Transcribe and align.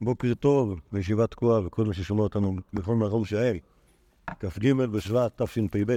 בוקר 0.00 0.34
טוב, 0.34 0.80
בישיבה 0.92 1.26
תקועה 1.26 1.66
וכל 1.66 1.84
מי 1.84 1.94
ששומע 1.94 2.22
אותנו 2.22 2.56
בכל 2.72 2.94
מקום 2.94 3.24
שהיה. 3.24 3.54
כ"ג 4.40 4.72
בשבט 4.72 5.42
תשפ"ב. 5.42 5.96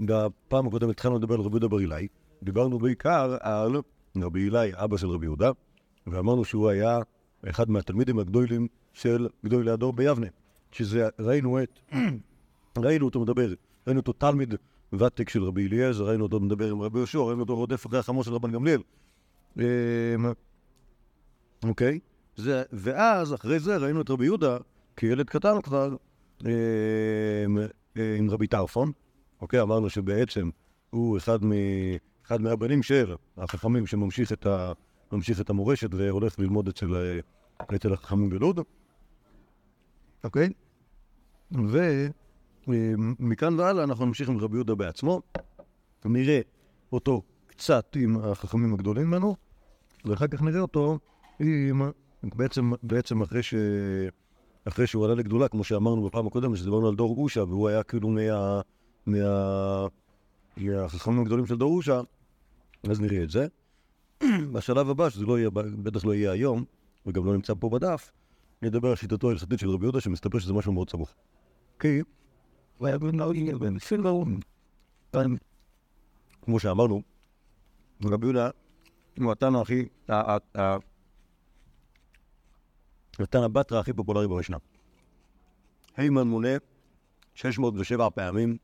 בפעם 0.00 0.66
הקודמת 0.66 0.90
התחלנו 0.90 1.18
לדבר 1.18 1.34
על 1.34 1.40
רבי 1.40 1.54
יהודה 1.54 1.68
בר 1.68 1.80
אילאי. 1.80 2.08
דיברנו 2.42 2.78
בעיקר 2.78 3.36
על 3.40 3.76
רבי 4.16 4.40
אילאי, 4.44 4.70
אבא 4.74 4.96
של 4.96 5.10
רבי 5.10 5.26
יהודה, 5.26 5.50
ואמרנו 6.06 6.44
שהוא 6.44 6.68
היה 6.68 6.98
אחד 7.48 7.70
מהתלמידים 7.70 8.18
הגדולים 8.18 8.66
של 8.92 9.28
גדולי 9.44 9.70
הדור 9.70 9.92
ביבנה. 9.92 10.26
שזה, 10.72 11.08
ראינו 11.18 11.62
את, 11.62 11.80
ראינו 12.78 13.04
אותו 13.04 13.20
מדבר, 13.20 13.54
ראינו 13.86 14.00
אותו 14.00 14.12
תלמיד 14.12 14.54
ותק 14.92 15.28
של 15.28 15.44
רבי 15.44 15.66
אליעזר, 15.66 16.04
ראינו 16.04 16.24
אותו 16.24 16.40
מדבר 16.40 16.70
עם 16.70 16.82
רבי 16.82 16.98
יהושע, 16.98 17.18
ראינו 17.18 17.40
אותו 17.40 17.56
רודף 17.56 17.86
אחרי 17.86 17.98
החמור 17.98 18.24
של 18.24 18.34
רבן 18.34 18.52
גמליאל. 18.52 18.82
אמ, 19.58 19.62
אוקיי? 21.64 21.98
זה, 22.40 22.62
ואז, 22.72 23.34
אחרי 23.34 23.58
זה, 23.58 23.76
ראינו 23.76 24.00
את 24.00 24.10
רבי 24.10 24.24
יהודה 24.24 24.56
כילד 24.96 25.30
קטן 25.30 25.60
כבר 25.62 25.96
אה, 26.46 27.44
עם 28.18 28.30
רבי 28.30 28.46
טרפון. 28.46 28.92
אוקיי? 29.40 29.60
אמרנו 29.60 29.90
שבעצם 29.90 30.50
הוא 30.90 31.16
אחד, 31.16 31.44
מ, 31.44 31.52
אחד 32.26 32.40
מהבנים 32.40 32.82
של 32.82 33.14
החכמים 33.36 33.86
שממשיך 33.86 34.32
את, 34.32 34.46
ה, 34.46 34.72
את 35.40 35.50
המורשת 35.50 35.94
והולך 35.94 36.38
ללמוד 36.38 36.68
אצל, 36.68 36.94
אה, 36.94 37.20
אצל 37.76 37.92
החכמים 37.92 38.30
בלוד. 38.30 38.60
אוקיי? 40.24 40.52
ומכאן 42.68 43.60
והלאה 43.60 43.84
אנחנו 43.84 44.06
נמשיך 44.06 44.28
עם 44.28 44.38
רבי 44.38 44.56
יהודה 44.56 44.74
בעצמו. 44.74 45.22
נראה 46.04 46.40
אותו 46.92 47.22
קצת 47.46 47.96
עם 47.96 48.16
החכמים 48.24 48.74
הגדולים 48.74 49.06
ממנו, 49.06 49.36
ואחר 50.04 50.26
כך 50.26 50.42
נראה 50.42 50.60
אותו 50.60 50.98
עם 51.40 51.82
בעצם, 52.22 52.72
בעצם 52.82 53.22
אחרי, 53.22 53.42
ש... 53.42 53.54
אחרי 54.64 54.86
שהוא 54.86 55.04
עלה 55.04 55.14
לגדולה, 55.14 55.48
כמו 55.48 55.64
שאמרנו 55.64 56.08
בפעם 56.08 56.26
הקודמת, 56.26 56.56
שדיברנו 56.56 56.88
על 56.88 56.94
דור 56.94 57.16
אושה, 57.18 57.44
והוא 57.44 57.68
היה 57.68 57.82
כאילו 57.82 58.08
מה... 58.08 58.60
מה... 59.06 59.86
מהחכמים 60.56 61.20
הגדולים 61.20 61.46
של 61.46 61.56
דור 61.56 61.76
אושה, 61.76 62.00
אז 62.90 63.00
נראה 63.00 63.22
את 63.22 63.30
זה. 63.30 63.46
בשלב 64.52 64.90
הבא, 64.90 65.10
שזה 65.10 65.26
לא 65.26 65.38
יהיה, 65.38 65.50
בטח 65.50 66.04
לא 66.04 66.14
יהיה 66.14 66.32
היום, 66.32 66.64
וגם 67.06 67.26
לא 67.26 67.32
נמצא 67.32 67.52
פה 67.60 67.68
בדף, 67.68 68.12
נדבר 68.62 68.88
על 68.88 68.96
שיטתו 68.96 69.28
ההלכתית 69.28 69.58
של 69.58 69.70
רבי 69.70 69.84
יהודה, 69.84 70.00
שמסתבר 70.00 70.38
שזה 70.38 70.52
משהו 70.52 70.72
מאוד 70.72 70.90
סמוך. 70.90 71.14
כי... 71.78 72.00
כמו 76.42 76.60
שאמרנו, 76.60 77.02
רבי 78.04 78.26
יהודה 78.26 78.50
הוא 79.18 79.32
התנא 79.32 79.58
הכי... 79.58 79.88
נתן 83.20 83.42
הבטרה 83.42 83.80
הכי 83.80 83.92
פופולרי 83.92 84.28
במשנה. 84.28 84.56
היימן 85.96 86.28
מונה 86.28 86.48
607 87.34 88.10
פעמים 88.10 88.56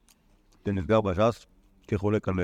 כנסגר 0.64 1.00
בש"ס 1.00 1.46
כחולק 1.88 2.28
על... 2.28 2.36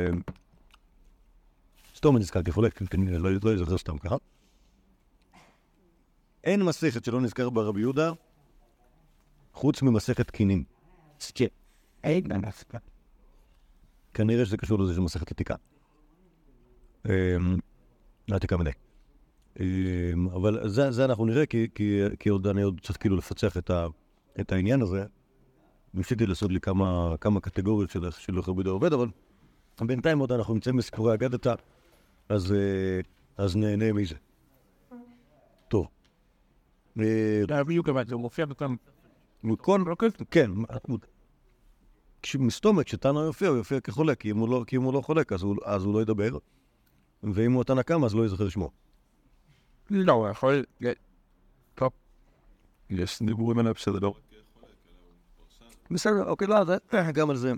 סתום 1.94 2.16
נזכר 2.16 2.42
כחולק, 2.42 2.82
כנראה, 2.82 3.19
לא, 3.19 3.30
לא 3.32 3.56
זוכר 3.56 3.78
סתם 3.78 3.98
ככה. 3.98 4.16
אין 6.44 6.62
מסכת 6.62 7.04
שלא 7.04 7.20
נזכר 7.20 7.50
ברבי 7.50 7.80
יהודה 7.80 8.12
חוץ 9.52 9.82
ממסכת 9.82 10.30
קינים. 10.30 10.64
כנראה 14.14 14.47
שזה 14.47 14.56
קשור 14.56 14.78
לזה 14.78 14.94
של 14.94 15.00
מסכת 15.00 15.30
עתיקה. 15.30 15.54
עתיקה 18.30 18.56
מדי. 18.56 18.70
אמ, 19.61 20.28
אבל 20.28 20.69
זה, 20.69 20.91
זה 20.91 21.05
אנחנו 21.05 21.27
נראה, 21.27 21.47
כי, 21.47 21.69
כי, 21.75 22.00
כי 22.19 22.28
עוד 22.28 22.47
אני 22.47 22.62
עוד 22.62 22.81
צריך 22.81 22.98
כאילו 23.00 23.17
לפצח 23.17 23.56
את, 23.56 23.70
ה, 23.70 23.86
את 24.41 24.53
העניין 24.53 24.83
הזה. 24.83 25.05
ניסיתי 25.94 26.27
לעשות 26.27 26.50
לי 26.50 26.61
כמה, 26.61 27.14
כמה 27.20 27.41
קטגוריות 27.41 27.91
של 27.91 28.05
איך 28.05 28.20
של 28.20 28.41
רבי 28.41 28.69
עובד, 28.69 28.92
אבל 28.92 29.09
בינתיים 29.81 30.19
עוד 30.19 30.32
אנחנו 30.32 30.54
נמצאים 30.54 30.76
בסיפורי 30.76 31.15
אגדתא, 31.15 31.54
אז, 32.28 32.53
אה, 32.53 33.00
אז 33.37 33.56
נהנה 33.56 33.93
מזה. 33.93 34.15
טוב. 35.69 35.87
אה, 37.00 37.65
בדיוק 37.65 37.88
אבל 37.88 38.06
זה 38.06 38.16
מופיע 38.16 38.47
בכמה... 38.47 38.75
כן. 40.31 40.50
כשמסתומת, 42.22 42.87
כשתנא 42.87 43.19
יופיע, 43.19 43.49
הוא 43.49 43.56
יופיע 43.56 43.81
כחולק, 43.81 44.21
כי 44.21 44.31
אם 44.31 44.38
הוא 44.38 44.49
לא, 44.49 44.93
לא 44.93 45.00
חולק, 45.00 45.32
אז 45.32 45.43
הוא, 45.43 45.56
אז 45.65 45.84
הוא 45.84 45.94
לא 45.94 46.03
ידבר, 46.03 46.38
ואם 47.22 47.53
הוא 47.53 47.65
תנא 47.65 47.82
קמא, 47.82 48.06
אז 48.06 48.15
לא 48.15 48.26
יזכר 48.26 48.49
שמו. 48.49 48.71
לא, 49.91 50.12
הוא 50.12 50.28
יכול... 50.28 50.65
טוב. 51.75 51.93
יש 52.91 53.22
דיבורים 53.22 53.59
עליו 53.59 53.75
שזה 53.75 54.00
לא... 54.00 54.15
בסדר, 55.91 56.28
אוקיי, 56.28 56.48
לא, 56.48 56.65
גם 57.15 57.31
על 57.31 57.37
זה, 57.37 57.53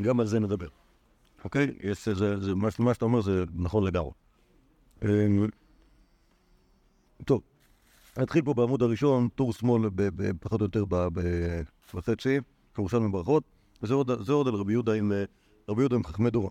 גם 0.00 0.20
על 0.20 0.26
זה 0.26 0.40
נדבר. 0.40 0.68
אוקיי? 1.44 1.74
יש, 1.80 2.08
זה, 2.08 2.40
זה, 2.40 2.54
מה 2.54 2.94
שאתה 2.94 3.04
אומר 3.04 3.20
זה 3.20 3.44
נכון 3.54 3.84
לגמרי. 3.84 4.12
טוב, 7.24 7.42
נתחיל 8.18 8.42
פה 8.42 8.54
בעמוד 8.54 8.82
הראשון, 8.82 9.28
טור 9.28 9.52
שמאל, 9.52 9.82
פחות 10.40 10.60
או 10.60 10.66
יותר 10.66 10.84
בחצי, 11.94 12.38
כמובן 12.74 12.98
מברכות, 12.98 13.44
וזה 13.82 13.94
עוד, 13.94 14.10
עוד 14.30 14.48
על 14.48 14.54
רבי 14.54 14.72
יהודה 14.72 14.92
עם 14.92 15.12
רבי 15.68 15.82
יהודה 15.82 15.96
עם 15.96 16.04
חכמי 16.04 16.30
דורו. 16.30 16.50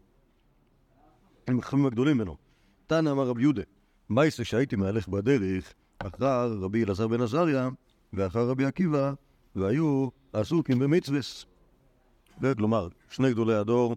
עם 1.50 1.60
החכמים 1.60 1.86
הגדולים 1.86 2.18
ממנו. 2.18 2.38
תנא 2.88 3.10
אמר 3.10 3.28
רבי 3.28 3.42
יהודה, 3.42 3.62
מייסה 4.12 4.44
שהייתי 4.44 4.76
מהלך 4.76 5.08
בדרך 5.08 5.74
אחר 6.00 6.54
רבי 6.62 6.84
אלעזר 6.84 7.08
בן 7.08 7.22
עזריה 7.22 7.70
ואחר 8.14 8.50
רבי 8.50 8.66
עקיבא, 8.66 9.14
והיו 9.56 10.08
עסוקים 10.34 10.80
במצווס. 10.80 11.46
כלומר, 12.58 12.88
שני 13.10 13.32
גדולי 13.32 13.56
הדור 13.56 13.96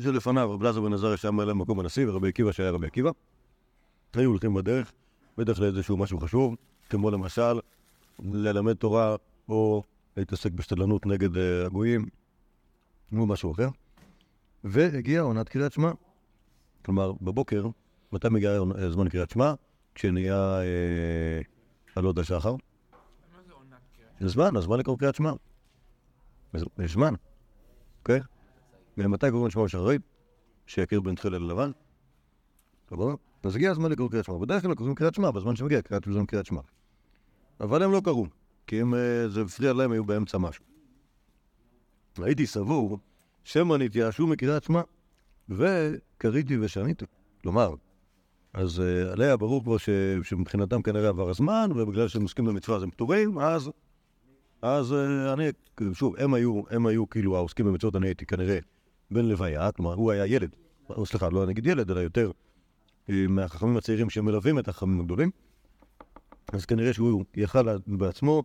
שלפניו, 0.00 0.52
רבי 0.52 0.64
אלעזר 0.64 0.80
בן 0.80 0.92
עזריה 0.92 1.16
שהיה 1.16 1.32
מלא 1.32 1.54
מקום 1.54 1.80
הנשיא, 1.80 2.08
ורבי 2.08 2.28
עקיבא 2.28 2.52
שהיה 2.52 2.70
רבי 2.70 2.86
עקיבא, 2.86 3.10
היו 4.14 4.30
הולכים 4.30 4.54
בדרך, 4.54 4.92
בטח 5.38 5.58
לאיזשהו 5.58 5.96
משהו 5.96 6.20
חשוב, 6.20 6.56
כמו 6.90 7.10
למשל 7.10 7.60
ללמד 8.18 8.74
תורה 8.74 9.16
או 9.48 9.82
להתעסק 10.16 10.52
בשתדלנות 10.52 11.06
נגד 11.06 11.36
אה, 11.36 11.66
הגויים, 11.66 12.06
או 13.16 13.26
משהו 13.26 13.52
אחר. 13.52 13.68
והגיעה 14.64 15.22
עונת 15.22 15.48
קריאת 15.48 15.72
שמע. 15.72 15.92
כלומר, 16.84 17.12
בבוקר 17.12 17.66
מתי 18.12 18.28
מגיע 18.28 18.58
זמן 18.90 19.08
קריאת 19.08 19.30
שמע? 19.30 19.54
כשנהיה 19.94 20.60
אה, 20.60 21.40
עלות 21.96 22.18
השחר. 22.18 22.54
זה 24.20 24.28
זמן, 24.28 24.56
הזמן 24.56 24.78
לקרוא 24.78 24.98
קריאת 24.98 25.14
שמע. 25.14 25.32
יש 26.54 26.92
זמן, 26.92 27.14
אוקיי? 28.00 28.20
ומתי 28.98 29.30
קוראים 29.30 29.50
שמע 29.50 29.64
בשחרית? 29.64 30.02
שיכיר 30.66 31.00
בין 31.00 31.14
תחילה 31.14 31.38
ללבן. 31.38 31.70
סבבה? 32.90 33.14
אז 33.42 33.56
הגיע 33.56 33.70
הזמן 33.70 33.90
לקרוא 33.92 34.10
קריאת 34.10 34.24
שמע. 34.24 34.38
בדרך 34.38 34.62
כלל 34.62 34.74
קוראים 34.74 34.94
קריאת 34.94 35.14
שמע 35.14 35.30
בזמן 35.30 35.56
שמגיע 35.56 35.82
קריאת 35.82 36.04
זמן 36.04 36.26
קריאת 36.26 36.46
שמע. 36.46 36.60
אבל 37.60 37.82
הם 37.82 37.92
לא 37.92 38.00
קראו, 38.04 38.26
כי 38.66 38.82
אם 38.82 38.94
אה, 38.94 39.28
זה 39.28 39.42
הפריע 39.42 39.72
להם, 39.72 39.92
היו 39.92 40.04
באמצע 40.04 40.38
משהו. 40.38 40.64
הייתי 42.16 42.46
סבור 42.46 42.98
שמא 43.44 43.76
נתייאשו 43.76 44.26
מקריאת 44.26 44.64
שמע, 44.64 44.82
וקריתי 45.48 46.58
ושניתי. 46.58 47.04
כלומר, 47.42 47.74
אז 48.54 48.78
uh, 48.78 49.12
עליה 49.12 49.36
ברור 49.36 49.64
כבר 49.64 49.78
ש, 49.78 49.88
שמבחינתם 50.22 50.82
כנראה 50.82 51.08
עבר 51.08 51.30
הזמן, 51.30 51.70
ובגלל 51.76 52.08
שהם 52.08 52.22
עוסקים 52.22 52.44
במצווה 52.44 52.76
אז 52.76 52.82
הם 52.82 52.90
פטורים, 52.90 53.38
אז, 53.38 53.70
אז 54.62 54.92
uh, 54.92 55.32
אני, 55.32 55.48
שוב, 55.92 56.16
הם 56.18 56.34
היו, 56.34 56.62
הם 56.70 56.86
היו 56.86 57.10
כאילו 57.10 57.36
העוסקים 57.36 57.66
במצוות, 57.66 57.96
אני 57.96 58.06
הייתי 58.06 58.26
כנראה 58.26 58.58
בן 59.10 59.24
לוויה, 59.24 59.72
כלומר 59.72 59.94
הוא 59.94 60.12
היה 60.12 60.26
ילד, 60.26 60.56
או 60.90 61.06
סליחה, 61.06 61.28
לא 61.28 61.46
נגיד 61.46 61.66
ילד, 61.66 61.90
אלא 61.90 62.00
יותר 62.00 62.30
uh, 62.30 63.12
מהחכמים 63.28 63.76
הצעירים 63.76 64.10
שמלווים 64.10 64.58
את 64.58 64.68
החכמים 64.68 65.00
הגדולים, 65.00 65.30
אז 66.52 66.66
כנראה 66.66 66.92
שהוא 66.92 67.24
יכל 67.36 67.76
בעצמו 67.86 68.42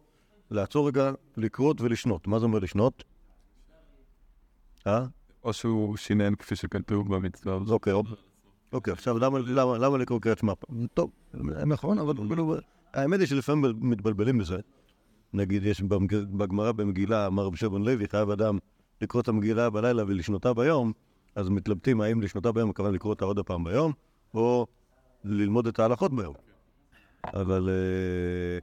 לעצור 0.51 0.87
רגע, 0.87 1.11
לקרות 1.37 1.81
ולשנות. 1.81 2.27
מה 2.27 2.39
זה 2.39 2.45
אומר 2.45 2.59
לשנות? 2.59 3.03
אה? 4.87 5.05
או 5.43 5.53
שהוא 5.53 5.97
שינן 5.97 6.35
כפי 6.35 6.55
שכתוב 6.55 7.15
במצווה. 7.15 7.59
אוקיי, 7.69 7.93
אוקיי, 8.73 8.93
עכשיו 8.93 9.19
למה, 9.19 9.97
לקרוא 9.97 10.19
קריאת 10.19 10.37
שמע? 10.37 10.53
טוב, 10.93 11.11
נכון, 11.65 11.99
אבל 11.99 12.13
כאילו, 12.27 12.55
האמת 12.93 13.19
היא 13.19 13.27
שלפעמים 13.27 13.73
מתבלבלים 13.81 14.37
בזה. 14.37 14.57
נגיד, 15.33 15.65
יש 15.65 15.81
בגמרא 16.31 16.71
במגילה, 16.71 17.27
אמר 17.27 17.43
רבי 17.45 17.57
שבן 17.57 17.81
לוי, 17.81 18.07
חייב 18.07 18.29
אדם 18.29 18.57
לקרוא 19.01 19.21
את 19.21 19.27
המגילה 19.27 19.69
בלילה 19.69 20.03
ולשנותה 20.07 20.53
ביום, 20.53 20.91
אז 21.35 21.49
מתלבטים 21.49 22.01
האם 22.01 22.21
לשנותה 22.21 22.51
ביום 22.51 22.69
הכוונה 22.69 22.95
לקרוא 22.95 23.13
אותה 23.13 23.25
עוד 23.25 23.39
פעם 23.39 23.63
ביום, 23.63 23.91
או 24.33 24.67
ללמוד 25.23 25.67
את 25.67 25.79
ההלכות 25.79 26.13
ביום. 26.13 26.33
אבל, 27.25 27.69
אה, 27.69 28.59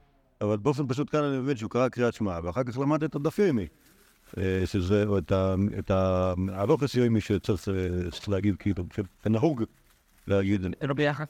אבל 0.47 0.57
באופן 0.57 0.87
פשוט 0.87 1.11
כאן 1.11 1.23
אני 1.23 1.37
מבין 1.37 1.57
שהוא 1.57 1.71
קרא 1.71 1.89
קריאת 1.89 2.13
שמע, 2.13 2.39
ואחר 2.43 2.63
כך 2.63 2.77
למד 2.77 3.03
את 3.03 3.15
הדף 3.15 3.39
יומי, 3.39 3.67
אה, 4.37 4.61
שזה, 4.65 5.05
את 5.79 5.91
ההלוכס 5.91 6.95
יומי 6.95 7.21
שצריך 7.21 8.29
להגיד, 8.29 8.55
כאילו, 8.55 8.83
שנהוג 9.23 9.63
להגיד... 10.27 10.61
לא 10.81 10.93
ביחס 10.93 11.27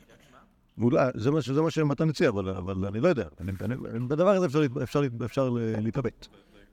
לקריאת 0.00 0.20
שמע? 0.28 0.38
אולי, 0.84 1.10
זה 1.14 1.62
מה, 1.62 1.70
שמתן 1.70 2.08
הציע, 2.08 2.28
אבל, 2.28 2.48
אני 2.86 3.00
לא 3.00 3.08
יודע. 3.08 3.28
בדבר 4.08 4.28
הזה 4.28 4.46
אפשר, 4.46 4.60
להת- 4.60 4.76
אפשר, 4.82 5.00
להת- 5.00 5.22
אפשר 5.24 5.50
ל- 5.50 5.80
להתלבט. 5.80 6.26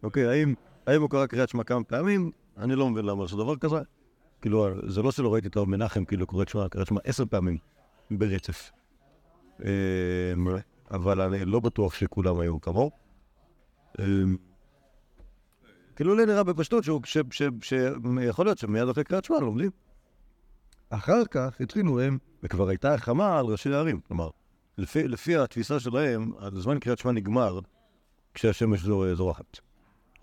אוקיי, 0.03 0.27
האם, 0.27 0.53
הוא 1.01 1.09
קרא 1.09 1.25
קריאת 1.25 1.49
שמע 1.49 1.63
כמה 1.63 1.83
פעמים? 1.83 2.31
אני 2.57 2.75
לא 2.75 2.89
מבין 2.89 3.05
למה 3.05 3.21
לעשות 3.23 3.39
דבר 3.39 3.55
כזה. 3.55 3.75
כאילו, 4.41 4.67
זה 4.87 5.01
לא 5.01 5.11
שלא 5.11 5.33
ראיתי 5.33 5.47
את 5.47 5.55
הרב 5.55 5.69
מנחם, 5.69 6.05
כאילו, 6.05 6.27
קורא 6.27 6.45
שמע, 6.47 6.69
קריאת 6.69 6.87
שמע 6.87 6.99
עשר 7.03 7.25
פעמים 7.25 7.57
ברצף. 8.11 8.71
אה, 9.65 9.69
אבל 10.91 11.21
אני 11.21 11.45
לא 11.45 11.59
בטוח 11.59 11.93
שכולם 11.93 12.39
היו 12.39 12.61
כמוהו. 12.61 12.91
אה, 13.99 14.05
כאילו 15.95 16.15
לי 16.15 16.25
נראה 16.25 16.43
בפשטות 16.43 16.83
שיכול 17.61 18.45
להיות 18.45 18.57
שמיד 18.57 18.89
אחרי 18.89 19.03
קריאת 19.03 19.25
שמע 19.25 19.39
לומדים. 19.39 19.71
אחר 20.91 21.25
כך 21.31 21.61
התחילו 21.61 22.01
הם, 22.01 22.17
וכבר 22.43 22.67
הייתה 22.67 22.93
החמה 22.93 23.39
על 23.39 23.45
ראשי 23.45 23.73
הערים. 23.73 23.99
כלומר, 24.07 24.29
לפי, 24.77 25.07
לפי 25.07 25.37
התפיסה 25.37 25.79
שלהם, 25.79 26.31
הזמן 26.39 26.79
קריאת 26.79 26.99
שמע 26.99 27.11
נגמר 27.11 27.59
כשהשמש 28.33 28.81
זו- 28.81 29.15
זורחת. 29.15 29.59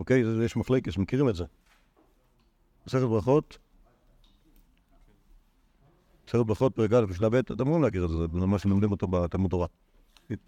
אוקיי? 0.00 0.24
זה- 0.24 0.44
יש 0.44 0.56
מחלקת, 0.56 0.96
מכירים 0.98 1.28
את 1.28 1.34
זה. 1.36 1.44
מסכת 2.86 3.02
ברכות, 3.02 3.58
מסכת 6.26 6.46
ברכות 6.46 6.74
פרק 6.74 6.92
א' 6.92 7.04
בשלב 7.04 7.36
ב', 7.36 7.38
אתם 7.38 7.60
אמורים 7.60 7.82
להכיר 7.82 8.04
את 8.04 8.10
זה, 8.10 8.16
זה 8.16 8.26
ממש 8.32 8.64
לומדים 8.64 8.90
אותו 8.90 9.06
בתלמוד 9.06 9.50
תורה. 9.50 9.66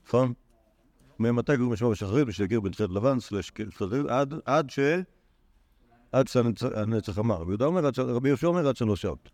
נכון? 0.07 0.33
ממתי 1.19 1.53
קוראים 1.57 1.73
לשמוע 1.73 1.91
בשחרית 1.93 2.27
בשביל 2.27 2.45
להכיר 2.45 2.61
בין 2.61 2.73
תחילת 2.73 2.91
לבן, 2.91 3.21
סלש 3.21 3.53
עד, 4.45 4.71
ש... 4.71 4.79
עד 6.13 6.29
שהנצח 6.29 7.19
אמר. 7.19 7.43
רבי 7.99 8.29
יהושע 8.29 8.47
אומר 8.47 8.69
עד 8.69 8.77
שלוש 8.77 9.03
שעות. 9.03 9.31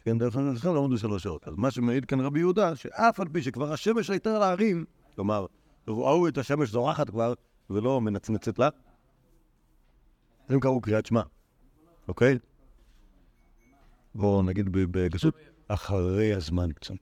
כן, 0.00 0.18
דרך 0.18 0.36
אגב, 0.36 0.66
לא 0.66 0.84
עמדו 0.84 0.98
שלוש 0.98 1.22
שעות. 1.22 1.48
אז 1.48 1.54
מה 1.56 1.70
שמעיד 1.70 2.04
כאן 2.04 2.20
רבי 2.20 2.38
יהודה, 2.38 2.76
שאף 2.76 3.20
על 3.20 3.28
פי 3.28 3.42
שכבר 3.42 3.72
השמש 3.72 4.10
הייתה 4.10 4.36
על 4.36 4.42
ההרים, 4.42 4.84
כלומר, 5.14 5.46
ראו 5.88 6.28
את 6.28 6.38
השמש 6.38 6.70
זורחת 6.70 7.10
כבר, 7.10 7.34
ולא 7.70 8.00
מנצנצת 8.00 8.58
לה, 8.58 8.68
הם 10.48 10.60
קראו 10.60 10.80
קריאת 10.80 11.06
שמע, 11.06 11.22
אוקיי? 12.08 12.38
בואו 14.14 14.42
נגיד 14.42 14.68
בגסות, 14.72 15.34
אחרי 15.68 16.34
הזמן 16.34 16.72
קצת. 16.72 16.94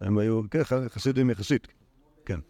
הם 0.00 0.18
היו, 0.18 0.40
כן, 0.50 0.62
חסידים 0.88 1.30
יחסית, 1.30 1.68
כן. 2.26 2.40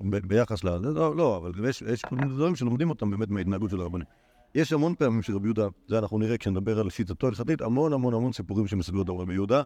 ביחס 0.00 0.64
ל... 0.64 0.68
לא, 0.68 1.16
לא, 1.16 1.36
אבל 1.36 1.68
יש, 1.68 2.02
דברים 2.12 2.56
שלומדים 2.56 2.90
אותם 2.90 3.10
באמת 3.10 3.28
מההתנהגות 3.28 3.70
של 3.70 3.80
הרבנים. 3.80 4.06
יש 4.54 4.72
המון 4.72 4.94
פעמים 4.94 5.22
שרבי 5.22 5.46
יהודה, 5.46 5.66
זה 5.88 5.98
אנחנו 5.98 6.18
נראה 6.18 6.38
כשנדבר 6.38 6.78
על 6.80 6.90
שיטתו 6.90 7.26
ההלכתית, 7.26 7.60
המון 7.60 7.92
המון 7.92 8.14
המון 8.14 8.32
סיפורים 8.32 8.66
שמסביב 8.66 8.98
אותם 8.98 9.12
רבי 9.12 9.32
יהודה. 9.32 9.62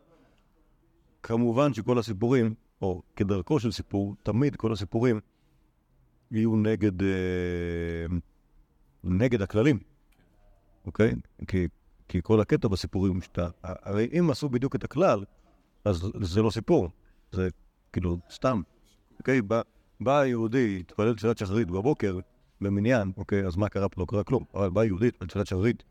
כמובן 1.23 1.75
שכל 1.75 1.99
הסיפורים, 1.99 2.55
או 2.83 3.03
כדרכו 3.17 3.61
של 3.61 3.73
סיפור, 3.73 4.15
תמיד 4.23 4.57
כל 4.57 4.73
הסיפורים 4.73 5.21
יהיו 6.31 6.57
נגד, 6.57 7.03
אה, 7.03 8.07
נגד 9.05 9.43
הכללים, 9.43 9.79
אוקיי? 10.87 11.15
כי, 11.47 11.69
כי 12.09 12.21
כל 12.23 12.41
הקטע 12.41 12.69
בסיפורים 12.69 13.21
שאתה... 13.21 13.49
הרי 13.63 14.09
אם 14.19 14.31
עשו 14.31 14.49
בדיוק 14.49 14.77
את 14.77 14.85
הכלל, 14.85 15.25
אז 15.85 16.03
זה 16.21 16.43
לא 16.43 16.51
סיפור, 16.51 16.89
זה 17.33 17.49
כאילו 17.93 18.19
סתם. 18.31 18.63
אוקיי? 19.19 19.43
בא, 19.43 19.63
בא 20.01 20.25
יהודי, 20.25 20.81
התפלל 20.81 21.15
תפילת 21.15 21.39
שחרית 21.39 21.69
בבוקר, 21.71 22.19
במניין, 22.61 23.13
אוקיי? 23.17 23.47
אז 23.47 23.57
מה 23.57 23.69
קרה 23.69 23.89
פה? 23.89 24.01
לא 24.01 24.07
קרה 24.07 24.25
כלום. 24.25 24.45
אבל 24.55 24.71
בא 24.71 24.85
יהודי, 24.85 25.09
התפלל 25.09 25.29
תפילת 25.29 25.47
שחרית 25.47 25.83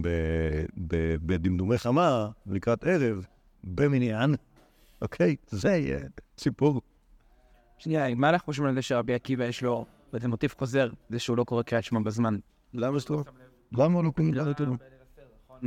ב- 0.00 0.64
ב- 0.86 1.16
בדמדומי 1.26 1.78
חמה, 1.78 2.28
לקראת 2.46 2.84
ערב, 2.84 3.26
במניין, 3.64 4.34
אוקיי? 5.02 5.36
זה 5.50 5.68
יהיה 5.68 5.98
סיפור. 6.38 6.80
שנייה, 7.78 8.14
מה 8.14 8.28
אנחנו 8.28 8.46
חושבים 8.46 8.68
על 8.68 8.74
זה 8.74 8.82
שרבי 8.82 9.14
עקיבא 9.14 9.44
יש 9.44 9.62
לו, 9.62 9.86
וזה 10.12 10.28
מוטיב 10.28 10.54
חוזר, 10.58 10.90
זה 11.10 11.18
שהוא 11.18 11.36
לא 11.36 11.44
קורא 11.44 11.62
קריאת 11.62 11.84
שמע 11.84 12.00
בזמן. 12.00 12.38
למה 12.74 12.98
זה 12.98 13.06
טוב? 13.06 13.24
למה 13.72 14.02
לא 14.02 14.10
קוראים 14.10 14.34
לזה 14.34 14.54
טוב? 14.54 14.76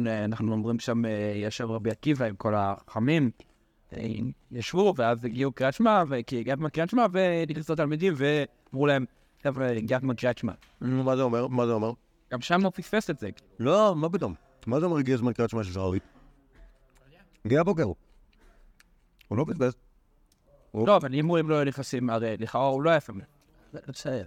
אה, 0.07 0.25
אנחנו 0.25 0.51
אומרים 0.51 0.79
שם, 0.79 1.05
אה, 1.05 1.33
ישב 1.35 1.65
רבי 1.71 1.91
עקיבא 1.91 2.25
עם 2.25 2.35
כל 2.35 2.53
החכמים, 2.55 3.31
אה, 3.93 4.07
ישבו, 4.51 4.93
ואז 4.97 5.25
הגיעו 5.25 5.51
קריאת 5.51 5.73
שמע, 5.73 6.03
וכי 6.09 6.39
הגיע 6.39 6.55
זמן 6.55 6.69
קריאת 6.69 6.89
שמע, 6.89 7.05
ונכנסו 7.11 7.73
התלמידים, 7.73 8.13
ואמרו 8.17 8.87
להם, 8.87 9.05
חבר'ה, 9.45 9.67
שמע. 10.37 10.53
נו, 10.81 11.03
מה 11.03 11.15
זה 11.15 11.21
אומר? 11.21 11.47
מה 11.47 11.65
זה 11.65 11.71
אומר? 11.71 11.91
גם 12.31 12.41
שם 12.41 12.63
הוא 12.63 12.71
פספס 12.71 13.09
את 13.09 13.19
זה. 13.19 13.29
לא, 13.59 13.95
מה 13.95 14.09
פתאום? 14.09 14.33
מה 14.67 14.79
זה 14.79 14.85
אומר 14.85 14.97
הגיע 14.97 15.17
זמן 15.17 15.31
שמע 15.47 15.63
של 15.63 15.73
שחרית? 15.73 16.03
הגיע 17.45 17.61
הבוקר. 17.61 17.85
הוא 19.27 19.37
לא 19.37 19.45
פספס. 19.47 19.73
לא, 20.73 20.97
אבל 20.97 21.13
אם 21.13 21.35
הם 21.35 21.49
לא 21.49 21.63
נכנסים, 21.63 22.09
הרי 22.09 22.37
לכאורה 22.37 22.67
הוא 22.67 22.83
לא 22.83 22.89
היה 22.89 22.99
שם. 22.99 23.19
בסדר. 23.73 24.25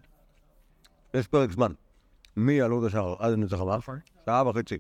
יש 1.14 1.26
פרק 1.26 1.52
זמן. 1.52 1.72
מעלות 2.36 2.84
השער 2.84 3.14
עד 3.18 3.32
לנצח 3.32 3.60
הבא, 3.60 3.78
שעה 4.26 4.48
וחצי. 4.48 4.78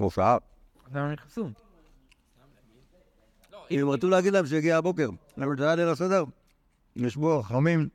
או 0.00 0.10
שעה. 0.10 0.36
למה 0.94 1.12
נכנסו? 1.12 1.48
אם 3.70 3.88
רצו 3.92 4.08
להגיד 4.08 4.32
להם 4.32 4.46
שהגיע 4.46 4.76
הבוקר, 4.76 5.08
למה 5.36 5.54
זה 5.58 5.64
היה 5.64 5.74
ליל 5.74 5.88
הסדר? 5.88 6.24
ישבו 6.96 7.40
החכמים, 7.40 7.88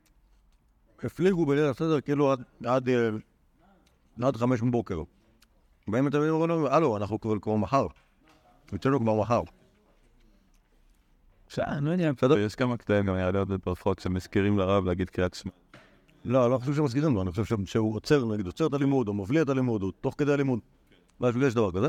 הפליגו 1.02 1.46
בליל 1.46 1.64
הסדר 1.64 2.00
כאילו 2.00 2.32
עד, 2.32 2.42
עד, 2.64 2.88
אה, 2.88 4.32
חמש 4.36 4.60
בבוקר. 4.60 5.02
באים 5.88 6.06
התלמידים 6.06 6.34
ואומרים 6.34 6.66
הלו, 6.66 6.96
אנחנו 6.96 7.20
כבר 7.20 7.38
כבר 7.38 7.56
מחר. 7.56 7.86
יוצאנו 8.72 9.00
כבר 9.00 9.20
מחר. 9.20 9.42
בסדר, 11.48 11.64
לא 11.80 11.90
יודע. 11.90 12.12
בסדר? 12.12 12.38
יש 12.38 12.54
כמה 12.54 12.76
קטעים, 12.76 13.06
גם 13.06 13.16
יעלה 13.16 13.38
עוד 13.38 13.52
ברכות 13.66 13.98
שמזכירים 13.98 14.58
לרב 14.58 14.84
להגיד 14.84 15.10
קריאת 15.10 15.34
שמע. 15.34 15.52
לא, 16.24 16.50
לא 16.50 16.58
חושב 16.58 16.74
שמזכירים 16.74 17.14
לו, 17.14 17.22
אני 17.22 17.30
חושב 17.30 17.44
שהוא 17.64 17.94
עוצר, 17.94 18.24
נגיד, 18.24 18.46
עוצר 18.46 18.66
את 18.66 18.74
הלימוד, 18.74 19.08
או 19.08 19.14
מבליע 19.14 19.42
את 19.42 19.48
הלימוד, 19.48 19.82
או 19.82 19.90
תוך 19.90 20.14
כדי 20.18 20.32
הלימוד. 20.32 20.58
משהו, 21.20 21.42
יש 21.42 21.54
דבר 21.54 21.72
כזה. 21.72 21.88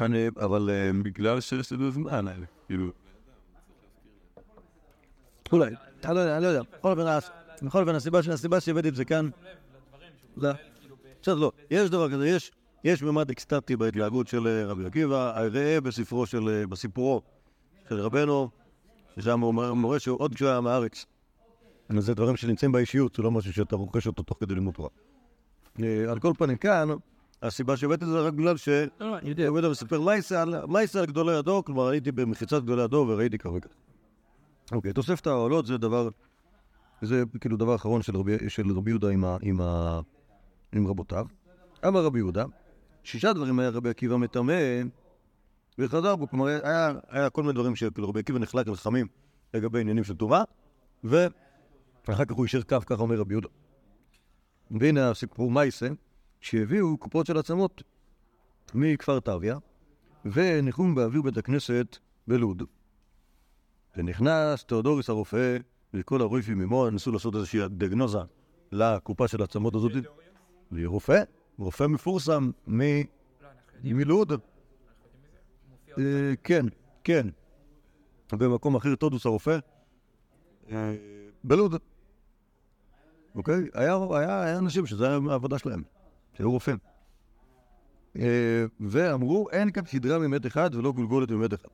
אני, 0.00 0.28
אבל 0.28 0.70
אה, 0.70 0.90
בגלל 1.02 1.40
שיש 1.40 1.72
לנו 1.72 1.90
זמן, 1.90 2.24
כאילו. 2.66 2.90
אולי, 5.52 5.74
אני 6.04 6.14
לא 6.14 6.20
יודע, 6.20 6.36
אני 6.36 6.42
לא 6.42 6.48
יודע. 6.48 7.45
בכל 7.62 7.80
אופן, 7.80 7.94
הסיבה 8.32 8.60
שהבאתי 8.60 8.88
את 8.88 8.94
זה 8.94 9.04
כאן... 9.04 9.30
בסדר, 11.22 11.34
לא. 11.34 11.52
יש 11.70 11.90
דבר 11.90 12.10
כזה, 12.10 12.28
יש, 12.28 12.52
יש 12.84 13.02
ממד 13.02 13.30
אקסטטי 13.30 13.76
בהתנהגות 13.76 14.28
של 14.28 14.46
אה, 14.46 14.66
רבי 14.66 14.86
עקיבא, 14.86 15.40
ראה 15.52 15.80
בספרו 15.80 16.26
של, 16.26 16.48
אה, 16.48 16.66
בסיפורו 16.66 17.22
של 17.88 18.00
רבנו, 18.00 18.48
ששם 19.18 19.40
הוא 19.40 19.54
מורה 19.54 19.98
שעוד 19.98 20.34
כשהוא 20.34 20.48
היה 20.48 20.60
מהארץ. 20.60 21.06
אז 21.88 22.04
זה 22.04 22.14
דברים 22.14 22.36
שנמצאים 22.36 22.72
באישיות, 22.72 23.14
זה 23.14 23.22
לא 23.22 23.30
משהו 23.30 23.52
שאתה 23.52 23.76
רוכש 23.76 24.06
אותו 24.06 24.22
תוך 24.22 24.38
כדי 24.40 24.54
לימוד 24.54 24.74
תורה. 24.74 24.88
אה, 25.82 26.10
על 26.10 26.18
כל 26.18 26.32
פנים, 26.38 26.56
כאן, 26.56 26.88
הסיבה 27.42 27.76
שהבאתי 27.76 28.04
את 28.04 28.10
זה 28.10 28.20
רק 28.20 28.32
בגלל 28.32 28.56
ש... 28.56 28.68
לא, 28.68 28.86
לא, 29.00 29.18
אני 29.18 29.28
יודע. 29.30 29.48
הוא 29.48 29.60
מספר 29.70 30.00
מייסה 30.68 31.00
על 31.00 31.06
גדולי 31.06 31.36
הדור, 31.36 31.64
כלומר 31.64 31.88
הייתי 31.88 32.12
במחיצת 32.12 32.62
גדולי 32.62 32.82
הדור 32.82 33.08
וראיתי 33.08 33.36
וכך. 33.36 33.68
אוקיי, 34.72 34.92
תוספת 34.92 35.26
העולות 35.26 35.66
זה 35.66 35.78
דבר, 35.78 36.08
זה 37.02 37.22
כאילו 37.40 37.56
דבר 37.56 37.74
אחרון 37.74 38.02
של 38.02 38.16
רבי, 38.16 38.36
של 38.48 38.70
רבי 38.70 38.90
יהודה 38.90 39.10
עם, 39.10 39.24
ה, 39.24 39.36
עם, 39.42 39.60
ה, 39.60 40.00
עם 40.72 40.86
רבותיו. 40.86 41.26
אמר 41.86 42.04
רבי 42.04 42.18
יהודה, 42.18 42.44
שישה 43.04 43.32
דברים 43.32 43.58
היה 43.58 43.70
רבי 43.70 43.88
עקיבא 43.88 44.16
מטמא 44.16 44.82
וחזר 45.78 46.16
בו, 46.16 46.28
כלומר 46.28 46.46
היה, 46.46 46.92
היה 47.08 47.30
כל 47.30 47.42
מיני 47.42 47.54
דברים 47.54 47.76
שכאילו 47.76 48.08
רבי 48.08 48.20
עקיבא 48.20 48.38
נחלק 48.38 48.68
על 48.68 48.76
חכמים 48.76 49.06
לגבי 49.54 49.80
עניינים 49.80 50.04
של 50.04 50.16
טומאה, 50.16 50.42
ואחר 51.04 52.24
כך 52.24 52.34
הוא 52.34 52.44
יישר 52.44 52.62
קו, 52.62 52.76
ככה 52.86 53.02
אומר 53.02 53.16
רבי 53.16 53.34
יהודה. 53.34 53.48
והנה 54.70 55.10
הסיפור 55.10 55.50
מייסה, 55.50 55.88
שהביאו 56.40 56.96
קופות 56.98 57.26
של 57.26 57.38
עצמות 57.38 57.82
מכפר 58.74 59.20
טביה, 59.20 59.58
וניחום 60.24 60.94
באוויר 60.94 61.22
בית 61.22 61.36
הכנסת 61.36 61.96
בלוד. 62.26 62.62
ונכנס 63.96 64.64
תיאודוריס 64.64 65.08
הרופא 65.08 65.56
וכל 65.96 66.20
הרויפים 66.20 66.60
עמו, 66.60 66.90
ניסו 66.90 67.12
לעשות 67.12 67.34
איזושהי 67.34 67.68
דיאגנוזה 67.68 68.18
לקופה 68.72 69.28
של 69.28 69.40
העצמות 69.40 69.74
הזאת. 69.74 69.92
רופא, 70.84 71.22
רופא 71.58 71.84
מפורסם 71.84 72.50
מ- 72.68 73.02
מלוד. 73.84 74.32
אה, 75.98 76.34
כן, 76.44 76.66
כן. 77.04 77.26
במקום 78.32 78.76
אחר, 78.76 78.94
תודוס 78.94 79.26
הרופא, 79.26 79.58
אה, 80.70 80.94
בלוד. 81.44 81.74
אוקיי? 83.34 83.68
היה, 83.74 84.58
אנשים 84.58 84.86
שזה 84.86 85.08
היה 85.08 85.18
העבודה 85.30 85.58
שלהם, 85.58 85.82
שהיו 86.34 86.50
רופאים. 86.50 86.78
אה, 88.18 88.64
ואמרו, 88.80 89.50
אין 89.50 89.70
כאן 89.72 89.84
סדרה 89.84 90.18
ממת 90.18 90.46
אחד 90.46 90.74
ולא 90.74 90.92
גולגולת 90.92 91.30
ממת 91.30 91.54
אחד. 91.54 91.68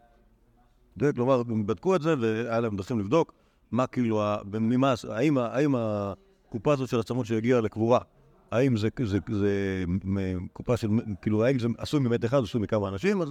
כלומר, 1.14 1.42
הם 1.48 1.66
בדקו 1.66 1.96
את 1.96 2.02
זה 2.02 2.14
והיה 2.20 2.60
להם 2.60 2.76
דרכים 2.76 2.98
לבדוק 2.98 3.32
מה 3.72 3.86
כאילו, 3.86 4.22
ממה, 4.44 4.94
האם, 5.08 5.38
האם 5.38 5.74
הקופה 5.76 6.72
הזאת 6.72 6.88
של 6.88 7.00
עצמות 7.00 7.26
שהגיעה 7.26 7.60
לקבורה, 7.60 8.00
האם 8.50 8.76
זה, 8.76 8.88
זה, 9.04 9.18
זה 9.32 9.84
קופה 10.52 10.76
של, 10.76 10.88
כאילו, 11.22 11.44
האם 11.44 11.58
זה 11.58 11.68
עשוי 11.78 12.00
ממת 12.00 12.24
אחד 12.24 12.42
עשוי 12.42 12.60
מכמה 12.60 12.88
אנשים, 12.88 13.22
אז, 13.22 13.28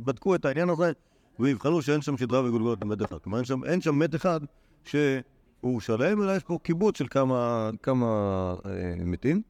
בדקו 0.00 0.34
את 0.34 0.44
העניין 0.44 0.68
הזה 0.68 0.92
ויבחנו 1.40 1.82
שאין 1.82 2.02
שם 2.02 2.16
שדרה 2.16 2.48
וגולגולת 2.48 2.82
למת 2.82 3.02
אחד. 3.02 3.18
כלומר, 3.18 3.38
אין 3.38 3.44
שם, 3.44 3.64
אין 3.64 3.80
שם 3.80 3.98
מת 3.98 4.14
אחד 4.14 4.40
שהוא 4.84 5.80
שלם, 5.80 6.22
אלא 6.22 6.36
יש 6.36 6.42
פה 6.42 6.58
קיבוץ 6.62 6.98
של 6.98 7.06
כמה, 7.10 7.70
כמה 7.82 8.06
אה, 8.66 8.94
מתים. 9.04 9.42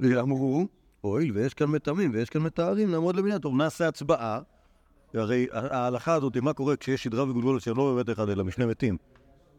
ואמרו, 0.00 0.66
הואיל 1.00 1.32
ויש 1.32 1.54
כאן 1.54 1.66
מטמאים 1.66 2.10
ויש 2.14 2.30
כאן 2.30 2.42
מטהרים, 2.42 2.90
נעמוד 2.90 3.16
למניין. 3.16 3.38
טוב, 3.38 3.56
נעשה 3.56 3.88
הצבעה. 3.88 4.40
הרי 5.14 5.46
ההלכה 5.52 6.14
הזאת, 6.14 6.36
מה 6.36 6.52
קורה 6.52 6.76
כשיש 6.76 7.04
שדרה 7.04 7.30
וגולגולת 7.30 7.62
שהם 7.62 7.76
לא 7.76 7.92
בבית 7.92 8.10
אחד, 8.10 8.28
אלא 8.28 8.44
משני 8.44 8.66
מתים? 8.66 8.96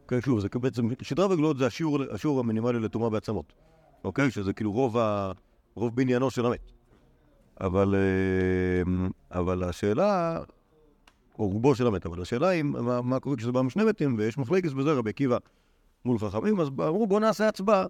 כן, 0.08 0.20
שוב, 0.20 0.40
זה 0.40 0.48
בעצם, 0.54 0.88
שדרה 1.02 1.26
וגולגולת 1.26 1.58
זה 1.58 1.66
השיעור, 1.66 1.98
השיעור 2.10 2.40
המינימלי 2.40 2.80
לטומאה 2.80 3.10
בעצמות. 3.10 3.52
אוקיי? 4.04 4.30
שזה 4.30 4.52
כאילו 4.52 4.72
רוב, 4.72 4.98
ה, 4.98 5.32
רוב 5.74 5.96
בניינו 5.96 6.30
של 6.30 6.46
המת. 6.46 6.72
אבל, 7.60 7.94
אה, 7.94 9.38
אבל 9.38 9.64
השאלה, 9.64 10.40
או 11.38 11.48
רובו 11.48 11.74
של 11.74 11.86
המת, 11.86 12.06
אבל 12.06 12.22
השאלה 12.22 12.48
היא 12.48 12.62
מה, 12.62 13.02
מה 13.02 13.20
קורה 13.20 13.36
כשזה 13.36 13.52
בא 13.52 13.62
משני 13.62 13.84
מתים, 13.84 14.14
ויש 14.18 14.38
מחלקת 14.38 14.72
בזה, 14.72 14.92
רבי 14.92 15.10
עקיבא 15.10 15.38
מול 16.04 16.18
חכמים, 16.18 16.60
אז 16.60 16.68
אמרו 16.68 17.06
בואו 17.06 17.20
נעשה 17.20 17.48
הצבעה. 17.48 17.86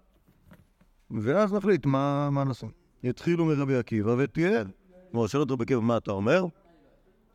ואז 1.10 1.52
נחליט 1.52 1.86
מה, 1.86 2.30
מה 2.30 2.44
נעשה. 2.44 2.66
התחילו 3.04 3.44
מרבי 3.44 3.76
עקיבא 3.76 4.14
ותהיה. 4.18 4.64
כלומר, 5.10 5.26
שאל 5.26 5.42
את 5.42 5.50
רבי 5.50 5.62
עקיבא 5.62 5.80
מה 5.80 5.96
אתה 5.96 6.10
אומר? 6.10 6.44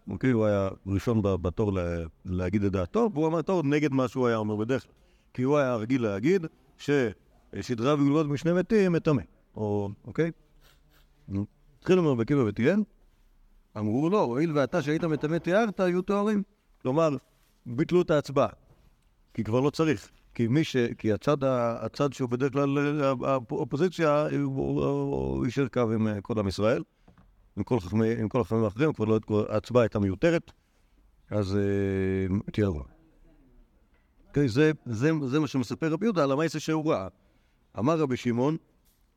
אוקיי, 0.10 0.32
הוא 0.32 0.46
היה 0.46 0.70
ראשון 0.88 1.22
בתור 1.22 1.74
לה, 1.74 1.82
להגיד 2.26 2.64
את 2.64 2.72
דעתו, 2.72 3.10
והוא 3.14 3.28
אמר 3.28 3.42
טוב 3.42 3.66
נגד 3.66 3.92
מה 3.94 4.08
שהוא 4.08 4.28
היה 4.28 4.38
אומר 4.38 4.56
בדרך 4.56 4.84
כלל. 4.84 4.92
כי 5.34 5.42
הוא 5.42 5.58
היה 5.58 5.76
רגיל 5.76 6.02
להגיד 6.02 6.46
ששדרה 6.78 7.94
וגלולות 7.94 8.28
משני 8.28 8.54
מתים 8.54 8.92
מטמא. 8.92 9.22
או, 9.56 9.90
אוקיי? 10.08 10.32
התחילו 11.80 12.04
מרבי 12.04 12.22
עקיבא 12.22 12.40
ותהיה. 12.42 12.76
אמרו 13.78 14.10
לו, 14.10 14.20
הואיל 14.20 14.52
ואתה 14.58 14.82
שהיית 14.82 15.04
מטמא 15.04 15.38
תיארת, 15.38 15.80
היו 15.80 16.02
תוארים. 16.02 16.44
כלומר, 16.82 17.10
ביטלו 17.66 18.02
את 18.02 18.12
ההצבעה. 18.12 18.48
כי 19.34 19.44
כבר 19.44 19.60
לא 19.60 19.70
צריך. 19.70 20.10
כי 20.36 20.48
מי 20.48 20.64
ש... 20.64 20.76
כי 20.98 21.14
הצד, 21.14 21.38
הצד 21.80 22.14
שהוא 22.14 22.30
בדרך 22.30 22.54
כלל 22.54 23.02
האופוזיציה, 23.24 24.28
הוא 24.44 25.46
יישר 25.46 25.68
קו 25.68 25.92
עם 25.92 26.08
אה, 26.08 26.22
כל 26.22 26.40
עם 26.40 26.48
ישראל, 26.48 26.84
עם 27.58 27.64
כל 27.64 27.78
החכמים, 27.78 28.64
האחרים, 28.64 28.94
כבר 28.94 29.06
לא... 29.06 29.20
ההצבעה 29.50 29.84
הייתה 29.84 30.00
מיותרת, 30.00 30.52
אז 31.30 31.58
אה, 31.58 32.52
תהיה 32.52 32.68
רע. 32.68 32.84
אוקיי, 34.28 34.50
זה, 34.50 34.72
זה, 34.86 35.12
זה 35.26 35.40
מה 35.40 35.48
שמספר 35.48 35.88
רבי 35.88 36.06
יהודה 36.06 36.24
על 36.24 36.32
המעשה 36.32 36.60
שהוא 36.60 36.92
ראה. 36.92 37.08
אמר 37.80 38.00
רבי 38.00 38.18
שמעון, 38.18 38.58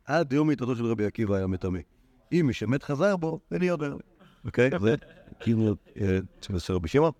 עד 0.04 0.32
יום 0.32 0.48
מיתתו 0.48 0.76
של 0.76 0.86
רבי 0.86 1.06
עקיבא 1.06 1.34
היה 1.34 1.46
מטמא. 1.46 1.78
אם 2.32 2.44
מי 2.46 2.52
שמת 2.52 2.82
חזר 2.82 3.16
בו, 3.16 3.40
אין 3.52 3.60
לי 3.60 3.66
יודע. 3.66 3.88
אוקיי? 4.44 4.70
זה 4.80 4.94
כאילו, 5.40 5.74
זה 6.40 6.72
רבי 6.74 6.88
שמעון. 6.88 7.12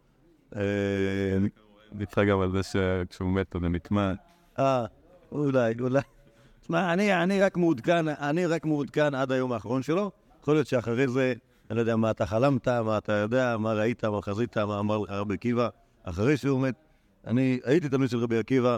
נדחה 1.92 2.24
גם 2.24 2.40
על 2.40 2.50
זה 2.50 2.62
שכשהוא 2.62 3.32
מת 3.32 3.56
זה 3.60 3.68
נטמע. 3.68 4.12
אה, 4.58 4.84
אולי, 5.32 5.74
אולי. 5.80 6.00
תשמע, 6.60 6.92
אני 6.92 7.40
רק 7.40 7.56
מעודכן, 7.56 8.08
אני 8.08 8.46
רק 8.46 8.64
מעודכן 8.64 9.14
עד 9.14 9.32
היום 9.32 9.52
האחרון 9.52 9.82
שלו. 9.82 10.10
יכול 10.44 10.54
להיות 10.54 10.66
שאחרי 10.66 11.08
זה, 11.08 11.34
אני 11.70 11.76
לא 11.76 11.80
יודע 11.80 11.96
מה 11.96 12.10
אתה 12.10 12.26
חלמת, 12.26 12.68
מה 12.68 12.98
אתה 12.98 13.12
יודע, 13.12 13.56
מה 13.56 13.72
ראית, 13.72 14.04
מה 14.04 14.22
חזית, 14.22 14.58
מה 14.58 14.78
אמר 14.78 14.98
לך 14.98 15.10
רבי 15.10 15.34
עקיבא, 15.34 15.68
אחרי 16.02 16.36
שהוא 16.36 16.60
מת. 16.60 16.74
אני 17.26 17.60
הייתי 17.64 17.88
תלמיד 17.88 18.10
של 18.10 18.18
רבי 18.18 18.38
עקיבא, 18.38 18.76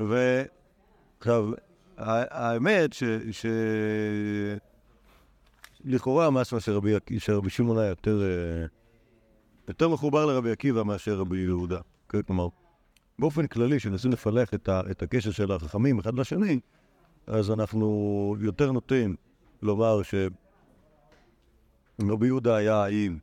ועכשיו, 0.00 1.50
האמת 1.98 2.92
ש... 2.92 3.04
ש... 3.30 3.46
לכאורה 5.84 6.30
משמע 6.30 6.60
שרבי, 6.60 6.94
שרבי 7.18 7.50
שמעון 7.50 7.78
היה 7.78 7.88
יותר, 7.88 8.22
אה, 8.22 8.66
יותר 9.68 9.88
מחובר 9.88 10.26
לרבי 10.26 10.50
עקיבא 10.50 10.82
מאשר 10.82 11.18
רבי 11.18 11.38
יהודה. 11.38 11.80
כן, 12.08 12.22
כלומר, 12.22 12.48
באופן 13.18 13.46
כללי, 13.46 13.78
כשמנסים 13.78 14.12
לפלח 14.12 14.54
את, 14.54 14.68
ה, 14.68 14.80
את 14.90 15.02
הקשר 15.02 15.30
של 15.30 15.52
החכמים 15.52 15.98
אחד 15.98 16.14
לשני, 16.14 16.60
אז 17.26 17.50
אנחנו 17.50 18.36
יותר 18.40 18.72
נוטים 18.72 19.16
לומר 19.62 20.02
שרבי 22.06 22.26
יהודה 22.26 22.56
היה 22.56 22.84
עם, 22.84 23.18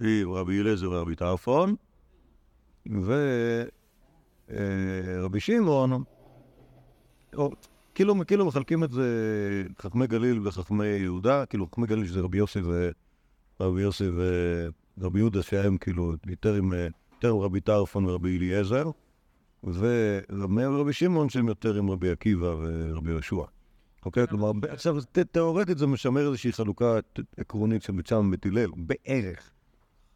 עם 0.00 0.32
רבי 0.32 0.60
אליעזר 0.60 0.90
ורבי 0.90 1.14
טרפון, 1.14 1.74
ורבי 2.86 3.68
אה, 4.50 5.40
שמעון, 5.40 6.04
כאילו, 7.94 8.14
כאילו 8.26 8.44
מחלקים 8.44 8.84
את 8.84 8.90
זה 8.90 9.06
חכמי 9.78 10.06
גליל 10.06 10.48
וחכמי 10.48 10.86
יהודה, 10.86 11.46
כאילו 11.46 11.66
חכמי 11.66 11.86
גליל 11.86 12.06
שזה 12.06 12.20
רבי 12.20 12.38
יוסי 12.38 12.60
ורבי 13.60 13.82
יוסי 13.82 14.08
ורבי 14.98 15.18
יהודה 15.18 15.42
שהם 15.42 15.78
כאילו 15.78 16.12
יותר 16.26 16.54
עם... 16.54 16.72
יותר 17.18 17.30
עם 17.30 17.40
רבי 17.40 17.60
טרפון 17.60 18.06
ורבי 18.06 18.38
אליעזר, 18.38 18.90
ורבי 19.64 20.92
שמעון 20.92 21.28
שהם 21.28 21.48
יותר 21.48 21.74
עם 21.74 21.90
רבי 21.90 22.10
עקיבא 22.10 22.54
ורבי 22.58 23.10
יהושע. 23.10 23.57
אוקיי? 24.06 24.26
כלומר, 24.26 24.52
עכשיו, 24.68 24.96
תיאורטית 25.32 25.78
זה 25.78 25.86
משמר 25.86 26.26
איזושהי 26.26 26.52
חלוקה 26.52 26.98
עקרונית 27.36 27.82
של 27.82 27.92
בית 27.92 28.06
שם 28.06 28.26
ובית 28.28 28.46
הלל, 28.46 28.70
בערך. 28.76 29.50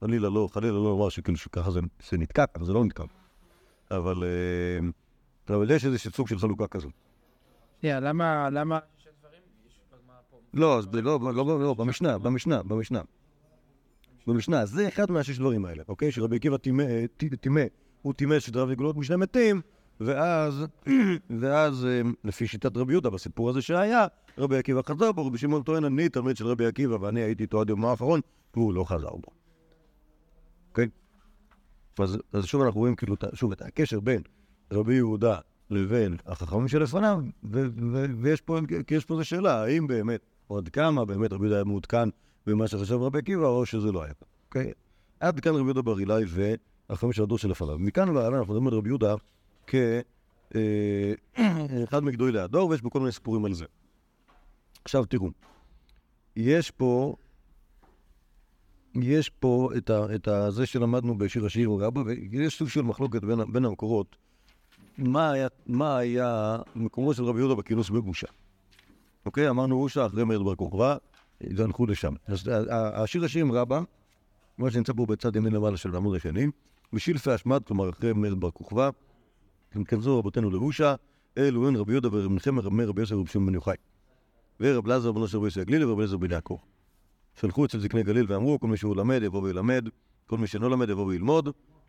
חלילה 0.00 0.28
לא, 0.28 0.48
חלילה 0.52 0.72
לא 0.72 0.84
לומר 0.84 1.08
שכאילו 1.08 1.38
שככה 1.38 1.70
זה, 1.70 1.80
נתקע, 2.12 2.46
ככה 2.46 2.64
זה 2.64 2.72
לא 2.72 2.84
נתקע. 2.84 3.04
אבל, 3.90 4.24
אה, 4.24 5.56
אבל 5.56 5.70
יש 5.70 5.84
איזשהו 5.84 6.10
סוג 6.10 6.28
של 6.28 6.38
חלוקה 6.38 6.66
כזאת. 6.66 6.92
למה, 7.82 8.50
למה... 8.50 8.78
לא, 10.54 10.80
לא, 10.92 11.34
לא, 11.34 11.60
לא, 11.60 11.74
במשנה, 11.74 12.18
במשנה, 12.18 12.62
במשנה. 12.62 13.00
במשנה. 14.26 14.66
זה 14.66 14.88
אחד 14.88 15.10
מהשש 15.10 15.38
דברים 15.38 15.64
האלה, 15.64 15.82
אוקיי? 15.88 16.12
שרבי 16.12 16.36
עקיבא 16.36 16.56
טימא, 17.40 17.62
הוא 18.02 18.14
טימא 18.14 18.40
שדרה 18.40 18.64
וגולות 18.68 18.96
משני 18.96 19.16
מתים, 19.16 19.60
ואז, 20.00 20.64
ואז 21.40 21.86
אה, 21.86 22.00
לפי 22.24 22.46
שיטת 22.46 22.76
רבי 22.76 22.92
יהודה, 22.92 23.10
בסיפור 23.10 23.50
הזה 23.50 23.62
שהיה, 23.62 24.06
רבי 24.38 24.56
עקיבא 24.56 24.82
חזר 24.82 25.12
בו, 25.12 25.26
רבי 25.26 25.38
שמעון 25.38 25.62
טוען, 25.62 25.84
אני 25.84 26.08
תלמיד 26.08 26.36
של 26.36 26.46
רבי 26.46 26.66
עקיבא 26.66 26.96
ואני 27.00 27.20
הייתי 27.20 27.42
איתו 27.42 27.60
עד 27.60 27.68
יומו 27.68 27.90
האחרון, 27.90 28.20
והוא 28.54 28.74
לא 28.74 28.84
חזר 28.84 29.10
בו. 29.10 29.28
אוקיי? 30.68 30.88
אז, 31.98 32.18
אז 32.32 32.44
שוב 32.44 32.62
אנחנו 32.62 32.80
רואים 32.80 32.96
כאילו, 32.96 33.16
שוב, 33.34 33.52
את 33.52 33.62
הקשר 33.62 34.00
בין 34.00 34.22
רבי 34.72 34.94
יהודה 34.94 35.38
לבין 35.70 36.16
החכמים 36.26 36.68
שלפניו, 36.68 37.20
ויש 38.20 38.40
פה, 38.40 38.58
פה 39.06 39.14
איזו 39.14 39.24
שאלה, 39.24 39.62
האם 39.62 39.86
באמת, 39.86 40.20
עוד 40.46 40.68
כמה 40.68 41.04
באמת 41.04 41.32
רבי 41.32 41.44
יהודה 41.44 41.56
היה 41.56 41.64
מעודכן 41.64 42.08
במה 42.46 42.68
שחשב 42.68 42.94
רבי 42.94 43.18
עקיבא, 43.18 43.46
או 43.46 43.66
שזה 43.66 43.92
לא 43.92 44.02
היה. 44.02 44.12
אוקיי? 44.46 44.72
עד 45.20 45.40
כאן 45.40 45.52
רבי 45.52 45.64
יהודה 45.64 45.82
בר 45.82 45.98
אילאי 45.98 46.24
והחמש 46.88 47.18
הדור 47.18 47.38
שלפניו. 47.38 47.78
מכאן 47.78 48.08
והלאה 48.08 48.38
אנחנו 48.38 48.54
מדברים 48.54 48.66
על 48.66 48.74
רבי 48.74 48.88
יהודה 48.88 49.14
כאחד 49.66 50.54
מגדולי 52.06 52.38
הדור, 52.38 52.70
ויש 52.70 52.82
בו 52.82 52.90
כל 52.90 52.98
מיני 53.00 53.12
סיפורים 53.12 53.44
על 53.44 53.54
זה. 53.54 53.64
עכשיו 54.84 55.04
תראו, 55.04 55.30
יש 56.36 56.70
פה, 56.70 57.14
יש 58.94 59.28
פה 59.28 59.70
את, 59.76 59.90
ה, 59.90 60.14
את 60.14 60.28
ה, 60.28 60.50
זה 60.50 60.66
שלמדנו 60.66 61.18
בשיר 61.18 61.46
השיר 61.46 61.70
רבא, 61.78 62.02
ויש 62.30 62.58
סוג 62.58 62.68
של 62.68 62.82
מחלוקת 62.82 63.24
בין, 63.24 63.52
בין 63.52 63.64
המקורות. 63.64 64.16
מה 64.98 65.30
היה, 65.30 65.48
מה 65.66 65.96
היה 65.96 66.58
מקומו 66.74 67.14
של 67.14 67.24
רבי 67.24 67.38
יהודה 67.38 67.54
בכינוס 67.54 67.90
בגושה? 67.90 68.26
אוקיי, 69.26 69.48
אמרנו 69.48 69.78
גושה 69.78 70.06
אחרי 70.06 70.24
מאיר 70.24 70.42
בר 70.42 70.54
כוכבא, 70.54 70.96
זנחו 71.56 71.86
לשם. 71.86 72.12
אז 72.26 72.50
השיר 72.72 73.24
השירים 73.24 73.52
רבה, 73.52 73.80
מה 74.58 74.70
שנמצא 74.70 74.92
פה 74.96 75.06
בצד 75.06 75.36
ימין 75.36 75.52
למעלה 75.52 75.76
של 75.76 75.94
העמוד 75.94 76.16
השני, 76.16 76.46
בשילפי 76.92 77.30
השמד, 77.30 77.62
כלומר 77.64 77.90
אחרי 77.90 78.12
מרד 78.12 78.40
בר 78.40 78.50
כוכבא, 78.50 78.90
הם 79.74 79.84
כנסו 79.84 80.18
רבותינו 80.18 80.50
לבושה, 80.50 80.94
אלו 81.38 81.68
הן 81.68 81.76
רבי 81.76 81.92
יהודה 81.92 82.08
ורב 82.12 82.28
מנחם 82.28 82.58
רבי 82.58 83.00
יוסף 83.00 83.12
ורבי 83.12 83.30
שמעון 83.30 83.46
בן 83.46 83.54
יוחאי. 83.54 83.76
ורב 84.60 84.86
לזר 84.86 85.12
בנו 85.12 85.28
של 85.28 85.36
רבי 85.36 85.46
יוסף 85.46 85.60
הגלילי 85.60 85.84
ורבי 85.84 86.00
אליעזר 86.00 86.16
בן 86.16 86.30
יעקב. 86.30 86.56
שלחו 87.40 87.64
אצל 87.64 87.78
זקני 87.78 88.02
גליל 88.02 88.26
ואמרו, 88.28 88.60
כל 88.60 88.66
מי 88.66 88.76
שהוא 88.76 88.96
למד 88.96 89.22
יבוא 89.22 89.42
וילמד, 89.42 89.88
כל 90.26 90.38
מי 90.38 90.46
שאינו 90.46 90.68
למד 90.68 90.90
יבוא 90.90 91.06
וילמוד. 91.06 91.48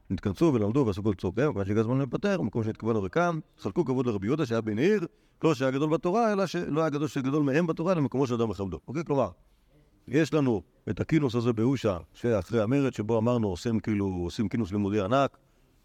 נתכנסו 0.10 0.52
ולמדו 0.54 0.84
ועשו 0.88 1.04
כל 1.04 1.14
צורכיהם, 1.14 1.52
כיוון 1.52 1.66
שהגיע 1.66 1.82
הזמן 1.82 1.98
להיפטר, 1.98 2.38
במקום 2.38 2.64
שנתקבלנו 2.64 3.02
ריקם, 3.02 3.40
חלקו 3.58 3.86
כבוד 3.86 4.06
לרבי 4.06 4.28
יהודה 4.28 4.46
שהיה 4.46 4.62
בן 4.62 4.78
עיר, 4.78 5.08
לא 5.44 5.54
שהיה 5.54 5.72
גדול 5.72 5.90
בתורה, 5.90 6.34
אלא 6.34 6.46
שלא 6.46 6.82
היה 6.82 6.90
גדול 6.90 7.08
שגדול 7.08 7.44
מהם 7.44 7.68
בתורה, 7.68 7.92
אלא 7.94 8.02
במקומו 8.02 8.28
של 8.28 8.34
אדם 8.34 8.50
מכבדו. 8.50 8.80
אוקיי? 8.88 9.04
כלומר, 9.06 9.30
יש 10.08 10.34
לנו 10.34 10.62
את 10.90 11.00
הכינוס 11.00 11.36
הזה 11.36 11.54
באושה, 11.54 11.98
שאחרי 12.14 12.62
המרד, 12.62 12.94
שבו 12.94 13.18
אמרנו, 13.18 13.48
עושים 13.48 13.80
כאילו, 13.80 14.06
עושים 14.06 14.50
כינוס 14.50 14.72
לימודי 14.72 15.02
ענק, 15.02 15.38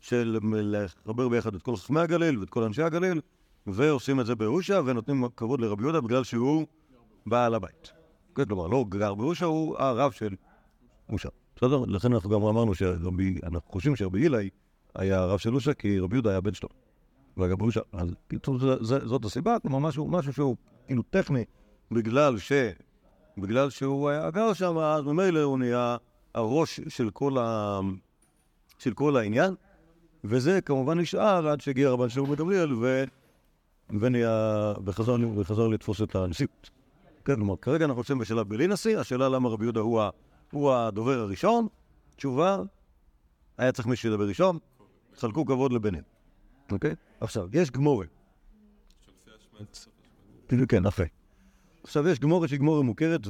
של 0.08 0.38
לחבר 0.52 1.28
ביחד 1.28 1.54
את 1.54 1.62
כל 1.62 1.76
חכמי 1.76 2.00
הגליל 2.00 2.38
ואת 2.38 2.50
כל 2.50 2.62
אנשי 2.62 2.82
הגליל, 2.82 3.20
ועושים 3.66 4.20
את 4.20 4.26
זה 4.26 4.34
באושה, 4.34 4.80
ונותנים 4.86 5.24
כבוד 5.36 5.60
לרבי 5.60 5.82
יהודה 5.82 6.00
בגלל 6.00 6.24
שהוא 6.24 6.66
בעל 7.26 7.54
הבית. 7.54 7.92
אוקיי? 8.30 8.46
כלומר, 8.46 8.66
לא 8.66 8.84
גר 8.88 9.14
באושה, 9.14 9.46
הוא 9.46 9.78
הרב 9.78 10.12
של 10.12 10.34
אושה. 11.12 11.28
בסדר? 11.56 11.84
לכן 11.86 12.12
אנחנו 12.12 12.30
גם 12.30 12.42
אמרנו 12.42 12.74
שרבי, 12.74 13.38
אנחנו 13.42 13.70
חושבים 13.72 13.96
שרבי 13.96 14.20
הילי 14.20 14.50
היה 14.94 15.18
הרב 15.18 15.38
של 15.38 15.54
אושה, 15.54 15.74
כי 15.74 15.98
רבי 15.98 16.16
יהודה 16.16 16.30
היה 16.30 16.40
בן 16.40 16.54
שלו. 16.54 16.68
וגם 17.36 17.60
אושה. 17.60 17.80
אז 17.92 18.08
זאת 19.04 19.24
הסיבה, 19.24 19.58
כלומר 19.58 19.78
משהו 20.06 20.32
שהוא 20.32 20.56
כאילו 20.86 21.02
טכני, 21.10 21.44
בגלל 21.90 22.38
ש... 22.38 22.52
בגלל 23.38 23.70
שהוא 23.70 24.08
היה 24.08 24.30
גר 24.30 24.52
שם, 24.52 24.78
אז 24.78 25.04
ממילא 25.04 25.42
הוא 25.42 25.58
נהיה 25.58 25.96
הראש 26.34 26.80
של 26.88 27.10
כל, 27.10 27.38
ה... 27.38 27.80
של 28.78 28.94
כל 28.94 29.16
העניין, 29.16 29.54
וזה 30.24 30.60
כמובן 30.60 30.98
נשאר 30.98 31.48
עד 31.48 31.60
שהגיע 31.60 31.90
רבן 31.90 32.08
שמעון 32.08 32.34
גמליאל 32.34 32.72
ו... 32.72 33.04
ונהיה... 34.00 34.72
וחזר, 34.84 35.16
וחזר 35.36 35.68
לתפוס 35.68 36.02
את 36.02 36.14
הנשיאות. 36.14 36.70
כן, 37.24 37.34
כלומר, 37.34 37.56
כרגע 37.56 37.84
אנחנו 37.84 38.00
נמצאים 38.00 38.18
בשלב 38.18 38.48
בלי 38.48 38.66
נשיא, 38.66 38.98
השאלה 38.98 39.28
למה 39.28 39.48
רבי 39.48 39.64
יהודה 39.64 39.80
הוא, 39.80 40.00
ה... 40.00 40.10
הוא 40.52 40.72
הדובר 40.72 41.18
הראשון, 41.18 41.66
תשובה, 42.16 42.58
היה 43.58 43.72
צריך 43.72 43.88
מישהו 43.88 44.10
לדבר 44.10 44.28
ראשון, 44.28 44.58
חלקו 45.16 45.46
כבוד 45.46 45.72
לביניהם, 45.72 46.04
אוקיי? 46.72 46.94
עכשיו, 47.20 47.48
יש 47.52 47.70
גמורה. 47.70 48.06
כן, 50.68 50.82
יפה. 50.86 51.02
עכשיו, 51.82 52.08
יש 52.08 52.18
גמורה 52.18 52.48
שהיא 52.48 52.58
גמורה 52.60 52.82
מוכרת, 52.82 53.20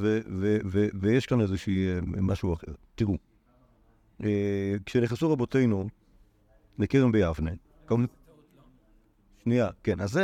ויש 1.01 1.27
כאן 1.27 1.41
איזושהי 1.41 1.89
אה, 1.89 2.01
משהו 2.03 2.55
אחר. 2.55 2.73
תראו, 2.95 3.17
אה, 4.25 4.75
כשנכנסו 4.87 5.33
רבותינו 5.33 5.89
לכרם 6.79 7.13
ביבנה. 7.13 7.51
שנייה, 9.45 9.69
כן, 9.83 10.01
אז 10.01 10.21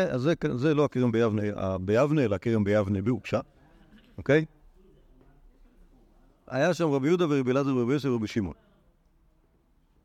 זה, 0.55 0.75
לא 0.75 0.85
הכרם 0.85 1.13
ביבנה, 1.13 1.43
ביבנה, 1.79 2.25
אלא 2.25 2.35
הכרם 2.35 2.65
ביבנה 2.65 3.03
באוקשה, 3.03 3.41
אוקיי? 4.19 4.45
היה 6.47 6.75
שם 6.75 6.89
רבי 6.89 7.07
יהודה 7.07 7.25
ורבי 7.29 7.51
אלעזר 7.51 7.77
ורבי 7.77 7.93
יוסף 7.93 8.09
ורבי 8.09 8.27
שמעון. 8.27 8.55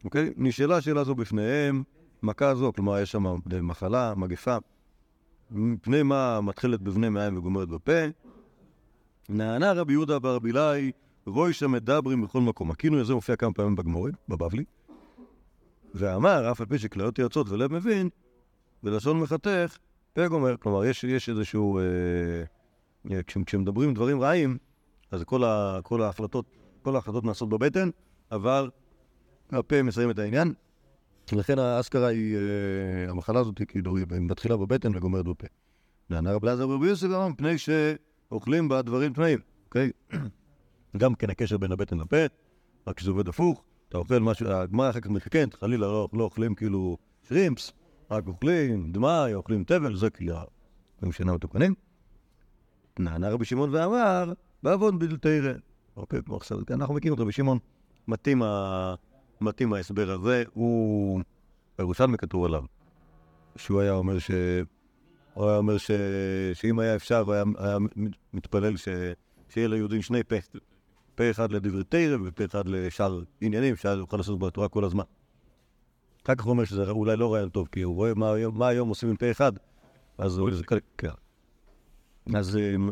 אוקיי? 0.03 0.34
נשאלה 0.38 0.77
השאלה 0.77 1.01
הזו 1.01 1.15
בפניהם, 1.15 1.84
מכה 2.24 2.56
זו, 2.56 2.74
כלומר, 2.75 3.00
יש 3.00 3.12
שם 3.12 3.36
מחלה, 3.62 4.13
מגפה, 4.15 4.58
מפני 5.51 6.03
מה 6.03 6.41
מתחילת 6.41 6.82
בבני 6.82 7.10
מעיים 7.10 7.38
וגומרת 7.38 7.70
בפה. 7.70 8.01
נענה 9.29 9.74
רבי 9.74 9.94
יהודה 9.94 10.20
בר 10.20 10.39
בילאי, 10.39 10.91
רוי 11.25 11.53
שם 11.53 11.72
מדברים 11.72 12.22
בכל 12.22 12.41
מקום. 12.41 12.72
הכינוי 12.72 13.01
הזה 13.01 13.13
מופיע 13.13 13.36
כמה 13.36 13.53
פעמים 13.53 13.75
בגמורים, 13.75 14.13
בבבלי. 14.29 14.63
ואמר, 15.93 16.51
אף 16.51 16.62
על 16.62 16.65
פי 16.67 16.77
שכליות 16.77 17.19
יוצאות 17.19 17.50
ולב 17.50 17.74
מבין, 17.74 18.10
ולשון 18.84 19.19
מחתך, 19.19 19.77
פה 20.13 20.27
גומר. 20.27 20.55
כלומר, 20.58 20.86
יש, 20.86 21.03
יש 21.03 21.29
איזשהו... 21.29 21.79
אה, 21.79 21.84
אה, 23.12 23.24
כש, 23.24 23.38
כשמדברים 23.46 23.93
דברים 23.93 24.22
רעים, 24.22 24.58
אז 25.12 25.24
כל, 25.24 25.43
ה, 25.43 25.79
כל 25.84 26.01
ההחלטות, 26.01 26.46
כל 26.81 26.96
ההחלטות 26.96 27.24
נעשות 27.24 27.50
בבטן, 27.50 27.89
אבל 28.31 28.69
הפה 29.51 29.84
מסיים 29.84 30.10
את 30.10 30.19
העניין. 30.19 30.53
לכן 31.31 31.60
האסכרה 31.60 32.08
היא, 32.08 32.36
אה, 32.36 33.12
המחלה 33.12 33.39
הזאת 33.39 33.62
כאילו, 33.67 33.98
היא 33.98 34.05
מתחילה 34.10 34.58
בבטן 34.58 34.96
וגומרת 34.96 35.25
בפה. 35.25 35.48
נענה 36.10 36.34
רב 36.34 36.46
אלעזר 36.46 36.69
ורבי 36.69 36.88
יוסף 36.88 37.05
אמר, 37.05 37.27
מפני 37.27 37.58
שאוכלים 37.58 38.69
בה 38.69 38.81
דברים 38.81 39.13
טמאים, 39.13 39.39
אוקיי? 39.65 39.91
גם 40.98 41.15
כן 41.15 41.29
הקשר 41.29 41.58
בין 41.58 41.72
הבטן 41.72 41.98
לפה, 41.98 42.17
רק 42.88 43.00
שזה 43.00 43.12
עובד 43.12 43.27
הפוך, 43.27 43.63
אתה 43.89 43.98
אוכל 43.98 44.19
משהו, 44.19 44.48
הגמרא 44.51 44.89
אחר 44.89 45.00
כך 45.00 45.10
מתקנת, 45.10 45.53
חלילה 45.53 45.88
לא, 45.88 46.10
לא 46.13 46.24
אוכלים 46.24 46.55
כאילו 46.55 46.98
שרימפס, 47.27 47.72
רק 48.12 48.27
אוכלים 48.27 48.91
דמאי, 48.91 49.34
אוכלים 49.34 49.63
תבל, 49.63 49.96
זה 49.96 50.10
כאילו 50.10 50.36
דברים 50.98 51.12
שאינם 51.12 51.36
מתוקנים. 51.36 51.74
נענה 53.00 53.29
רבי 53.29 53.46
שמעון 53.46 53.75
ואמר, 53.75 54.34
בעוון 54.63 55.00
בלתרא. 55.00 55.53
אוקיי, 55.98 56.24
כמו 56.25 56.36
עכשיו, 56.36 56.58
אנחנו 56.72 56.93
מכירים 56.93 57.15
את 57.15 57.19
רבי 57.19 57.31
שמעון, 57.31 57.58
מתאים, 58.08 58.43
ה... 58.43 58.96
מתאים 59.41 59.74
ההסבר 59.74 60.12
הזה, 60.12 60.43
הוא... 60.53 61.22
בירושלמי 61.77 62.17
כתוב 62.17 62.46
עליו, 62.46 62.63
שהוא 63.55 63.81
היה 63.81 63.93
אומר 63.93 64.19
ש... 64.19 64.31
הוא 65.34 65.48
היה 65.48 65.58
אומר 65.58 65.77
ש... 65.77 65.91
שאם 66.53 66.79
היה 66.79 66.96
אפשר, 66.96 67.19
הוא 67.19 67.34
היה, 67.34 67.43
היה 67.58 67.77
מתפלל 68.34 68.77
ש... 68.77 68.88
שיהיה 69.50 69.67
ליהודים 69.67 70.01
שני 70.01 70.24
פה. 70.24 70.36
פה 71.20 71.32
אחד 71.32 71.52
לדברי 71.52 71.84
תרא 71.84 72.18
ופה 72.24 72.46
אחד 72.46 72.68
לשאר 72.68 73.22
עניינים 73.42 73.76
שהיה 73.76 73.96
יוכל 73.96 74.18
לעשות 74.18 74.40
בתורה 74.40 74.70
כל 74.70 74.84
הזמן. 74.84 75.04
אחר 76.26 76.36
כך 76.36 76.44
הוא 76.44 76.52
אומר 76.52 76.66
שזה 76.66 76.90
אולי 76.90 77.18
לא 77.18 77.34
רעיון 77.34 77.50
טוב, 77.50 77.68
כי 77.72 77.82
הוא 77.82 77.96
רואה 77.96 78.14
מה, 78.14 78.32
היום- 78.32 78.58
מה 78.58 78.68
היום 78.68 78.90
עושים 78.90 79.10
עם 79.10 79.16
פה 79.16 79.32
אחד, 79.32 79.52
אז 80.17 80.38
הוא... 80.38 80.50
כן. 80.98 81.10
אז 82.36 82.58
אמ, 82.58 82.89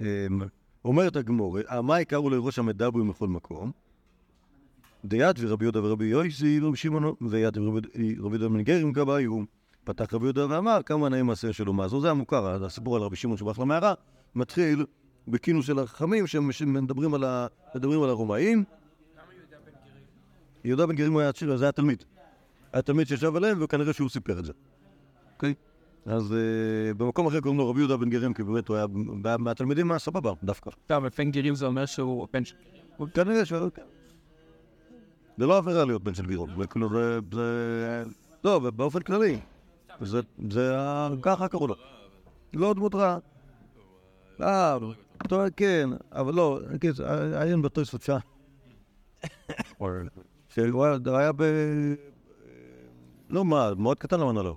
אמ, 0.00 0.40
אומרת 0.84 1.16
הגמור, 1.16 1.58
מה 1.82 2.00
יקראו 2.00 2.30
לראש 2.30 2.58
המדברים 2.58 3.08
בכל 3.08 3.28
מקום? 3.28 3.72
דיית 5.04 5.36
ורבי 5.40 5.64
יהודה 5.64 5.84
ורבי 5.84 6.04
יויסי 6.04 6.60
ורבי 6.62 6.76
שמעון 6.76 7.14
ויד 7.20 7.58
ורבי 7.58 7.80
יהודה 7.94 8.48
בן 8.48 8.62
גרים 8.62 8.92
כבאיו. 8.92 9.42
פתח 9.84 10.14
רבי 10.14 10.24
יהודה 10.24 10.46
ואמר 10.50 10.80
כמה 10.86 11.08
נעים 11.08 11.26
מעשה 11.26 11.52
של 11.52 11.68
אומה 11.68 11.88
זו. 11.88 12.00
זה 12.00 12.10
המוכר, 12.10 12.64
הסיפור 12.64 12.96
על 12.96 13.02
רבי 13.02 13.16
שמעון 13.16 13.36
שברח 13.36 13.58
למערה, 13.58 13.94
מתחיל 14.34 14.86
בכינוס 15.30 15.66
של 15.66 15.78
החכמים 15.78 16.26
שמדברים 16.26 17.14
על, 17.14 17.24
ה, 17.24 17.46
מדברים 17.74 18.02
על 18.02 18.08
הרומאים. 18.08 18.64
יהודה 20.64 20.86
בן 20.86 20.96
גרים 20.96 21.16
היה 21.16 21.32
צ'ירה, 21.32 21.56
זה 21.56 21.64
היה 21.64 21.72
תלמיד. 21.72 22.04
היה 22.72 22.82
תלמיד 22.82 23.06
שישב 23.06 23.36
עליהם 23.36 23.62
וכנראה 23.62 23.92
שהוא 23.92 24.08
סיפר 24.08 24.38
את 24.38 24.44
זה. 24.44 24.52
אוקיי? 25.34 25.54
אז 26.06 26.32
אה, 26.32 26.94
במקום 26.94 27.26
אחר 27.26 27.40
קוראים 27.40 27.58
לו 27.58 27.70
רבי 27.70 27.80
יהודה 27.80 27.96
בן 27.96 28.10
גרים, 28.10 28.34
כי 28.34 28.42
באמת 28.42 28.68
הוא 28.68 28.76
היה 28.76 28.86
מהתלמידים 29.38 29.92
הסבבה 29.92 30.32
דווקא. 30.42 30.70
טוב, 30.86 31.08
פן 31.08 31.30
גרים 31.30 31.54
זה 31.54 31.66
אומר 31.66 31.86
שהוא 31.86 32.28
בן 32.32 32.44
ש... 32.44 32.54
כנראה 33.14 33.44
ש... 33.44 33.52
זה 35.38 35.46
לא 35.46 35.56
עבירה 35.56 35.84
להיות 35.84 36.02
בן 36.02 36.14
של 36.14 36.26
זה 36.58 36.66
כאילו 36.66 36.88
זה... 37.32 38.04
לא, 38.44 38.58
באופן 38.58 39.00
כללי. 39.00 39.38
זה... 40.00 40.20
ככה 41.22 41.48
קראו 41.48 41.66
לו. 41.66 41.74
לא 42.54 42.74
דמות 42.74 42.94
רעה. 42.94 43.18
אה, 44.40 44.78
כן, 45.56 45.88
אבל 46.12 46.34
לא, 46.34 46.60
כן, 46.80 46.90
עיין 47.40 47.62
בתוספות 47.62 48.02
שעה. 48.02 48.18
שהוא 50.48 50.84
היה- 51.06 51.32
ב... 51.32 51.42
לא 53.30 53.44
מה, 53.44 53.74
מאוד 53.74 53.98
קטן 53.98 54.20
למענה 54.20 54.42
לא. 54.42 54.56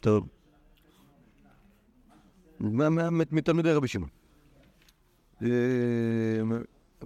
טוב. 0.00 0.28
מתלמידי 3.30 3.72
רבי 3.72 3.88
שמעון. 3.88 4.08
אה, 5.42 5.48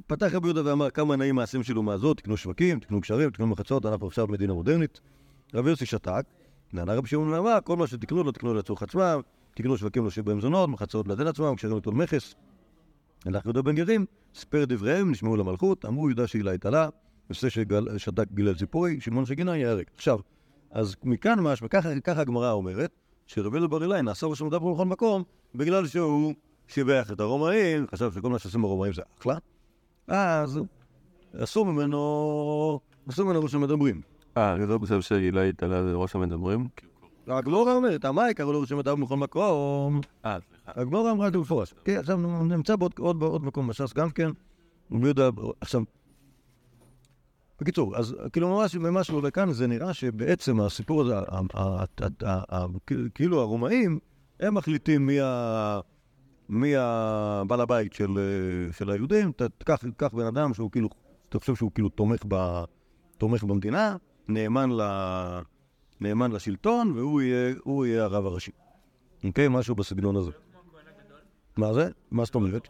פתח 0.06 0.34
רבי 0.34 0.46
יהודה 0.46 0.70
ואמר 0.70 0.90
כמה 0.90 1.16
נעים 1.16 1.34
מעשים 1.34 1.62
של 1.62 1.78
אומה 1.78 1.98
זאת, 1.98 2.16
תקנו 2.16 2.36
שווקים, 2.36 2.80
תקנו 2.80 3.00
קשרים, 3.00 3.30
תקנו 3.30 3.46
מחצות, 3.46 3.86
אנחנו 3.86 4.06
עכשיו 4.06 4.26
במדינה 4.26 4.52
מודרנית. 4.52 5.00
רבי 5.54 5.70
יוסי 5.70 5.86
שתק, 5.86 6.22
נענה 6.72 6.94
רבי 6.94 7.08
שמעון 7.08 7.28
ואמר, 7.28 7.58
כל 7.64 7.76
מה 7.76 7.86
שתקנו 7.86 8.22
לו, 8.22 8.32
תקנו 8.32 8.54
לצורך 8.54 8.82
עצמם, 8.82 9.20
תקנו 9.60 9.76
שווקים 9.76 10.02
להושיב 10.02 10.24
בהם 10.24 10.40
זונות, 10.40 10.68
מחצות 10.68 11.08
לתת 11.08 11.26
עצמם, 11.26 11.54
קשרים 11.56 11.76
לטול 11.76 11.94
מכס. 11.94 12.34
הלך 13.26 13.44
יהודה 13.44 13.62
בן 13.62 13.74
גרים, 13.74 14.06
סיפר 14.34 14.64
דבריהם, 14.64 15.10
נשמעו 15.10 15.36
למלכות, 15.36 15.84
אמרו 15.84 16.08
יהודה 16.08 16.26
שהילה 16.26 16.52
התעלה, 16.52 16.88
נושא 17.28 17.48
ששתק 17.48 18.24
גילל 18.34 18.54
ציפורי, 18.54 19.00
שמעון 19.00 19.26
שגינה 19.26 19.56
ייהרג. 19.56 19.84
עכשיו, 19.94 20.18
אז 20.70 20.96
מכאן 21.04 21.40
משמע, 21.40 21.68
ככה 21.68 22.20
הגמרא 22.20 22.52
אומרת, 22.52 22.90
שרבי 23.26 23.56
יהודה 23.56 23.70
בר 23.70 23.82
אילאי 23.82 24.02
נעשה 24.02 24.26
ראש 24.26 24.40
המדבר 24.40 24.74
בכל 24.74 24.84
מקום, 24.84 25.22
בגלל 25.54 25.86
שהוא 25.86 26.34
שיבח 26.68 27.10
את 27.12 27.20
הרומאים, 27.20 27.86
חשב 27.94 28.12
שכל 28.12 28.30
מה 28.30 28.38
שעושים 28.38 28.64
הרומאים 28.64 28.92
זה 28.92 29.02
אחלה, 29.20 29.38
אז 30.08 30.60
עשו 31.32 31.64
ממנו, 31.64 32.80
עשו 33.08 33.24
ממנו 33.24 33.42
ראש 33.42 33.54
המדברים. 33.54 34.00
אה, 34.36 34.54
אני 34.54 34.66
לא 34.66 34.78
חושב 34.78 35.00
שהילה 35.00 35.42
התעלה 35.42 35.82
זה 35.82 35.94
ראש 35.94 36.14
המדברים. 36.14 36.68
הגמורה 37.38 37.74
אומרת, 37.74 38.04
המאי 38.04 38.34
קראו 38.34 38.62
המדבר 38.70 38.94
בכל 38.94 39.16
מקום, 39.16 40.00
אה, 40.24 40.38
סליחה. 40.48 40.80
הגמורה 40.80 41.10
אמרה 41.10 41.28
את 41.28 41.32
זה 41.32 41.38
במפורש. 41.38 41.74
כן, 41.84 41.96
עכשיו 41.98 42.16
נמצא 42.44 42.76
בעוד 42.76 42.92
עוד, 42.98 43.20
בעוד 43.20 43.44
מקום 43.44 43.68
בש"ס 43.68 43.92
גם 43.92 44.10
כן, 44.10 44.30
עכשיו, 45.60 45.82
בקיצור, 47.60 47.96
אז 47.96 48.16
כאילו 48.32 48.48
ממש 48.48 48.76
ממה 48.76 49.04
שעולה 49.04 49.30
כאן 49.30 49.52
זה 49.52 49.66
נראה 49.66 49.94
שבעצם 49.94 50.60
הסיפור 50.60 51.02
הזה, 51.02 51.18
ה- 51.18 52.66
כאילו 53.14 53.40
הרומאים, 53.40 53.98
הם 54.40 54.54
מחליטים 54.54 55.06
מי 55.06 55.20
ה... 55.20 55.80
מי 56.48 56.72
הבעל 56.76 57.60
הבית 57.60 57.92
של, 57.92 58.18
אה, 58.18 58.72
של 58.72 58.90
היהודים, 58.90 59.32
תקח 59.58 60.14
בן 60.14 60.26
אדם 60.26 60.54
שהוא 60.54 60.70
כאילו, 60.70 60.88
אתה 61.28 61.38
חושב 61.38 61.54
שהוא 61.54 61.70
כאילו 61.74 61.88
תומך, 61.88 62.20
ב, 62.28 62.64
תומך 63.18 63.44
במדינה, 63.44 63.96
נאמן, 64.28 64.70
ל, 64.70 64.80
נאמן 66.00 66.32
לשלטון, 66.32 66.92
והוא 66.92 67.86
יהיה, 67.86 68.04
הרב 68.04 68.26
הראשי. 68.26 68.50
אוקיי? 69.24 69.48
משהו 69.50 69.74
בסגנון 69.74 70.16
הזה. 70.16 70.30
מה 71.56 71.72
זה? 71.72 71.90
מה 72.10 72.24
זאת 72.24 72.34
אומרת? 72.34 72.68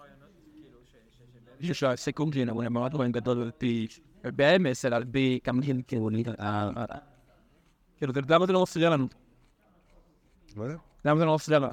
יש 1.61 1.83
לו 1.83 1.97
סיכום 1.97 2.33
שלי, 2.33 2.51
הוא 2.51 2.69
מאוד 2.69 2.95
רואים 2.95 3.12
גדול 3.12 3.43
על 3.43 3.51
פי... 3.59 3.87
אלא 4.85 4.97
על 4.97 5.05
פי 5.12 5.40
גיל, 5.61 5.83
כאילו, 5.87 6.11
אה, 6.40 6.71
אה, 6.77 6.85
כאילו, 7.97 8.12
למה 8.29 8.47
זה 8.47 8.53
לא 8.53 8.62
מפריע 8.62 8.90
לנו? 8.90 9.09
למה 11.05 11.19
זה 11.19 11.25
לא 11.25 11.35
מפריע 11.35 11.59
לנו? 11.59 11.73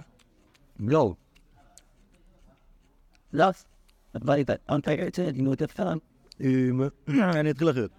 לא. 0.80 1.14
לא, 3.34 3.46
אני 7.40 7.52
אתחיל 7.52 7.70
אחרת. 7.70 7.92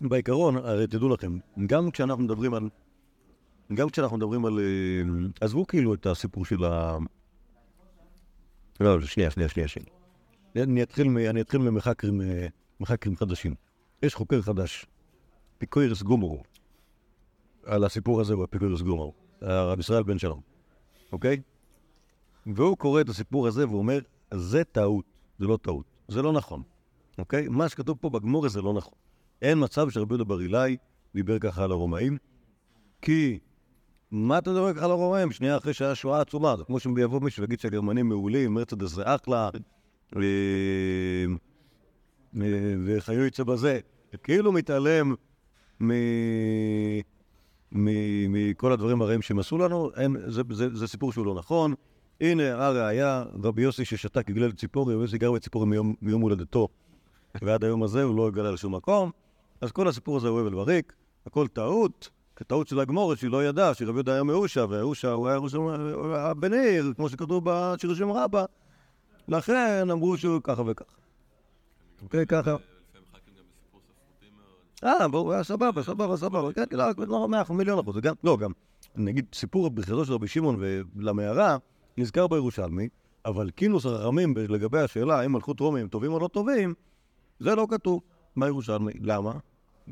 בעיקרון, 0.00 0.56
הרי 0.56 0.86
תדעו 0.86 1.08
לכם, 1.08 1.38
גם 1.66 1.90
כשאנחנו 1.90 2.24
מדברים 2.24 2.54
על... 2.54 2.68
גם 3.74 3.90
כשאנחנו 3.90 4.16
מדברים 4.16 4.46
על... 4.46 4.58
אמ, 4.58 5.28
עזבו 5.40 5.66
כאילו 5.66 5.94
את 5.94 6.06
הסיפור 6.06 6.44
של 6.44 6.64
ה... 6.64 6.98
לא, 8.80 9.00
שנייה, 9.00 9.30
שנייה, 9.30 9.48
שנייה, 9.48 9.68
שנייה. 9.68 9.88
אני 10.56 10.82
אתחיל, 10.82 11.06
אני 11.30 11.40
אתחיל 11.40 11.60
ממחקרים, 11.60 12.20
אה, 12.20 12.46
מחקרים 12.80 13.16
חדשים. 13.16 13.54
יש 14.02 14.14
חוקר 14.14 14.42
חדש, 14.42 14.86
פיקוירס 15.58 16.02
גומרו, 16.02 16.42
על 17.64 17.84
הסיפור 17.84 18.20
הזה 18.20 18.36
בפיקוירס 18.36 18.82
גומרו, 18.82 19.12
הרב 19.40 19.80
ישראל 19.80 20.02
בן 20.02 20.18
שלום, 20.18 20.40
אוקיי? 21.12 21.42
והוא 22.46 22.76
קורא 22.76 23.00
את 23.00 23.08
הסיפור 23.08 23.46
הזה 23.46 23.68
ואומר, 23.68 23.98
זה 24.34 24.64
טעות, 24.64 25.04
זה 25.38 25.46
לא 25.46 25.58
טעות, 25.62 25.84
זה 26.08 26.22
לא 26.22 26.32
נכון, 26.32 26.62
אוקיי? 27.18 27.48
מה 27.48 27.68
שכתוב 27.68 27.98
פה 28.00 28.10
בגמורה 28.10 28.48
זה 28.48 28.62
לא 28.62 28.74
נכון. 28.74 29.03
אין 29.44 29.64
מצב 29.64 29.90
שרבי 29.90 30.14
יהודה 30.14 30.24
בר 30.24 30.40
אילאי 30.40 30.76
דיבר 31.14 31.38
ככה 31.38 31.64
על 31.64 31.70
הרומאים, 31.70 32.18
כי 33.02 33.38
מה 34.10 34.38
אתה 34.38 34.50
מדבר 34.50 34.74
ככה 34.74 34.84
על 34.84 34.90
הרומאים? 34.90 35.32
שנייה 35.32 35.56
אחרי 35.56 35.74
שהיה 35.74 35.94
שואה 35.94 36.20
עצומה, 36.20 36.56
זה 36.56 36.64
כמו 36.64 36.80
שיבוא 36.80 37.20
מישהו 37.20 37.40
ויגיד 37.40 37.60
שהגרמנים 37.60 38.08
מעולים, 38.08 38.54
מרצדס 38.54 38.90
זה 38.90 39.02
אחלה, 39.06 39.50
אה, 40.16 40.20
אה, 42.42 42.74
וחיו 42.86 43.24
יצא 43.24 43.44
בזה, 43.44 43.80
כאילו 44.22 44.52
מתעלם 44.52 45.14
מ... 45.82 45.90
מכל 48.28 48.72
הדברים 48.72 49.02
הרעים 49.02 49.22
שהם 49.22 49.38
עשו 49.38 49.58
לנו, 49.58 49.90
אין, 49.96 50.16
זה, 50.26 50.42
זה, 50.50 50.76
זה 50.76 50.86
סיפור 50.86 51.12
שהוא 51.12 51.26
לא 51.26 51.34
נכון. 51.34 51.74
הנה 52.20 52.66
הראיה, 52.66 53.24
רבי 53.42 53.62
יוסי 53.62 53.84
ששתה 53.84 54.22
כגלל 54.22 54.52
ציפורי, 54.52 54.94
רבי 54.94 55.02
יוסי 55.02 55.18
גר 55.18 55.32
בציפורי 55.32 55.66
מיום, 55.66 55.94
מיום 56.02 56.22
הולדתו, 56.22 56.68
ועד 57.42 57.64
היום 57.64 57.82
הזה 57.82 58.02
הוא 58.02 58.16
לא 58.16 58.26
הגלה 58.26 58.50
לשום 58.50 58.74
מקום, 58.74 59.10
אז 59.64 59.72
כל 59.72 59.88
הסיפור 59.88 60.16
הזה 60.16 60.28
הוא 60.28 60.40
הבל 60.40 60.54
וריק, 60.54 60.92
הכל 61.26 61.48
טעות, 61.48 62.10
כטעות 62.36 62.68
של 62.68 62.80
הגמורת 62.80 63.18
שהיא 63.18 63.30
לא 63.30 63.44
ידעה, 63.44 63.74
שרבי 63.74 63.92
יהודה 63.92 64.12
היה 64.12 64.22
מאושה, 64.22 64.64
והאושה 64.64 65.12
הוא 65.12 66.14
היה 66.14 66.34
בן 66.34 66.52
עיר, 66.52 66.92
כמו 66.96 67.08
שכתוב 67.08 67.44
בשיר 67.46 67.94
שם 67.94 68.10
רבא, 68.10 68.44
לכן 69.28 69.90
אמרו 69.90 70.16
שהוא 70.16 70.40
ככה 70.42 70.62
וככה. 70.66 70.96
אוקיי, 72.02 72.26
ככה. 72.26 72.56
אה, 74.84 75.08
ברור, 75.08 75.32
היה 75.32 75.44
סבבה, 75.44 75.82
סבבה, 75.82 76.16
סבבה, 76.16 76.52
כן, 76.52 76.64
לא, 76.72 76.84
לא, 76.98 77.28
מאה 77.28 77.42
אחוז, 77.42 77.56
מיליון 77.56 77.78
אחוז, 77.78 77.96
גם, 77.96 78.14
לא, 78.24 78.36
גם, 78.36 78.50
נגיד, 78.96 79.26
סיפור 79.32 79.70
בחירתו 79.70 80.04
של 80.04 80.12
רבי 80.12 80.28
שמעון 80.28 80.60
למערה, 80.96 81.56
נזכר 81.98 82.26
בירושלמי, 82.26 82.88
אבל 83.24 83.50
כינוס 83.56 83.86
הרחמים 83.86 84.34
לגבי 84.36 84.80
השאלה 84.80 85.20
האם 85.20 85.32
מלכות 85.32 85.60
רומי 85.60 85.80
הם 85.80 85.88
טובים 85.88 86.12
או 86.12 86.18
לא 86.18 86.28
טובים, 86.28 86.74
זה 87.38 87.54
לא 87.54 87.66
כתוב 87.70 88.00
בירושלמי. 88.36 88.92
למה? 89.00 89.32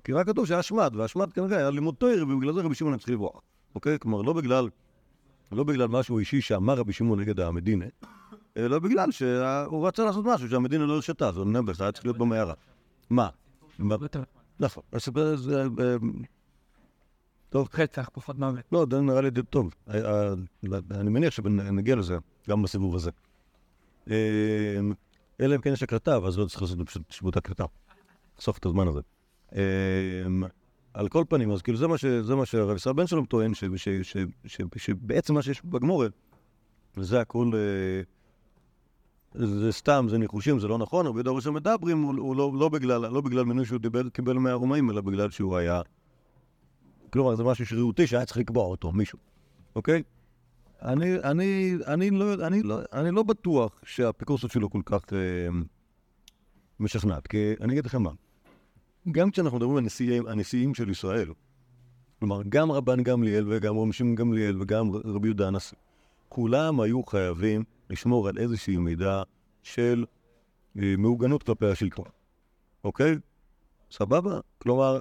כי 0.05 0.12
רק 0.12 0.26
כתוב 0.26 0.46
שהיה 0.46 0.62
שמד, 0.62 0.92
והשמד 0.96 1.33
כנראה 1.33 1.59
היה 1.59 1.70
לימוד 1.70 1.94
תויר, 1.94 2.26
ובגלל 2.28 2.52
זה 2.52 2.61
רבי 2.61 2.74
שמעון 2.74 2.98
צריך 2.98 3.09
לברוח. 3.09 3.40
אוקיי? 3.74 3.98
כלומר, 3.98 4.22
לא 4.22 4.33
בגלל, 4.33 4.68
לא 5.52 5.64
בגלל 5.64 5.88
משהו 5.88 6.18
אישי 6.18 6.40
שאמר 6.40 6.74
רבי 6.74 6.92
שמעון 6.92 7.20
נגד 7.20 7.40
המדינה, 7.40 7.85
אלא 8.57 8.78
בגלל 8.78 9.11
שהוא 9.11 9.87
רצה 9.88 10.05
לעשות 10.05 10.24
משהו 10.24 10.48
שהמדינה 10.48 10.87
לא 10.87 10.94
הרשתה, 10.94 11.33
זה 11.33 11.44
נבס, 11.44 11.81
היה 11.81 11.92
צריך 11.92 12.05
להיות 12.07 12.18
במערה. 12.18 12.55
מה? 13.11 13.28
מה? 13.78 13.96
נכון. 14.61 14.83
זה... 15.37 15.62
אה, 15.62 15.96
טוב, 17.52 17.68
רצח, 17.74 18.09
פחות 18.12 18.38
מוות. 18.38 18.64
לא, 18.72 18.87
זה 18.90 19.00
נראה 19.00 19.20
לי 19.20 19.31
די 19.31 19.42
טוב. 19.42 19.74
אה, 19.88 19.94
אה, 19.94 20.33
אני 20.90 21.11
מניח 21.11 21.33
שנגיע 21.33 21.96
לזה 21.96 22.18
גם 22.48 22.62
בסיבוב 22.62 22.94
הזה. 22.94 23.11
אה, 24.11 24.81
אלא 25.40 25.55
אם 25.55 25.61
כן 25.61 25.72
יש 25.72 25.83
הקלטה, 25.83 26.18
ואז 26.22 26.38
לא 26.38 26.46
צריך 26.46 26.62
לעשות 26.62 26.78
פשוט 26.87 27.02
שיבוט 27.11 27.37
הקלטה. 27.37 27.64
לחסוך 28.37 28.59
את 28.59 28.66
הזמן 28.66 28.88
הזה. 28.88 29.00
אה, 29.57 29.62
על 30.95 31.09
כל 31.09 31.25
פנים, 31.29 31.51
אז 31.51 31.62
כאילו 31.62 31.79
זה 31.79 31.87
מה 31.87 31.97
מה 32.37 32.47
שהרב 32.47 32.77
ישראל 32.77 32.95
בן 32.95 33.07
שלום 33.07 33.25
טוען, 33.25 33.55
ש- 33.55 33.65
ש- 33.77 33.88
ש- 34.03 34.17
ש- 34.47 34.61
שבעצם 34.77 35.35
מה 35.35 35.43
שיש 35.43 35.65
בגמורת, 35.65 36.12
זה 36.97 37.21
הכל... 37.21 37.51
אה, 37.55 38.03
זה 39.35 39.73
סתם, 39.73 40.07
זה 40.11 40.19
ניחושים, 40.19 40.59
זה 40.59 40.69
לא 40.69 40.79
נכון, 40.79 41.07
רבי 41.07 41.17
יהודה 41.19 41.31
ראשון 41.31 41.55
מדברים 41.55 42.03
הוא, 42.03 42.15
הוא 42.19 42.37
לא, 42.37 42.53
לא, 42.59 42.69
בגלל, 42.69 43.01
לא 43.01 43.21
בגלל 43.21 43.45
מינוי 43.45 43.65
שהוא 43.65 43.79
דיבר, 43.79 44.09
קיבל 44.09 44.33
מהרומאים, 44.33 44.91
אלא 44.91 45.01
בגלל 45.01 45.31
שהוא 45.31 45.57
היה 45.57 45.83
כלומר, 47.12 47.35
זה 47.35 47.45
משהו 47.45 47.67
שרירותי 47.67 48.07
שהיה 48.07 48.25
צריך 48.25 48.38
לקבוע 48.38 48.65
אותו, 48.65 48.93
מישהו, 48.93 49.19
אוקיי? 49.77 50.03
אני, 50.83 51.19
אני, 51.19 51.75
אני, 51.87 52.11
לא, 52.11 52.35
אני, 52.35 52.62
לא, 52.62 52.81
אני 52.93 53.11
לא 53.11 53.23
בטוח 53.23 53.81
שהאפיקורסות 53.85 54.51
שלו 54.51 54.71
כל 54.71 54.81
כך 54.85 55.12
אה, 55.12 55.19
משכנעת, 56.81 57.27
כי 57.27 57.53
אני 57.61 57.73
אגיד 57.73 57.87
לכם 57.87 58.03
מה, 58.03 58.11
גם 59.11 59.31
כשאנחנו 59.31 59.57
מדברים 59.57 59.77
על 59.77 59.85
נשיאים, 59.85 60.27
הנשיאים 60.27 60.75
של 60.75 60.91
ישראל, 60.91 61.33
כלומר, 62.19 62.43
גם 62.49 62.73
רבן 62.73 63.03
גמליאל 63.03 63.45
וגם 63.49 63.79
רבי 63.79 63.93
שמעון 63.93 64.15
גמליאל 64.15 64.62
וגם 64.62 64.91
רבי 64.95 65.29
יהודה 65.29 65.47
הנשיא, 65.47 65.77
כולם 66.29 66.81
היו 66.81 67.03
חייבים 67.03 67.65
לשמור 67.91 68.29
על 68.29 68.38
איזושהי 68.38 68.77
מידה 68.77 69.23
של 69.62 70.05
אה, 70.79 70.95
מעוגנות 70.99 71.43
כלפי 71.43 71.67
השלטון, 71.67 72.05
אוקיי? 72.85 73.17
סבבה? 73.91 74.41
כלומר, 74.59 74.99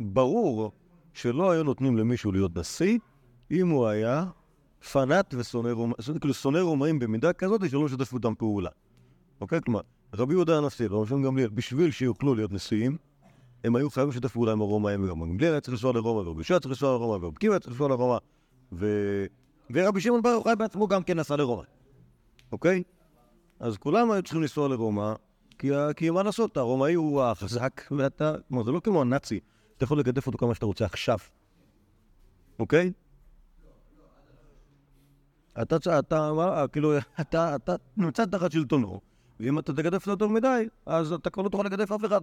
ברור 0.00 0.72
שלא 1.14 1.50
היו 1.50 1.62
נותנים 1.62 1.96
למישהו 1.96 2.32
להיות 2.32 2.56
נשיא 2.56 2.98
אם 3.50 3.68
הוא 3.68 3.86
היה 3.86 4.24
פנאט 4.92 5.34
ושונא 5.38 5.68
רומאים, 5.68 5.94
כאילו 6.20 6.34
שונא 6.34 6.58
רומאים 6.58 6.98
במידה 6.98 7.32
כזאת 7.32 7.70
שלא 7.70 7.84
משתף 7.84 8.14
איתם 8.14 8.34
פעולה. 8.34 8.70
אוקיי? 9.40 9.60
כלומר, 9.64 9.80
רבי 10.14 10.34
יהודה 10.34 10.58
הנשיא 10.58 10.88
ורבי 10.90 11.08
שמעון 11.08 11.24
גמליאל, 11.24 11.48
בשביל 11.48 11.90
שיוכלו 11.90 12.34
להיות 12.34 12.52
נשיאים, 12.52 12.96
הם 13.64 13.76
היו 13.76 13.90
חייבים 13.90 14.10
לשתף 14.10 14.32
פעולה 14.32 14.52
עם 14.52 14.60
הרומאים 14.60 15.04
וגם 15.04 15.20
גמליאל 15.20 15.52
היה 15.52 15.60
צריך 15.60 15.72
לנסוע 15.74 15.92
לרומא, 15.92 16.28
ורבי 16.28 16.42
היה 16.48 16.60
צריך 16.60 16.66
לנסוע 16.66 16.90
לרומא, 16.92 17.12
ורבי 17.12 17.36
עקיבא 17.36 17.52
היה 17.52 17.60
צריך 17.60 17.72
לנסוע 17.72 17.88
לרומא. 17.88 18.18
ורבי 19.70 20.00
שמעון 20.00 20.22
בר 20.22 20.28
יוחאי 20.28 20.56
בעצמו 20.56 20.88
גם 20.88 21.02
כן 21.02 21.18
נסע 21.18 21.36
לרומא. 21.36 21.62
אוקיי? 22.52 22.82
אז 23.60 23.76
כולם 23.76 24.10
היו 24.10 24.22
צריכים 24.22 24.40
לנסוע 24.40 24.68
לרומא, 24.68 25.14
כי, 25.96 26.10
מה 26.10 26.22
לעשות, 26.22 26.56
הרומאי 26.56 26.94
הוא 26.94 27.22
החזק, 27.22 27.82
ואתה, 27.90 28.34
כלומר, 28.48 28.64
זה 28.64 28.70
לא 28.70 28.80
כמו 28.80 29.00
הנאצי, 29.00 29.40
אתה 29.76 29.84
יכול 29.84 29.98
לגדף 29.98 30.26
אותו 30.26 30.38
כמה 30.38 30.54
שאתה 30.54 30.66
רוצה 30.66 30.84
עכשיו, 30.84 31.18
אוקיי? 32.58 32.92
אתה, 35.62 35.98
אתה, 35.98 36.64
כאילו, 36.72 36.92
אתה, 37.20 37.56
נמצא 37.96 38.24
תחת 38.24 38.52
שלטונו, 38.52 39.00
ואם 39.40 39.58
אתה 39.58 39.72
תגדף 39.72 40.08
אותו 40.08 40.28
מדי, 40.28 40.68
אז 40.86 41.12
אתה 41.12 41.30
כבר 41.30 41.42
לא 41.42 41.48
תוכל 41.48 41.64
לגדף 41.64 41.92
אף 41.92 42.04
אחד. 42.04 42.20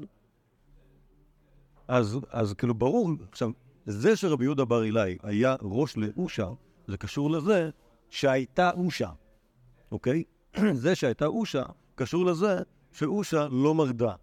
אז, 1.88 2.19
אז 2.30 2.54
כאילו, 2.54 2.73
ברור, 2.73 3.10
עכשיו, 3.32 3.52
זה 3.86 4.15
שרבי 4.15 4.43
יהודה 4.43 4.65
בר 4.65 4.84
אילאי 4.84 5.17
היה 5.23 5.56
ראש 5.62 5.97
לאושה, 5.97 6.47
זה 6.88 6.97
קשור 6.97 7.32
לזה 7.32 7.69
שהייתה 8.10 8.71
אושה, 8.71 9.10
אוקיי? 9.91 10.23
זה 10.84 10.95
שהייתה 10.95 11.26
אושה, 11.26 11.63
קשור 11.95 12.26
לזה 12.26 12.58
שאושה 12.91 13.47
לא 13.52 13.76
מרדה 13.76 14.13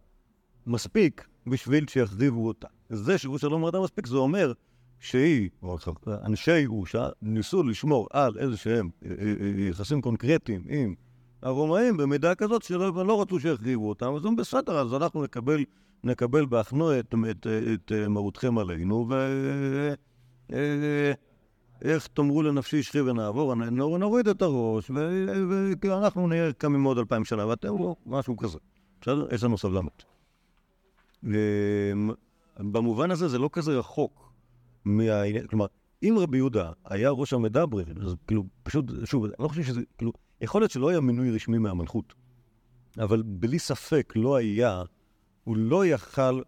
מספיק 0.67 1.27
בשביל 1.47 1.87
שיחזיבו 1.89 2.47
אותה. 2.47 2.69
זה 2.89 3.19
שאושה 3.19 3.49
לא 3.49 3.59
מרדה 3.59 3.81
מספיק, 3.81 4.07
זה 4.07 4.17
אומר 4.17 4.53
שהיא, 5.01 5.51
אנשי 6.09 6.67
אושה, 6.67 7.09
ניסו 7.23 7.63
לשמור 7.63 8.09
על 8.13 8.39
איזה 8.39 8.57
שהם 8.57 8.91
אה, 9.05 9.11
אה, 9.11 9.35
אה, 9.41 9.69
יחסים 9.69 10.01
קונקרטיים 10.01 10.65
עם 10.69 10.95
הרומאים 11.43 11.97
במידה 11.97 12.35
כזאת 12.35 12.63
שלא 12.63 13.07
לא 13.07 13.23
רצו 13.23 13.41
שיחריבו 13.41 13.89
אותם, 13.89 14.15
אז 14.15 14.25
הם 14.25 14.37
בסדר, 14.37 14.81
אז 14.81 14.95
אנחנו 14.95 15.25
נקבל, 15.25 15.65
נקבל 16.05 16.47
בהכנו 16.47 16.99
את, 16.99 17.15
את, 17.31 17.47
את, 17.47 17.47
את 17.75 17.93
מרותכם 18.09 18.59
עלינו, 18.59 19.07
ו... 19.11 19.15
אה, 20.53 21.13
איך 21.83 22.07
תאמרו 22.07 22.43
לנפשי 22.43 22.83
שכי 22.83 23.01
ונעבור, 23.01 23.55
נוריד 23.55 24.29
את 24.29 24.43
הראש, 24.43 24.91
ואנחנו 24.91 26.29
נהיה 26.29 26.53
קמים 26.53 26.85
עוד 26.85 26.99
אלפיים 26.99 27.25
שנה, 27.25 27.47
ואתם 27.47 27.69
לא, 27.79 27.97
משהו 28.07 28.37
כזה. 28.37 28.59
בסדר? 29.01 29.35
יש 29.35 29.45
לנו 29.45 29.59
סבלנות. 29.59 30.05
במובן 32.59 33.11
הזה 33.11 33.29
זה 33.29 33.39
לא 33.39 33.51
כזה 33.53 33.79
רחוק 33.79 34.33
מהעניין, 34.85 35.47
כלומר, 35.47 35.67
אם 36.03 36.17
רבי 36.19 36.37
יהודה 36.37 36.73
היה 36.85 37.11
ראש 37.11 37.33
המדברים, 37.33 37.87
אז 38.03 38.15
כאילו, 38.27 38.45
פשוט, 38.63 38.85
שוב, 39.05 39.25
אני 39.25 39.33
לא 39.39 39.49
חושב 39.49 39.63
שזה, 39.63 39.81
כאילו, 39.99 40.13
יכול 40.41 40.61
להיות 40.61 40.71
שלא 40.71 40.89
היה 40.89 41.01
מינוי 41.01 41.31
רשמי 41.31 41.59
מהמלכות, 41.59 42.15
אבל 42.99 43.23
בלי 43.23 43.59
ספק 43.59 44.13
לא 44.17 44.37
היה, 44.37 44.83
הוא 45.45 45.57
לא 45.57 45.87
יכל 45.87 46.43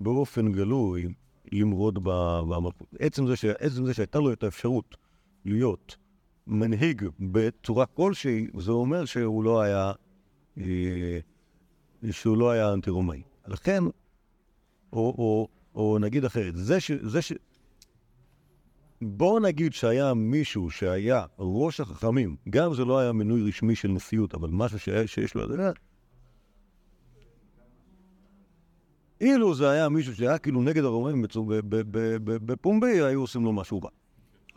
באופן 0.00 0.52
גלוי 0.52 1.08
למרוד 1.52 1.98
במלכות. 2.02 2.94
עצם 2.98 3.26
זה, 3.26 3.36
ש... 3.36 3.44
עצם 3.44 3.86
זה 3.86 3.94
שהייתה 3.94 4.18
לו 4.18 4.32
את 4.32 4.42
האפשרות 4.42 4.96
להיות 5.44 5.96
מנהיג 6.46 7.04
בצורה 7.20 7.86
כלשהי, 7.86 8.46
זה 8.58 8.72
אומר 8.72 9.04
שהוא 9.04 9.44
לא 9.44 9.60
היה, 9.60 9.92
אה, 10.58 11.18
שהוא 12.10 12.36
לא 12.36 12.50
היה 12.50 12.72
אנטי-רומאי. 12.72 13.22
לכן, 13.46 13.84
או, 14.92 14.98
או, 15.18 15.48
או 15.74 15.98
נגיד 16.00 16.24
אחרת, 16.24 16.56
זה 16.56 16.80
ש... 16.80 16.90
זה 16.92 17.22
ש... 17.22 17.32
בואו 19.02 19.38
נגיד 19.38 19.72
שהיה 19.72 20.14
מישהו 20.14 20.70
שהיה 20.70 21.24
ראש 21.38 21.80
החכמים, 21.80 22.36
גם 22.50 22.74
זה 22.74 22.84
לא 22.84 22.98
היה 22.98 23.12
מינוי 23.12 23.48
רשמי 23.48 23.76
של 23.76 23.88
נשיאות, 23.88 24.34
אבל 24.34 24.48
משהו 24.52 24.78
שיש 25.06 25.34
לו... 25.34 25.60
אה, 25.60 25.70
אילו 29.20 29.54
זה 29.54 29.70
היה 29.70 29.88
מישהו 29.88 30.14
שהיה 30.16 30.38
כאילו 30.38 30.62
נגד 30.62 30.84
הרומאים 30.84 31.24
בפומבי, 32.24 32.86
היו 33.02 33.20
עושים 33.20 33.44
לו 33.44 33.52
משהו 33.52 33.80
רע. 33.82 33.90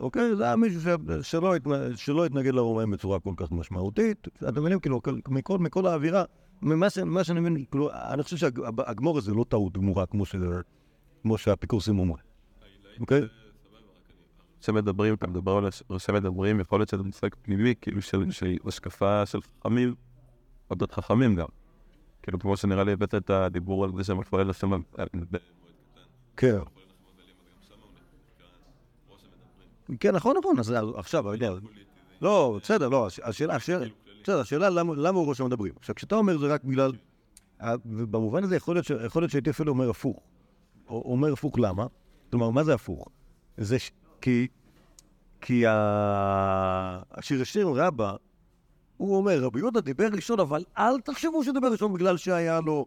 אוקיי? 0.00 0.36
זה 0.36 0.44
היה 0.44 0.56
מישהו. 0.56 0.80
שלא. 1.22 1.54
שלא 1.96 2.26
התנגד 2.26 2.54
לרומאים 2.54 2.90
בצורה 2.90 3.20
כל 3.20 3.32
כך 3.36 3.52
משמעותית. 3.52 4.28
אתם 4.48 4.60
מבינים, 4.60 4.80
כאילו, 4.80 5.02
כל- 5.02 5.18
מכל, 5.28 5.58
מכל 5.58 5.86
האווירה, 5.86 6.24
ממה 6.62 6.90
ש- 6.90 6.98
מה 6.98 7.24
שאני 7.24 7.40
מבין, 7.40 7.64
כאילו, 7.70 7.90
אני 7.92 8.22
חושב 8.22 8.36
שהגמור 8.36 9.18
הזה 9.18 9.34
לא 9.34 9.44
טעות 9.48 9.72
גמורה 9.72 10.06
כמו 10.06 10.26
ש- 10.26 10.34
כמו 11.22 11.38
שהאפיקורסים 11.38 11.98
אומרים. 11.98 12.24
אוקיי? 13.00 13.20
כשמדברים, 14.60 15.14
אתה 15.14 15.26
מדבר 15.26 15.56
על 15.56 15.68
כשמדברים, 15.98 16.60
יכול 16.60 16.78
להיות 16.80 16.88
שזה 16.88 17.02
מושג 17.02 17.28
פנימי, 17.42 17.74
כאילו 17.80 18.02
של 18.02 18.24
השקפה 18.66 19.26
של 19.26 19.38
חכמים, 19.42 19.94
אודות 20.70 20.92
חכמים 20.92 21.34
גם. 21.34 21.46
כאילו, 22.24 22.38
כמו 22.38 22.56
שנראה 22.56 22.84
לי 22.84 22.92
הבאת 22.92 23.14
את 23.14 23.30
הדיבור 23.30 23.84
על 23.84 23.90
זה 23.96 24.04
שמתפלל 24.04 24.48
לשם... 24.48 24.72
כן. 26.36 26.58
כן, 30.00 30.14
נכון, 30.14 30.36
נכון, 30.38 30.58
אז 30.58 30.74
עכשיו, 30.96 31.32
אני 31.32 31.44
יודע. 31.44 31.58
לא, 32.20 32.58
בסדר, 32.62 32.88
לא, 32.88 33.06
הש- 33.06 33.20
השאלה, 33.22 33.54
השאלה, 33.54 33.86
בסדר, 34.22 34.40
השאלה 34.40 34.70
למה 34.70 35.18
הוא 35.18 35.28
ראש 35.28 35.40
המדברים. 35.40 35.72
עכשיו, 35.78 35.94
כשאתה 35.94 36.14
אומר 36.14 36.38
זה 36.38 36.46
רק 36.46 36.64
בגלל... 36.64 36.92
אה, 37.62 37.74
ובמובן 37.86 38.44
הזה 38.44 38.56
יכול 38.56 38.74
להיות 39.14 39.30
שהייתי 39.30 39.50
אפילו 39.50 39.72
אומר 39.72 39.90
הפוך. 39.90 40.20
או- 40.88 41.12
אומר 41.12 41.32
הפוך 41.32 41.58
למה? 41.58 41.86
כלומר, 42.30 42.50
מה 42.50 42.64
זה 42.64 42.74
הפוך? 42.74 43.08
זה 43.56 43.76
כי... 44.20 44.48
כי 45.40 45.64
השיר 47.10 47.42
השיר 47.42 47.68
רבה, 47.74 48.14
הוא 48.96 49.16
אומר, 49.16 49.44
רבי 49.44 49.58
יהודה 49.58 49.80
דיבר 49.80 50.08
ראשון, 50.12 50.40
אבל 50.40 50.64
אל 50.78 51.00
תחשבו 51.00 51.44
שדיבר 51.44 51.68
ראשון 51.68 51.92
בגלל 51.92 52.16
שהיה 52.16 52.60
לו 52.60 52.86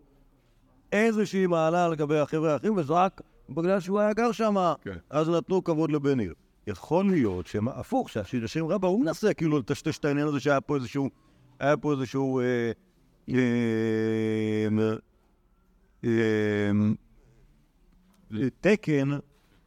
איזושהי 0.91 1.47
מעלה 1.47 1.87
לגבי 1.87 2.19
החבר'ה 2.19 2.53
האחרים, 2.53 2.77
וזה 2.77 2.93
רק 2.93 3.21
בגלל 3.49 3.79
שהוא 3.79 3.99
היה 3.99 4.13
גר 4.13 4.31
שם, 4.31 4.55
כן. 4.81 4.97
אז 5.09 5.29
נתנו 5.29 5.63
כבוד 5.63 5.91
לבן 5.91 6.19
עיר. 6.19 6.33
יכול 6.67 7.09
להיות 7.09 7.47
שהפוך, 7.47 8.09
שהשיר 8.09 8.43
השם 8.43 8.65
רבה, 8.65 8.87
הוא 8.87 9.01
מנסה 9.01 9.33
כאילו 9.33 9.59
לטשטש 9.59 9.97
את 9.97 10.05
העניין 10.05 10.27
הזה 10.27 10.39
שהיה 10.39 10.61
פה 10.61 10.75
איזשהו, 10.75 11.09
היה 11.59 11.77
פה 11.77 11.91
איזשהו 11.91 12.39
אה, 12.39 12.71
אה, 13.29 13.37
אה, 16.03 16.09
אה, 18.33 18.47
תקן 18.61 19.09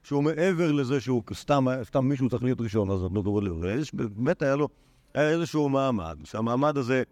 שהוא 0.03 0.23
מעבר 0.23 0.73
לזה 0.73 1.01
שהוא 1.01 1.23
סתם, 1.33 1.67
סתם 1.83 2.05
מישהו 2.05 2.29
צריך 2.29 2.43
להיות 2.43 2.61
ראשון, 2.61 2.91
אז 2.91 3.03
נתנו 3.03 3.23
כבוד 3.23 3.45
לבן 3.45 3.69
עיר. 3.69 3.83
באמת 3.93 4.43
היה 4.43 4.57
לו, 4.57 4.69
היה 5.15 5.31
איזשהו 5.31 5.69
מעמד, 5.69 6.19
שהמעמד 6.25 6.77
הזה, 6.79 7.03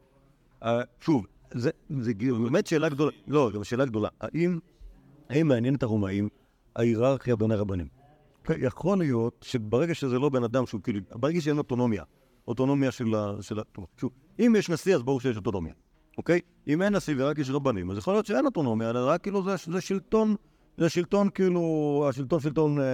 אה, 0.62 0.80
שוב, 1.00 1.26
זה, 1.50 1.70
זה 2.00 2.12
באמת 2.14 2.66
שאלה 2.66 2.88
גדולה, 2.88 3.10
לא, 3.26 3.50
גם 3.54 3.64
שאלה 3.64 3.84
גדולה, 3.84 4.08
האם, 4.20 4.58
האם 5.28 5.48
מעניין 5.48 5.74
את 5.74 5.82
הרומאים 5.82 6.28
ההיררכיה 6.76 7.36
בין 7.36 7.50
הרבנים? 7.50 7.86
כן, 8.44 8.54
יכול 8.58 8.98
להיות 8.98 9.44
שברגע 9.48 9.94
שזה 9.94 10.18
לא 10.18 10.28
בן 10.28 10.44
אדם 10.44 10.66
שהוא 10.66 10.80
כאילו, 10.82 11.00
ברגע 11.10 11.40
שאין 11.40 11.58
אוטונומיה, 11.58 12.02
אוטונומיה 12.48 12.90
של 12.90 13.14
ה... 13.14 13.32
של 13.40 13.58
ה... 13.58 13.62
שוב, 13.96 14.10
אם 14.38 14.54
יש 14.58 14.70
נשיא 14.70 14.94
אז 14.94 15.02
ברור 15.02 15.20
שיש 15.20 15.36
אוטונומיה, 15.36 15.72
אוקיי? 16.18 16.40
אם 16.68 16.82
אין 16.82 16.96
נשיא 16.96 17.14
ורק 17.18 17.38
יש 17.38 17.50
רבנים, 17.50 17.90
אז 17.90 17.98
יכול 17.98 18.14
להיות 18.14 18.26
שאין 18.26 18.46
אוטונומיה, 18.46 18.90
אלא 18.90 19.08
רק 19.08 19.22
כאילו 19.22 19.42
זה, 19.42 19.54
זה 19.72 19.80
שלטון, 19.80 20.34
זה 20.78 20.88
שלטון 20.88 21.30
כאילו, 21.30 22.04
השלטון 22.08 22.40
שלטון 22.40 22.78
אה, 22.78 22.84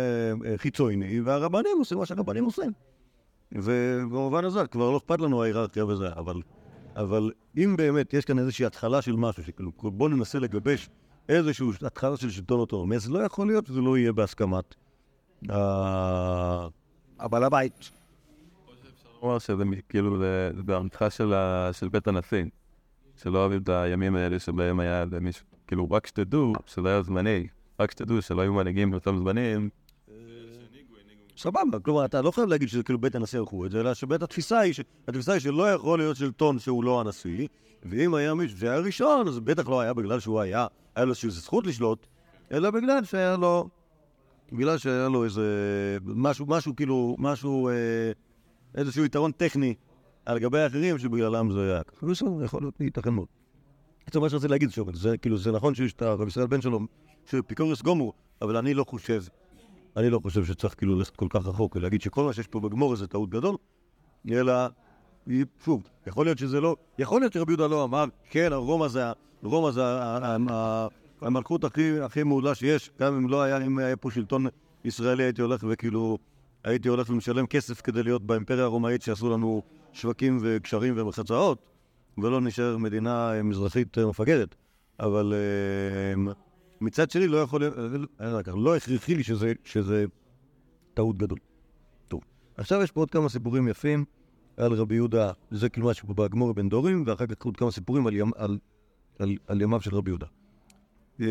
אה, 0.44 0.58
חיצוני, 0.58 1.20
והרבנים 1.20 1.78
עושים 1.78 1.98
מה 1.98 2.06
שהרבנים 2.06 2.44
עושים. 2.44 2.72
ובמובן 3.52 4.44
הזה 4.44 4.66
כבר 4.66 4.90
לא 4.90 4.96
אכפת 4.96 5.20
לנו 5.20 5.42
ההיררכיה 5.42 5.84
וזה, 5.86 6.08
אבל, 6.16 6.36
אבל 6.96 7.30
אם 7.56 7.74
באמת 7.78 8.14
יש 8.14 8.24
כאן 8.24 8.38
איזושהי 8.38 8.66
התחלה 8.66 9.02
של 9.02 9.16
משהו, 9.16 9.44
שכאילו 9.44 9.72
בואו 9.82 10.08
ננסה 10.08 10.38
לגבש 10.38 10.88
איזושהי 11.28 11.66
התחלה 11.86 12.16
של 12.16 12.30
שלטון 12.30 12.60
אוטונומי, 12.60 12.96
אז 12.96 13.10
לא 13.10 13.18
יכול 13.18 13.46
להיות 13.46 13.66
שזה 13.66 13.80
לא 13.80 13.98
יהיה 13.98 14.12
בהסכמת 14.12 14.74
ה- 15.50 16.66
הבעל 17.20 17.44
הבית. 17.44 17.90
כלומר 19.20 19.38
שזה 19.38 19.54
כאילו 19.88 20.18
זה 20.18 20.50
זה 20.56 20.62
בעריכה 20.62 21.10
של 21.10 21.32
ה- 21.34 21.70
של 21.72 21.88
בית 21.88 22.08
הנשיא, 22.08 22.44
שלא 23.16 23.38
אוהבים 23.38 23.62
את 23.62 23.68
הימים 23.68 24.16
האלה 24.16 24.38
שבהם 24.38 24.80
היה 24.80 25.04
למישהו, 25.04 25.46
כאילו 25.66 25.90
רק 25.90 26.06
שתדעו 26.06 26.52
שזה 26.66 26.88
היה 26.88 27.02
זמני, 27.02 27.46
רק 27.80 27.90
שתדעו 27.90 28.22
שלא 28.22 28.42
היו 28.42 28.52
מנהיגים 28.54 28.90
באותם 28.90 29.18
זמנים, 29.18 29.68
סבבה, 31.36 31.78
כלומר, 31.82 32.04
אתה 32.04 32.22
לא 32.22 32.30
חייב 32.30 32.48
להגיד 32.48 32.68
שזה 32.68 32.82
כאילו 32.82 32.98
בית 32.98 33.14
הנשיא 33.14 33.38
ערכו 33.38 33.66
את 33.66 33.70
זה, 33.70 33.80
אלא 33.80 33.94
שבית 33.94 34.22
התפיסה 34.22 34.58
היא, 34.58 34.72
ש- 34.72 34.80
התפיסה 35.08 35.32
היא 35.32 35.40
שלא 35.40 35.72
יכול 35.72 35.98
להיות 35.98 36.16
שלטון 36.16 36.58
שהוא 36.58 36.84
לא 36.84 37.00
הנשיא, 37.00 37.46
ואם 37.82 38.14
היה 38.14 38.34
מישהו 38.34 38.58
שהיה 38.58 38.78
ראשון, 38.78 39.28
אז 39.28 39.38
בטח 39.40 39.68
לא 39.68 39.80
היה 39.80 39.94
בגלל 39.94 40.20
שהוא 40.20 40.40
היה, 40.40 40.66
היה 40.96 41.04
לו 41.04 41.10
איזושהי 41.10 41.30
זכות 41.30 41.66
לשלוט, 41.66 42.06
אלא 42.52 42.70
בגלל 42.70 43.04
שהיה 43.04 43.36
לו, 43.36 43.68
בגלל 44.52 44.78
שהיה 44.78 45.08
לו 45.08 45.24
איזה, 45.24 45.48
משהו, 46.04 46.46
משהו 46.46 46.76
כאילו, 46.76 47.16
משהו, 47.18 47.68
אה, 47.68 47.74
איזשהו 48.74 49.04
יתרון 49.04 49.32
טכני 49.32 49.74
על 50.26 50.38
גבי 50.38 50.60
האחרים 50.60 50.98
שבגללם 50.98 51.50
זה 51.52 51.72
היה 51.72 51.82
ככה. 51.82 52.06
בסדר, 52.06 52.44
יכול 52.44 52.62
להיות, 52.62 52.80
ייתכן 52.80 53.10
מאוד. 53.10 53.26
בעצם 54.06 54.20
מה 54.20 54.28
שרציתי 54.28 54.50
להגיד 54.50 54.70
שוב, 54.70 54.96
זה 54.96 55.18
כאילו, 55.18 55.38
זה 55.38 55.52
נכון 55.52 55.74
שיש 55.74 55.92
את 55.92 56.02
הרב 56.02 56.28
ישראל 56.28 56.46
בן 56.46 56.60
שלום, 56.60 56.86
שפיקוריוס 57.26 57.82
גומור, 57.82 58.12
אבל 58.42 58.56
אני 58.56 58.74
לא 58.74 58.84
חושב 58.88 59.22
אני 59.96 60.10
לא 60.10 60.20
חושב 60.22 60.44
שצריך 60.44 60.74
כאילו 60.74 60.98
ללכת 60.98 61.16
כל 61.16 61.26
כך 61.30 61.46
רחוק 61.46 61.76
ולהגיד 61.76 62.02
שכל 62.02 62.24
מה 62.24 62.32
שיש 62.32 62.46
פה 62.46 62.60
בגמור 62.60 62.96
זה 62.96 63.06
טעות 63.06 63.30
גדול, 63.30 63.56
אלא, 64.30 64.52
שוב, 65.64 65.82
יכול 66.06 66.26
להיות 66.26 66.38
שזה 66.38 66.60
לא, 66.60 66.76
יכול 66.98 67.20
להיות 67.20 67.32
שרבי 67.32 67.52
יהודה 67.52 67.66
לא 67.66 67.84
אמר, 67.84 68.04
כן, 68.30 68.52
רומא 68.52 68.88
זה, 68.88 69.02
רומא 69.42 69.70
זה 69.70 69.82
המלכות 71.20 71.64
הכי, 71.64 72.00
הכי 72.00 72.22
מעולה 72.22 72.54
שיש, 72.54 72.90
גם 73.00 73.14
אם 73.14 73.28
לא 73.28 73.42
היה, 73.42 73.66
אם 73.66 73.78
היה 73.78 73.96
פה 73.96 74.10
שלטון 74.10 74.46
ישראלי 74.84 75.22
הייתי 75.22 75.42
הולך 75.42 75.64
וכאילו, 75.68 76.18
הייתי 76.64 76.88
הולך 76.88 77.10
ומשלם 77.10 77.46
כסף 77.46 77.80
כדי 77.80 78.02
להיות 78.02 78.22
באימפריה 78.22 78.64
הרומאית 78.64 79.02
שעשו 79.02 79.30
לנו 79.30 79.62
שווקים 79.92 80.38
וקשרים 80.42 80.94
ומחצאות, 80.96 81.58
ולא 82.18 82.40
נשאר 82.40 82.76
מדינה 82.76 83.32
אה, 83.32 83.42
מזרחית 83.42 83.98
אה, 83.98 84.06
מפגרת. 84.06 84.54
אבל 85.00 85.34
אה, 85.34 86.32
מצד 86.80 87.10
שני 87.10 87.28
לא 87.28 87.36
יכול 87.36 87.60
להיות, 87.60 87.78
אה, 87.78 88.26
לא, 88.26 88.36
יודע, 88.36 88.52
לא 88.56 88.76
הכרחי 88.76 89.14
לי 89.14 89.22
שזה, 89.22 89.52
שזה 89.64 90.04
טעות 90.94 91.18
גדול. 91.18 91.38
טוב, 92.08 92.20
עכשיו 92.56 92.82
יש 92.82 92.90
פה 92.90 93.00
עוד 93.00 93.10
כמה 93.10 93.28
סיפורים 93.28 93.68
יפים 93.68 94.04
על 94.56 94.72
רבי 94.72 94.94
יהודה, 94.94 95.32
זה 95.50 95.68
כאילו 95.68 95.86
משהו 95.86 96.14
באגמור 96.14 96.52
בן 96.52 96.68
דורים, 96.68 97.04
ואחר 97.06 97.26
כך 97.26 97.44
עוד 97.44 97.56
כמה 97.56 97.70
סיפורים 97.70 98.06
על, 98.06 98.16
ימ, 98.16 98.30
על, 98.36 98.58
על, 99.18 99.36
על 99.46 99.62
ימיו 99.62 99.80
של 99.80 99.94
רבי 99.94 100.10
יהודה. 100.10 100.26
אה, 101.20 101.26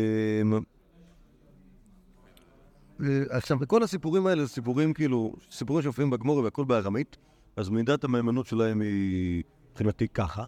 אה, 3.02 3.22
עכשיו, 3.30 3.58
כל 3.66 3.82
הסיפורים 3.82 4.26
האלה 4.26 4.44
זה 4.44 4.48
סיפורים 4.48 4.94
כאילו, 4.94 5.34
סיפורים 5.50 5.82
שמופיעים 5.82 6.10
בגמור 6.10 6.36
והכל 6.36 6.64
בארמית, 6.64 7.16
אז 7.56 7.68
מידת 7.68 8.04
המהימנות 8.04 8.46
שלהם 8.46 8.80
היא 8.80 9.42
מבחינתי 9.70 10.08
ככה, 10.08 10.44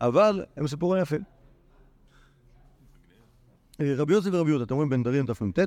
אבל 0.00 0.44
הם 0.56 0.66
סיפורים 0.66 1.02
יפים. 1.02 1.37
אה, 3.80 3.94
רבי 3.96 4.12
יוסי 4.12 4.28
ורבי 4.32 4.50
יהודה, 4.50 4.64
אתם 4.64 4.74
רואים 4.74 4.90
בן 4.90 5.02
דרים 5.02 5.26
תמ"ט, 5.26 5.58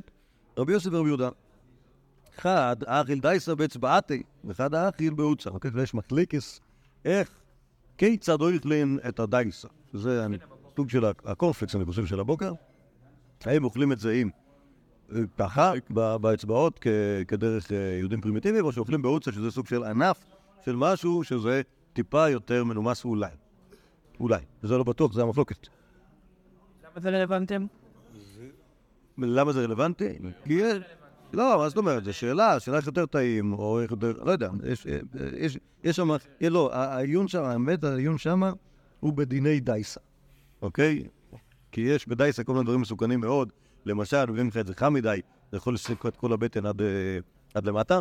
רבי 0.58 0.72
יוסי 0.72 0.88
ורבי 0.88 1.08
יהודה, 1.08 1.28
אחד 2.38 2.76
האכיל 2.86 3.20
דייסה 3.20 3.54
באצבעתי, 3.54 4.22
ואחד 4.44 4.74
האכיל 4.74 5.14
באוצה, 5.14 5.50
אוקיי? 5.50 5.70
ויש 5.74 5.94
מחליקס, 5.94 6.60
איך, 7.04 7.30
כיצד 7.98 8.40
אוכלים 8.40 8.98
את 9.08 9.20
הדייסה, 9.20 9.68
שזה 9.92 10.26
הסוג 10.72 10.90
של 10.90 11.04
הקורנפלקס, 11.04 11.76
אני 11.76 11.84
חושב, 11.84 12.06
של 12.06 12.20
הבוקר, 12.20 12.52
האם 13.44 13.64
אוכלים 13.64 13.92
את 13.92 13.98
זה 13.98 14.12
עם 14.12 14.30
אה, 15.14 15.20
ככה, 15.38 15.72
ב- 15.90 16.16
באצבעות, 16.16 16.80
כדרך 17.28 17.72
אה, 17.72 17.76
יהודים 17.76 18.20
פרימיטיביים, 18.20 18.64
או 18.64 18.72
שאוכלים 18.72 19.02
באוצה, 19.02 19.32
שזה 19.32 19.50
סוג 19.50 19.66
של 19.66 19.84
ענף 19.84 20.24
של 20.64 20.76
משהו 20.76 21.24
שזה 21.24 21.62
טיפה 21.92 22.28
יותר 22.28 22.64
מנומס 22.64 23.04
אולי. 23.04 23.30
אולי. 24.20 24.40
וזה 24.62 24.78
לא 24.78 24.84
בטוח, 24.84 25.12
זה 25.12 25.22
המחלוקת. 25.22 25.68
למה 26.84 27.00
זה 27.00 27.10
רלוונטי? 27.10 27.54
למה 29.18 29.52
זה 29.52 29.60
רלוונטי? 29.60 30.18
כי 30.44 30.52
יש... 30.52 30.78
לא, 31.32 31.58
מה 31.58 31.68
זאת 31.68 31.78
אומרת? 31.78 32.04
זו 32.04 32.12
שאלה, 32.12 32.60
שאלה 32.60 32.76
איך 32.76 32.86
יותר 32.86 33.06
טעים, 33.06 33.52
או 33.52 33.80
איך 33.80 33.90
יותר... 33.90 34.12
לא 34.24 34.30
יודע, 34.30 34.50
יש, 35.84 35.96
שם... 35.96 36.10
אה, 36.10 36.48
לא, 36.48 36.74
העיון 36.74 37.28
שם, 37.28 37.42
האמת, 37.42 37.84
העיון 37.84 38.18
שם 38.18 38.42
הוא 39.00 39.12
בדיני 39.12 39.60
דייסה, 39.60 40.00
אוקיי? 40.62 41.04
כי 41.72 41.80
יש 41.80 42.08
בדייסה 42.08 42.44
כל 42.44 42.52
מיני 42.52 42.64
דברים 42.64 42.80
מסוכנים 42.80 43.20
מאוד. 43.20 43.52
למשל, 43.86 44.30
מביאים 44.30 44.48
לך 44.48 44.56
את 44.56 44.66
זה 44.66 44.74
חם 44.74 44.92
מדי, 44.92 45.20
זה 45.50 45.56
יכול 45.56 45.74
לסלק 45.74 46.06
את 46.06 46.16
כל 46.16 46.32
הבטן 46.32 46.66
עד, 46.66 46.82
אה, 46.82 46.86
עד 47.54 47.66
למטה, 47.66 48.00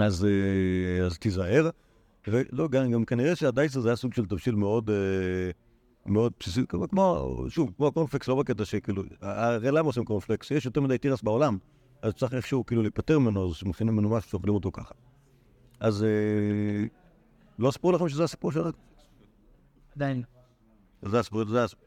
אז, 0.00 0.24
אה, 0.24 1.06
אז 1.06 1.18
תיזהר. 1.18 1.70
ולא, 2.28 2.68
גם, 2.68 2.90
גם 2.90 3.04
כנראה 3.04 3.36
שהדייסה 3.36 3.80
זה 3.80 3.88
היה 3.88 3.96
סוג 3.96 4.14
של 4.14 4.26
תבשיל 4.26 4.54
מאוד... 4.54 4.90
מאוד 6.06 6.32
בסיסי, 6.40 6.60
כמו- 6.88 7.44
שוב, 7.48 7.72
כמו 7.76 7.86
הקורנפלקס, 7.86 8.28
לא 8.28 8.34
בקטע 8.34 8.64
שכאילו, 8.64 9.02
הרי 9.20 9.70
למה 9.70 9.86
עושים 9.86 10.04
קורנפלקס? 10.04 10.50
יש 10.50 10.66
יותר 10.66 10.80
מדי 10.80 10.98
תירס 10.98 11.22
בעולם, 11.22 11.58
אז 12.02 12.12
צריך 12.14 12.34
איכשהו 12.34 12.66
כאילו 12.66 12.82
להיפטר 12.82 13.18
ממנו, 13.18 13.50
אז 13.50 13.62
מכינים 13.66 13.94
ממנו 13.94 14.08
משהו 14.10 14.30
שאוכלים 14.30 14.54
אותו 14.54 14.72
ככה. 14.72 14.94
אז 15.80 16.04
אה, 16.04 16.08
לא 17.58 17.70
סיפרו 17.70 17.92
לכם 17.92 18.08
שזה 18.08 18.24
הסיפור 18.24 18.52
של... 18.52 18.60
עדיין. 19.96 20.22
זה 21.02 21.18
הסיפור, 21.18 21.44
זה 21.44 21.64
הסיפור. 21.64 21.84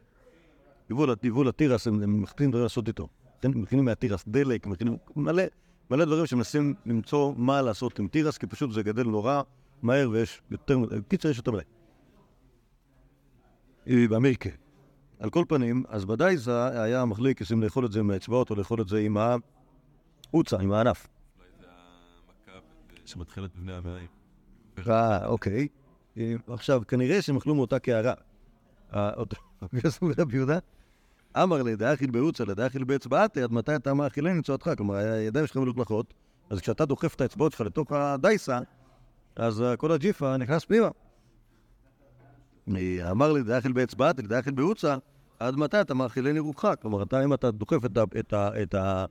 יבואו 1.24 1.44
לתירס, 1.44 1.88
הם 1.88 2.22
מכינים 2.22 2.52
דברים 2.52 2.64
לעשות 2.64 2.88
איתו. 2.88 3.08
מכינים- 3.38 3.62
מכינים 3.62 3.86
מהתירס 3.86 4.24
דלק, 4.28 4.68
מכינים 4.68 4.98
מלא, 5.16 5.44
מלא 5.92 6.06
דברים 6.06 6.26
שמנסים 6.26 6.74
למצוא 6.86 7.34
מה 7.38 7.62
לעשות 7.62 8.00
עם 8.00 8.08
תירס, 8.08 8.38
כי 8.38 8.48
פשוט 8.48 8.72
זה 8.72 8.84
גדל 8.84 9.04
נורא 9.04 9.42
מהר 9.82 10.10
ויש 10.10 10.42
יותר, 10.52 10.80
קיצר 11.08 11.30
יש 11.30 11.38
יותר 11.38 11.52
מדי. 11.52 11.64
באמריקה. 13.88 14.50
על 15.20 15.30
כל 15.30 15.46
פנים, 15.48 15.84
אז 15.90 16.06
בדייסה 16.06 16.84
היה 16.84 17.06
מחליק 17.06 17.52
אם 17.54 17.64
לאכול 17.64 17.86
את 17.86 17.92
זה 17.92 18.00
עם 18.00 18.12
האצבעות 18.12 18.50
או 18.50 18.56
לאכול 18.56 18.82
את 18.82 18.88
זה 18.88 19.00
עם 19.00 19.18
העוצה, 20.32 20.58
עם 20.60 20.72
הענף. 20.72 21.08
שמתחילת 23.06 23.56
בבני 23.56 23.74
המאה. 23.74 24.00
אה, 24.88 25.28
אוקיי. 25.28 25.68
אה, 26.18 26.34
עכשיו, 26.48 26.82
כנראה 26.88 27.22
שהם 27.22 27.38
אכלו 27.38 27.56
מאותה 27.56 27.80
קערה. 27.80 28.14
רבי 28.94 30.38
יהודה? 30.38 30.60
אמר 31.38 31.64
לי, 31.64 31.76
דאכיל 31.76 32.12
בעוצה 32.12 32.46
לדאכיל 32.46 32.84
באצבעתי, 32.84 33.42
עד 33.42 33.52
מתי 33.52 33.76
אתה 33.76 33.94
מאכילני 33.94 34.42
צועתך? 34.42 34.70
כלומר, 34.78 34.96
הידיים 34.96 35.48
שלך 35.48 35.58
מלוכלכות, 35.58 36.14
אז 36.50 36.62
כשאתה 36.62 36.86
דוחף 36.86 37.16
את 37.16 37.22
האצבעות 37.22 37.52
שלך 37.52 37.62
לתוך 37.62 37.92
הדייסה, 37.92 38.60
אז 39.36 39.62
אה, 39.62 39.78
כל 39.78 39.92
הג'יפה 39.92 40.38
נכנס 40.38 40.66
פנימה. 40.66 40.90
אמר 43.12 43.32
לי, 43.34 43.44
דאכיל 43.44 43.72
באצבעתי, 43.72 44.22
דאכיל 44.22 44.54
בעוצה, 44.54 44.96
עד 45.40 45.56
מתי 45.56 45.82
אתה 45.82 45.94
מאכילני 45.94 46.40
רוחך? 46.40 46.74
כלומר, 46.82 47.04
אתה, 47.04 47.24
אם 47.24 47.34
אתה 47.34 47.52
דוחף 47.52 47.86
את 47.86 47.98
ה... 47.98 48.04
את 48.20 48.34
ה, 48.34 48.62
את 48.62 48.74
ה 48.74 49.06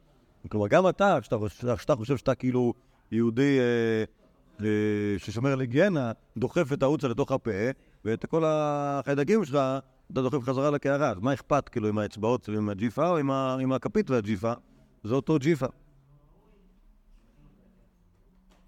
כלומר, 0.49 0.69
גם 0.69 0.88
אתה, 0.88 1.19
כשאתה, 1.21 1.97
חושב- 1.97 2.17
שאתה 2.17 2.35
כאילו 2.35 2.75
יהודי 3.12 3.59
אה, 3.59 4.05
אה, 4.67 5.19
ששומר 5.19 5.53
על 5.53 5.61
היגיינה, 5.61 6.12
דוחף 6.37 6.73
את 6.73 6.83
העוצה 6.83 7.09
לתוך 7.09 7.33
הפה, 7.33 7.51
ואת 8.05 8.27
כל 8.27 8.43
החיידקים 8.47 9.45
שלך 9.45 9.59
אתה 10.12 10.23
דוחף 10.23 10.43
חזרה 10.43 10.71
לקערה. 10.71 11.11
אז 11.11 11.19
מה 11.19 11.35
אכפת, 11.35 11.69
כאילו, 11.69 11.88
עם 11.88 11.99
האצבעות 11.99 12.49
ועם 12.49 12.69
הג'יפה, 12.69 13.09
או 13.09 13.19
עם, 13.19 13.31
ה, 13.31 13.57
עם 13.61 13.73
הכפית 13.73 14.11
והג'יפה? 14.11 14.53
זה 15.05 15.14
אותו 15.14 15.38
ג'יפה. 15.38 15.67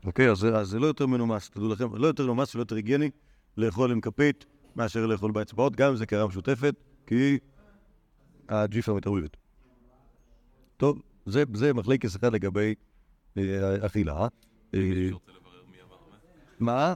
אוקיי, 0.05 0.31
אז, 0.31 0.47
אז 0.55 0.69
זה 0.69 0.79
לא 0.79 0.87
יותר 0.87 1.07
מנומס, 1.07 1.51
תדעו 1.51 1.69
לכם, 1.69 1.97
לא 1.97 2.07
יותר 2.07 2.25
מנומס 2.25 2.55
ולא 2.55 2.63
יותר 2.63 2.77
היגייני 2.77 3.11
לאכול 3.57 3.93
עם 3.93 4.01
כפית 4.01 4.47
מאשר 4.77 5.07
לאכול 5.07 5.33
באצבעות, 5.33 5.77
גם 5.77 5.91
אם 5.91 5.97
זה 5.97 6.07
קערה 6.07 6.27
משותפת, 6.27 6.75
כי 7.07 7.39
הג'יפה 8.49 8.95
מתערבבת. 8.95 9.37
טוב, 10.77 11.03
זה, 11.27 11.45
זה 11.55 11.75
מחלקת 11.75 12.09
אחד 12.09 12.33
לגבי 12.33 12.75
אה, 13.39 13.87
אכילה. 13.87 14.29
אה, 14.75 15.11
מה? 16.61 16.95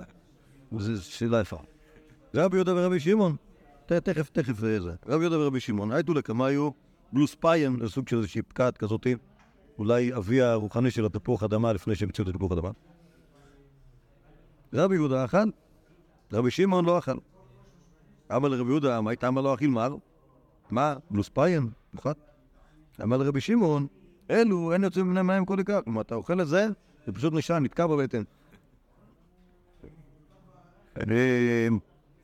זו 0.79 1.05
שאלה 1.05 1.40
יפה. 1.40 1.57
רבי 2.35 2.57
יהודה 2.57 2.75
ורבי 2.75 3.01
שמעון, 3.01 3.37
תכף, 3.87 4.31
תכף 4.31 4.64
אה, 4.64 4.81
זה. 4.81 4.93
רבי 5.07 5.25
יהודה 5.25 5.38
ורבי 5.38 5.61
שמעון, 5.61 5.93
הייתו 5.93 6.14
לקמיו 6.14 6.71
בלוס 7.12 7.35
פיין, 7.35 7.77
זה 7.81 7.88
סוג 7.88 8.09
של 8.09 8.16
איזושהי 8.16 8.43
פקעת 8.43 8.79
כזאתי, 8.79 9.14
אולי 9.79 10.14
אבי 10.14 10.43
הרוחני 10.43 10.90
של 10.90 11.05
התפוח 11.05 11.43
אדמה 11.43 11.73
לפני 11.73 11.95
שהם 11.95 12.09
המציאו 12.09 12.29
את 12.29 12.35
התפוח 12.35 12.53
אדמה. 12.53 12.71
רבי 14.75 14.95
יהודה 14.95 15.25
אכל, 15.25 15.51
רבי 16.33 16.51
שמעון 16.51 16.85
לא 16.85 16.99
אכל. 16.99 17.30
אמר 18.37 18.49
לרבי 18.49 18.71
יהודה, 18.71 19.01
מה 19.01 19.11
הייתה 19.11 19.29
אמר 19.29 19.43
לו 19.43 19.55
אכיל 19.55 19.71
מר? 19.71 19.97
מה? 20.71 20.97
בלוס 21.11 21.29
פיין, 21.29 21.69
נכון? 21.95 22.12
אמר 23.03 23.16
לרבי 23.16 23.40
שמעון, 23.40 23.87
אלו, 24.31 24.73
אין 24.73 24.85
יוצאים 24.85 25.07
מבני 25.07 25.23
מים 25.23 25.45
כל 25.45 25.59
עיקר. 25.59 25.83
כלומר, 25.83 26.01
אתה 26.01 26.14
אוכל 26.14 26.40
את 26.40 26.49
זה, 26.49 26.69
זה 27.07 27.12
פשוט 27.12 27.33
נשאר, 27.33 27.59
נתקע 27.59 27.87
בבטן. 27.87 28.23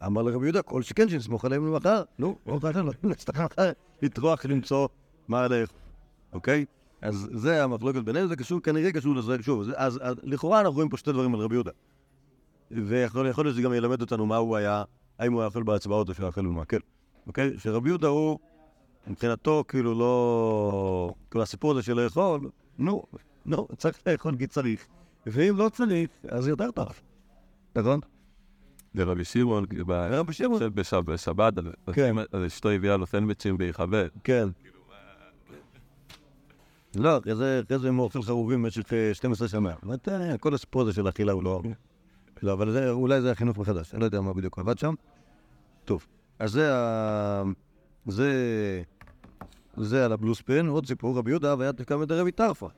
אמר 0.07 0.23
לרבי 0.23 0.45
יהודה, 0.47 0.63
כל 0.63 0.83
שכן 0.83 1.09
שנסמוך 1.09 1.45
עליהם 1.45 1.67
למחר. 1.67 2.03
נו, 2.19 2.39
לא 2.47 2.59
חייב 2.61 2.77
לנו, 2.77 2.91
נצטרך 3.03 3.41
מחר 3.41 3.73
לטרוח 4.03 4.47
למצוא 4.47 4.89
מה 5.29 5.49
לאכול, 5.49 5.79
אוקיי? 6.33 6.65
אז 7.03 7.29
זה 7.33 7.65
המחלוקת 7.65 8.01
בינינו, 8.01 8.29
זה 8.29 8.37
קשור, 8.37 8.61
כנראה 8.61 8.93
קשור 8.93 9.15
לזה, 9.15 9.43
שוב, 9.43 9.69
אז 9.77 10.01
לכאורה 10.23 10.61
אנחנו 10.61 10.75
רואים 10.75 10.89
פה 10.89 10.97
שתי 10.97 11.13
דברים 11.13 11.35
על 11.35 11.41
רבי 11.41 11.55
יהודה. 11.55 11.71
ויכול 12.71 13.27
יכול 13.27 13.45
להיות 13.45 13.55
שזה 13.55 13.63
גם 13.63 13.75
ילמד 13.75 14.01
אותנו 14.01 14.27
מה 14.27 14.37
הוא 14.37 14.57
היה, 14.57 14.85
האם 15.19 15.33
הוא 15.33 15.41
היה 15.41 15.47
אוכל 15.47 15.63
בהצבעות 15.63 16.09
או 16.09 16.15
שהוא 16.15 16.23
היה 16.25 16.29
אוכל 16.29 16.47
במעכל. 16.47 16.77
אוקיי? 17.27 17.59
שרבי 17.59 17.89
יהודה 17.89 18.09
הוא, 18.09 18.39
מבחינתו, 19.07 19.65
כאילו 19.69 19.99
לא... 19.99 21.15
כאילו 21.31 21.43
הסיפור 21.43 21.71
הזה 21.73 21.83
של 21.83 22.01
לאכול, 22.01 22.51
נו, 22.79 23.03
נו, 23.47 23.69
צריך 23.77 23.99
לאכול 24.07 24.37
כי 24.39 24.47
צריך. 24.47 24.87
ואם 25.27 25.57
לא 25.57 25.69
צריך, 25.69 26.11
אז 26.29 26.49
יותר 26.49 26.71
טוב. 26.71 26.89
נכון? 27.77 28.01
לרבי 28.95 29.25
שמעון, 29.25 29.65
רבי 29.89 30.33
שמעון. 30.33 30.61
בשבת, 30.75 31.59
אז- 31.59 31.95
כן. 31.95 32.17
אשתו 32.47 32.71
הביאה 32.71 32.97
לו 32.97 33.07
סנדוויצ'ים 33.07 33.59
בהיחבא. 33.59 34.03
כן. 34.25 34.49
לא, 36.95 37.19
אחרי 37.19 37.35
זה, 37.35 37.63
הם 37.89 37.99
אוכל 37.99 38.23
חרובים 38.23 38.63
במשך 38.63 38.93
אה, 38.93 39.15
12 39.15 39.49
שנה. 39.49 39.75
באמת, 39.83 40.09
אה, 40.09 40.39
כל 40.39 40.55
הסיפור 40.55 40.83
הזה 40.83 40.93
של 40.93 41.09
אכילה 41.09 41.33
הוא 41.33 41.43
לא... 41.45 41.63
לא, 42.43 42.53
אבל 42.53 42.73
זה, 42.73 42.91
אולי 42.91 43.21
זה 43.21 43.33
החינוך 43.33 43.59
מחדש, 43.59 43.95
אני 43.95 44.01
לא 44.01 44.05
יודע 44.05 44.21
מה 44.21 44.33
בדיוק 44.33 44.59
עבד 44.59 44.79
שם. 44.79 44.95
טוב, 45.85 46.07
אז 46.39 46.53
זה 46.53 46.75
ה... 46.75 47.43
זה... 48.07 48.33
זה 49.77 50.05
על 50.05 50.13
הבלוספן, 50.13 50.67
עוד 50.67 50.87
סיפור, 50.87 51.19
רבי 51.19 51.31
יהודה 51.31 51.55
והיה 51.59 51.73
תקם 51.73 52.03
את 52.03 52.11
רבי 52.11 52.33
טרפה. 52.33 52.69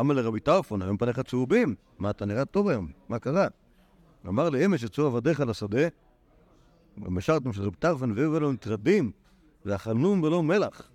אמר 0.00 0.14
לרבי 0.14 0.40
טרפון, 0.40 0.82
היום 0.82 0.96
פניך 0.96 1.20
צהובים, 1.20 1.74
מה 1.98 2.10
אתה 2.10 2.26
נראה 2.26 2.44
טוב 2.44 2.68
היום, 2.68 2.88
מה 3.08 3.18
קרה? 3.18 3.46
אמר 4.28 4.50
לי, 4.50 4.66
אמש 4.66 4.82
יצאו 4.82 5.06
עבדיך 5.06 5.40
לשדה, 5.40 5.88
ומשרתם 6.98 7.52
של 7.52 7.62
רבי 7.62 7.76
טרפון, 7.76 8.12
והיו 8.12 8.40
לנו 8.40 8.52
מטרדים, 8.52 9.12
ואכלנום 9.64 10.22
בלא 10.22 10.42
מלח. 10.42 10.90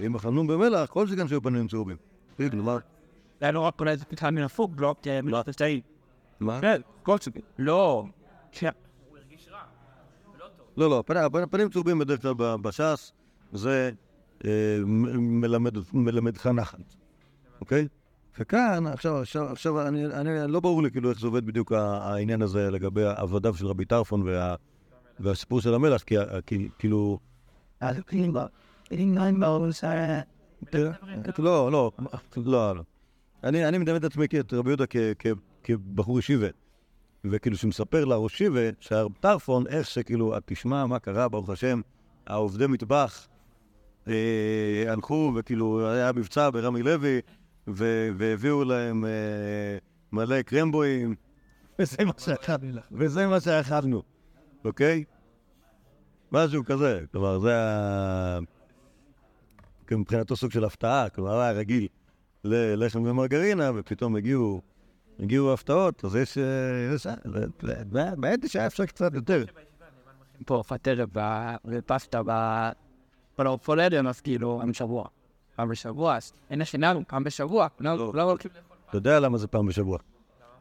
אם 0.00 0.16
אכלנום 0.16 0.46
במלח, 0.46 0.90
כל 0.90 1.06
שכן 1.06 1.28
שהיו 1.28 1.42
פנים 1.42 1.68
צהובים. 1.68 1.96
כלומר, 2.36 2.78
זה 3.40 3.46
היה 3.46 3.52
נורא 3.52 3.70
קולה 3.70 3.90
איזה 3.90 4.04
פתחה 4.04 4.30
מן 4.30 4.42
הפוג, 4.42 4.80
לא? 4.80 4.94
כי 5.02 5.10
לא 5.22 5.42
תשתהי. 5.42 5.80
מה? 6.40 6.60
כן, 6.60 6.80
כל 7.02 7.18
שכן. 7.18 7.40
לא. 7.58 8.04
כן. 8.52 8.70
לא, 10.76 10.90
לא, 10.90 10.98
הפני- 10.98 11.46
פנים 11.50 11.70
צהובים 11.70 11.98
בדרך 11.98 12.22
כלל 12.22 12.34
בש"ס, 12.38 13.12
זה 13.52 13.90
אה, 14.44 14.78
מלמדך 15.92 16.46
נחת, 16.46 16.78
אוקיי? 17.60 17.88
וכאן, 18.38 18.86
עכשיו, 18.86 19.16
עכשיו, 19.16 19.44
עכשיו 19.52 19.88
אני, 19.88 20.06
אני, 20.06 20.52
לא 20.52 20.60
ברור 20.60 20.82
לי 20.82 20.90
כאילו 20.90 21.10
איך 21.10 21.20
זה 21.20 21.26
עובד 21.26 21.46
בדיוק 21.46 21.72
העניין 21.72 22.42
הזה 22.42 22.70
לגבי 22.70 23.02
עבדיו 23.04 23.54
של 23.54 23.66
רבי 23.66 23.84
טרפון 23.84 24.22
וה, 24.22 24.54
והסיפור 25.20 25.60
של 25.60 25.74
המלח, 25.74 26.02
כי, 26.02 26.14
כי 26.46 26.68
כאילו... 26.78 27.18
כאילו, 30.70 30.90
are 30.90 31.42
לא, 31.42 31.72
לא, 31.72 31.90
לא, 32.36 32.76
לא. 32.76 32.82
אני, 33.44 33.68
אני 33.68 33.78
מדמיין 33.78 33.96
את 33.96 34.04
עצמי 34.04 34.26
את 34.40 34.52
רבי 34.52 34.70
יהודה 34.70 34.86
כ- 34.86 34.96
כ- 35.18 35.26
כבחור 35.68 36.18
ישיבה. 36.18 36.46
וכאילו 37.24 37.56
שמספר 37.56 38.04
לראש 38.04 38.34
ישיבה 38.34 38.60
שהרב 38.80 39.12
טרפון, 39.20 39.66
איך 39.66 39.86
שכאילו, 39.86 40.36
את 40.36 40.42
תשמע 40.46 40.86
מה 40.86 40.98
קרה, 40.98 41.28
ברוך 41.28 41.50
השם, 41.50 41.80
העובדי 42.26 42.66
מטבח 42.66 43.28
אה, 44.08 44.84
הלכו 44.88 45.32
וכאילו 45.36 45.90
היה 45.90 46.12
מבצע 46.12 46.50
ברמי 46.50 46.82
לוי 46.82 47.20
ו- 47.68 48.08
והביאו 48.16 48.64
להם 48.64 49.04
אה, 49.04 49.10
מלא 50.12 50.42
קרמבואים 50.42 51.14
וזה 51.78 52.04
מה 52.04 52.12
שאכלנו, 52.18 52.80
וזה 52.92 53.26
מה 53.26 53.40
שאכלנו, 53.40 54.02
אוקיי? 54.64 55.04
משהו 56.32 56.64
כזה, 56.64 57.00
כלומר 57.12 57.38
זה 57.38 57.56
ה... 57.58 58.38
מבחינתו 59.90 60.36
סוג 60.36 60.50
של 60.50 60.64
הפתעה, 60.64 61.08
כלומר 61.08 61.40
היה 61.40 61.52
רגיל 61.52 61.88
ללחם 62.44 63.02
ומרגרינה 63.02 63.70
ופתאום 63.74 64.16
הגיעו 64.16 64.60
הגיעו 65.18 65.52
הפתעות, 65.52 66.04
אז 66.04 66.16
יש... 66.16 66.38
אה, 66.38 67.12
אה, 67.68 68.14
באמת 68.14 68.50
שהיה 68.50 68.66
אפשר 68.66 68.86
קצת 68.86 69.14
יותר. 69.14 69.44
פה 70.46 70.62
פטרת 70.68 71.08
ופסטה 71.64 72.20
בפולדן, 73.38 74.06
אז 74.06 74.20
כאילו, 74.20 74.58
פעם 74.60 74.70
בשבוע. 74.70 75.08
פעם 75.56 75.68
בשבוע, 75.68 76.16
אז 76.16 76.32
אין 76.50 76.60
השיננו, 76.60 77.02
פעם 77.08 77.24
בשבוע. 77.24 77.66
לא, 77.80 77.96
לא 77.96 78.14
לאכול. 78.14 78.38
אתה 78.88 78.96
יודע 78.96 79.20
למה 79.20 79.38
זה 79.38 79.46
פעם 79.46 79.66
בשבוע? 79.66 79.98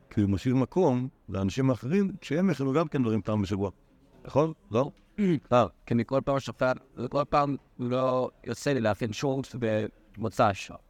כי 0.09 0.21
הוא 0.21 0.29
משאיר 0.29 0.55
מקום 0.55 1.07
לאנשים 1.29 1.69
האחרים 1.69 2.11
שהם 2.21 2.49
יכלו 2.49 2.73
גם 2.73 2.87
כן 2.87 3.03
דברים 3.03 3.21
פעם 3.21 3.41
בשבוע. 3.41 3.71
נכון? 4.25 4.53
לא? 4.71 4.91
אה, 5.53 5.65
כי 5.85 5.93
אני 5.93 6.03
כל 6.05 6.21
פעם 6.25 6.39
שופט, 6.39 6.77
וכל 6.97 7.23
פעם 7.29 7.55
לא 7.79 8.29
יוצא 8.43 8.73
לי 8.73 8.81
להכין 8.81 9.13
שורט 9.13 9.55
במוצ"ש. 9.59 10.71
למה? 10.71 10.86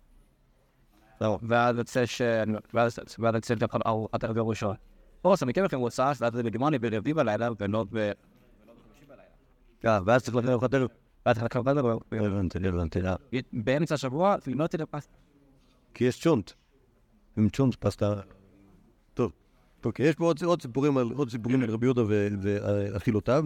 ואז 1.21 1.77
יוצא 1.77 2.05
ש... 2.05 2.21
ואז 2.73 2.99
יוצא 3.35 3.53
לאכול 3.61 3.81
ארוחת 3.85 4.23
ערב 4.23 4.37
יום 4.37 4.47
ראשון. 4.47 4.75
או, 5.25 5.33
אז 5.33 5.43
אני 5.43 5.53
כן 5.53 5.63
לכם 5.63 5.77
מוצ"ש, 5.77 5.99
ואז 5.99 6.33
זה 6.33 6.43
בדימוני 6.43 6.79
ברביעי 6.79 7.13
בלילה, 7.13 7.49
ולא 7.59 7.85
ב... 7.91 8.11
אה, 9.85 9.99
ואז 10.05 10.23
צריך 10.23 10.35
לכם 10.35 10.49
ארוחת 10.49 10.73
ערב. 10.73 10.89
ואז 11.25 11.39
אני 11.39 11.49
חייב 11.49 11.69
לדבר. 11.69 11.97
הבנתי, 12.11 12.57
הבנתי. 12.67 12.99
אה. 13.01 13.15
באמצע 13.53 13.95
השבוע, 13.95 14.35
לא 14.47 14.63
יוצא 14.63 14.77
לפסטה. 14.77 15.13
כי 15.93 16.03
יש 16.03 16.21
צ'ונט. 16.21 16.51
עם 17.37 17.49
צ'ונט 17.49 17.75
פסטה. 17.75 18.13
טוב. 19.13 19.31
כי 19.95 20.03
יש 20.03 20.15
פה 20.15 20.33
עוד, 20.45 20.61
סיפורים 20.61 20.97
על 20.97 21.69
רבי 21.69 21.85
יהודה 21.85 22.01
ואכילותיו. 22.41 23.45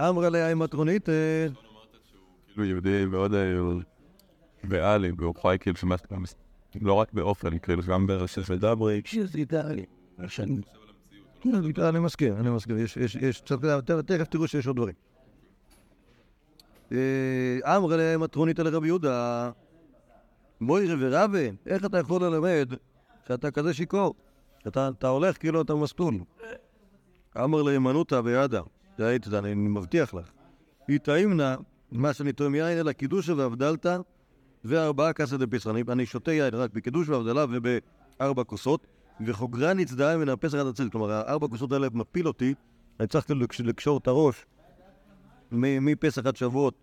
אמרה 0.00 0.28
לה 0.28 0.54
מטרונית, 0.54 1.08
אה, 1.08 1.46
כאילו 2.46 2.64
יהודי 2.64 3.04
מאוד 3.04 3.34
אה, 3.34 3.54
ריאלי, 4.70 5.12
והוא 5.16 5.34
חי 5.42 5.56
כאילו 5.60 5.76
שמעט 5.76 6.12
לא 6.80 6.92
רק 6.94 7.12
באופן, 7.12 7.58
כאילו 7.58 7.82
גם 7.82 8.06
ברשת 8.06 8.42
ודברי. 8.50 9.02
the 11.44 11.80
אני 11.88 11.98
מסכים, 11.98 12.36
אני 12.36 12.50
מסכים. 12.50 12.78
יש, 12.78 12.96
יש, 12.96 13.14
יש, 13.16 13.40
צריך- 13.40 13.60
ת- 13.84 13.90
תכף 13.90 14.26
תראו 14.28 14.48
שיש 14.48 14.66
עוד 14.66 14.76
דברים. 14.76 14.94
אה, 16.92 17.76
אמר 17.76 17.96
להם 17.96 18.20
מטרונית 18.20 18.58
לרבי 18.58 18.86
יהודה, 18.86 19.50
מוירי 20.60 20.94
ורבי, 20.98 21.50
איך 21.66 21.84
אתה 21.84 21.98
יכול 21.98 22.24
ללמד 22.24 22.72
שאתה 23.28 23.50
כזה 23.50 23.74
שיכור? 23.74 24.14
אתה, 24.68 24.88
הולך 25.08 25.38
כאילו 25.38 25.62
אתה 25.62 25.74
מסטול. 25.74 26.14
אמר 27.44 27.62
להימנותא 27.62 28.20
בידה, 28.20 28.60
ראית, 28.98 29.26
אני 29.34 29.54
מבטיח 29.54 30.14
לך. 30.14 30.30
היא 30.88 30.98
טעימנה, 30.98 31.56
מה 31.92 32.12
שאני 32.12 32.32
טועם 32.32 32.54
יין, 32.54 32.78
אלא 32.78 32.92
קידושה 32.92 33.34
והבדלתא 33.34 33.98
וארבעה 34.64 35.12
קסא 35.12 35.36
דפיסחא. 35.36 35.72
אני, 35.88 36.06
שותה 36.06 36.32
יין 36.32 36.54
רק 36.54 36.70
בקידוש 36.72 37.08
והבדלה 37.08 37.44
ובארבע 37.50 38.44
כוסות, 38.44 38.86
וחוגרן 39.26 39.78
נצדעה 39.78 40.16
מן 40.16 40.28
הפסח 40.28 40.58
עד 40.58 40.66
הצל. 40.66 40.88
כלומר, 40.88 41.10
הארבע 41.10 41.48
כוסות 41.48 41.72
האלה 41.72 41.88
מפיל 41.92 42.28
אותי, 42.28 42.54
אני 43.00 43.08
צריך 43.08 43.26
כאילו 43.26 43.40
לקש- 43.40 43.62
לקשור 43.64 43.98
את 43.98 44.06
הראש 44.08 44.46
מפסח 45.52 46.26
עד 46.26 46.36
שבועות, 46.36 46.74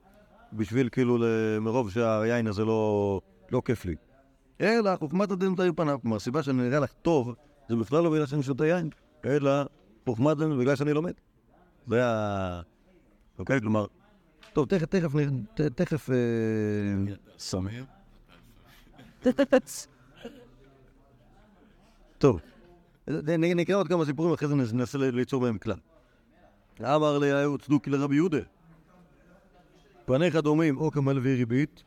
בשביל 0.53 0.89
כאילו, 0.89 1.17
מרוב 1.61 1.91
שהיין 1.91 2.47
הזה 2.47 2.65
לא, 2.65 3.21
לא 3.51 3.61
כיף 3.65 3.86
לי. 3.86 3.95
אלא 4.61 4.95
חוכמת 4.95 5.32
הדין 5.32 5.55
תאיר 5.55 5.71
פניו. 5.75 5.99
כלומר, 6.01 6.15
הסיבה 6.17 6.43
שאני 6.43 6.57
נראה 6.63 6.80
לך 6.80 6.91
טוב, 7.01 7.36
זה 7.69 7.75
בכלל 7.75 8.03
לא 8.03 8.09
בגלל 8.09 8.25
שאני 8.25 8.43
שותה 8.43 8.65
יין, 8.67 8.89
אלא 9.25 9.51
חוכמת 10.05 10.38
הדין 10.38 10.59
בגלל 10.59 10.75
שאני 10.75 10.93
לומד. 10.93 11.13
זה 11.88 12.05
ה... 12.05 12.61
אוקיי? 13.39 13.61
כלומר, 13.61 13.86
טוב, 14.57 14.67
תכף, 14.67 14.85
תכף, 14.85 15.11
תכף... 15.75 16.09
אה, 16.09 16.15
סמיר? 17.37 17.85
טוב, 22.17 22.39
נקרא 23.37 23.75
עוד 23.75 23.87
כמה 23.87 24.05
סיפורים, 24.05 24.33
אחרי 24.33 24.47
זה 24.47 24.55
נס- 24.55 24.73
ננסה 24.73 24.97
ליצור 24.97 25.41
בהם 25.41 25.57
כלל. 25.57 25.77
אמר 26.81 27.17
ליהו 27.17 27.57
צדוקי 27.57 27.89
לרבי 27.89 28.15
יהודה, 28.15 28.37
פניך 30.05 30.35
דומים 30.35 30.77
או 30.77 30.91
כמלווי 30.91 31.35
ריבית, 31.35 31.83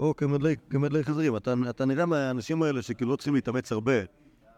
או 0.00 0.16
כמדלי, 0.16 0.56
כמדלי 0.70 1.04
חזרים. 1.04 1.36
אתה, 1.36 1.54
אתה 1.70 1.84
נראה 1.84 2.06
מהאנשים 2.06 2.62
האלה 2.62 2.82
שכאילו 2.82 3.10
לא 3.10 3.16
צריכים 3.16 3.34
להתאמץ 3.34 3.72
הרבה 3.72 3.92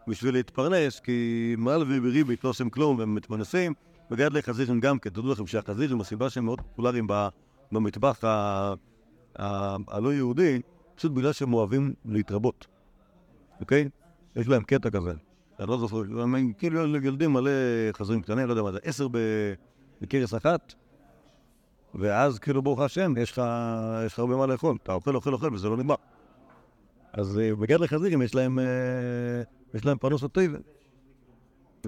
בשביל 0.07 0.33
להתפרנס, 0.33 0.99
כי 0.99 1.55
מלווי 1.57 1.99
וריבית 1.99 2.43
לא 2.43 2.49
עושים 2.49 2.69
כלום 2.69 2.99
והם 2.99 3.15
מתפרנסים, 3.15 3.73
וגדלי 4.11 4.41
חזירים 4.41 4.79
גם 4.79 4.99
כן. 4.99 5.09
תדעו 5.09 5.31
לכם 5.31 5.47
שהחזירים, 5.47 6.01
הסיבה 6.01 6.29
שהם 6.29 6.45
מאוד 6.45 6.61
פופולריים 6.61 7.07
ב- 7.09 7.27
במטבח 7.71 8.23
הלא 9.87 10.13
יהודי, 10.13 10.61
פשוט 10.95 11.11
בגלל 11.11 11.31
שהם 11.31 11.53
אוהבים 11.53 11.93
להתרבות, 12.05 12.67
אוקיי? 13.59 13.89
יש 14.35 14.47
להם 14.47 14.63
קטע 14.63 14.89
כזה. 14.89 15.13
אני 15.59 15.69
לא 15.69 15.77
זוכר, 15.77 15.97
הם 16.21 16.53
כאילו 16.57 16.95
ילדים 16.95 17.33
מלא 17.33 17.51
חזרים 17.93 18.21
קטנים, 18.21 18.47
לא 18.47 18.51
יודע 18.51 18.63
מה 18.63 18.71
זה, 18.71 18.79
עשר 18.83 19.07
ב- 19.07 19.53
בכרס 20.01 20.33
אחת, 20.33 20.73
ואז 21.95 22.39
כאילו 22.39 22.61
ברוך 22.61 22.79
השם, 22.79 23.13
יש 23.17 23.31
לך 23.31 23.39
הרבה 24.17 24.35
מה 24.35 24.45
לאכול. 24.47 24.77
אתה 24.83 24.93
אוכל, 24.93 25.15
אוכל, 25.15 25.33
אוכל, 25.33 25.53
וזה 25.53 25.69
לא 25.69 25.77
נגמר. 25.77 25.95
אז 27.13 27.39
אה, 27.39 27.55
בגלל 27.55 27.83
החזירים 27.83 28.21
יש 28.21 28.35
להם, 28.35 28.59
אה, 28.59 28.65
יש 29.73 29.85
להם 29.85 29.97
פרנוס 29.97 30.23
הטבע. 30.23 30.57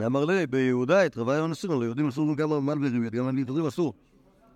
אמר 0.06 0.26
לי, 0.26 0.48
ביהודה 0.48 1.02
רבי 1.16 1.36
יונה 1.36 1.54
אסור, 1.54 1.76
ליהודים 1.76 2.08
אסור 2.08 2.36
גם 2.36 2.70
על 2.70 2.80
וריבית, 2.80 3.14
גם 3.14 3.28
על 3.28 3.38
יהודים 3.38 3.66
אסור. 3.66 3.94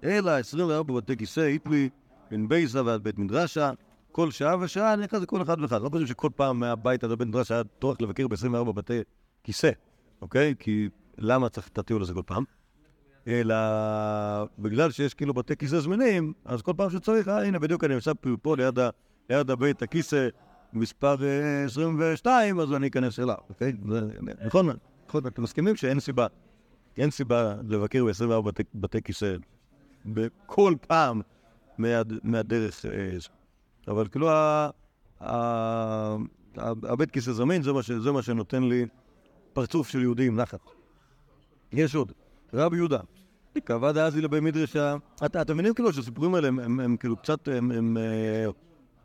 אלא 0.04 0.32
24 0.32 0.94
בתי 0.94 1.18
כיסא, 1.18 1.42
איתלי, 1.42 1.90
בין 2.32 2.48
בייסה 2.48 2.82
ועד 2.86 3.04
בית 3.04 3.20
מדרשה, 3.20 3.72
כל 4.12 4.32
שעה 4.32 4.58
ושעה 4.60 4.96
נכנס 4.96 5.22
לכל 5.22 5.42
אחד 5.42 5.62
ואחד. 5.62 5.82
לא 5.82 5.90
חושב 5.90 6.06
שכל 6.06 6.30
פעם 6.36 6.60
מהבית 6.60 7.04
עד 7.04 7.12
הבית 7.12 7.28
מדרש 7.28 7.52
היה 7.52 7.64
טורח 7.64 8.02
לבקר 8.02 8.28
ב-24 8.28 8.72
בתי 8.72 9.02
כיסא, 9.44 9.72
אוקיי? 10.22 10.56
כי 10.60 10.90
למה 11.18 11.50
צריך 11.50 11.68
את 11.68 11.78
הטיול 11.78 12.02
הזה 12.02 12.14
כל 12.14 12.22
פעם? 12.26 12.44
אלא 13.28 13.56
בגלל 14.60 14.92
שיש 14.92 15.14
כאילו 15.14 15.34
בתי 15.34 15.56
כיסא 15.58 15.80
זמינים, 15.80 16.34
אז 16.46 16.62
כל 16.62 16.74
פעם 16.78 16.90
שצריך, 16.90 17.28
אה, 17.28 17.46
הנה 17.46 17.60
בדיוק 17.60 17.84
אני 17.84 17.94
יושב 17.94 18.14
פה 18.42 18.56
ליד, 18.56 18.80
ה, 18.80 18.90
ליד 19.30 19.52
הבית 19.52 19.82
הכיסא 19.82 20.28
מספר 20.74 21.24
אה, 21.24 21.64
22, 21.66 22.60
אז 22.60 22.74
אני 22.74 22.88
אכנס 22.88 23.20
אליו, 23.20 23.36
אוקיי? 23.50 23.74
נכון, 24.46 24.70
נכון, 25.08 25.28
אתם 25.28 25.44
מסכימים 25.44 25.76
שאין 25.76 26.00
סיבה, 26.00 26.28
אין 26.98 27.12
סיבה 27.12 27.56
לבקר 27.68 28.06
ב-24 28.06 28.42
בתי, 28.42 28.64
בתי 28.76 29.02
כיסא 29.02 29.36
בכל 30.08 30.74
פעם 30.88 31.22
מהד, 31.78 32.14
מהדרך. 32.24 32.86
אה. 32.86 33.18
אבל 33.88 34.08
כאילו 34.08 34.30
הבית 36.84 37.12
כיסא 37.12 37.32
זמין, 37.32 37.64
זה 37.64 37.74
מה, 37.74 37.84
ש, 37.84 37.92
זה 37.92 38.12
מה 38.12 38.22
שנותן 38.22 38.64
לי 38.64 38.86
פרצוף 39.54 39.90
של 39.90 40.02
יהודי 40.02 40.28
עם 40.28 40.36
נחת. 40.36 40.60
יש 41.72 41.96
עוד, 41.96 42.12
רבי 42.54 42.78
יהודה, 42.78 43.00
קבע 43.64 43.92
דאזי 43.92 44.22
לבי 44.22 44.40
מדרשה, 44.40 44.96
אתם 45.26 45.54
מבינים 45.54 45.74
כאילו 45.74 45.94
שהסיפורים 45.94 46.36
האלה 46.36 46.48
הם, 46.48 46.60
הם, 46.60 46.80
הם 46.80 46.98
כאילו 46.98 47.18
קצת, 47.18 47.48
הם, 47.48 47.72
הם, 47.72 47.98
אה, 47.98 48.46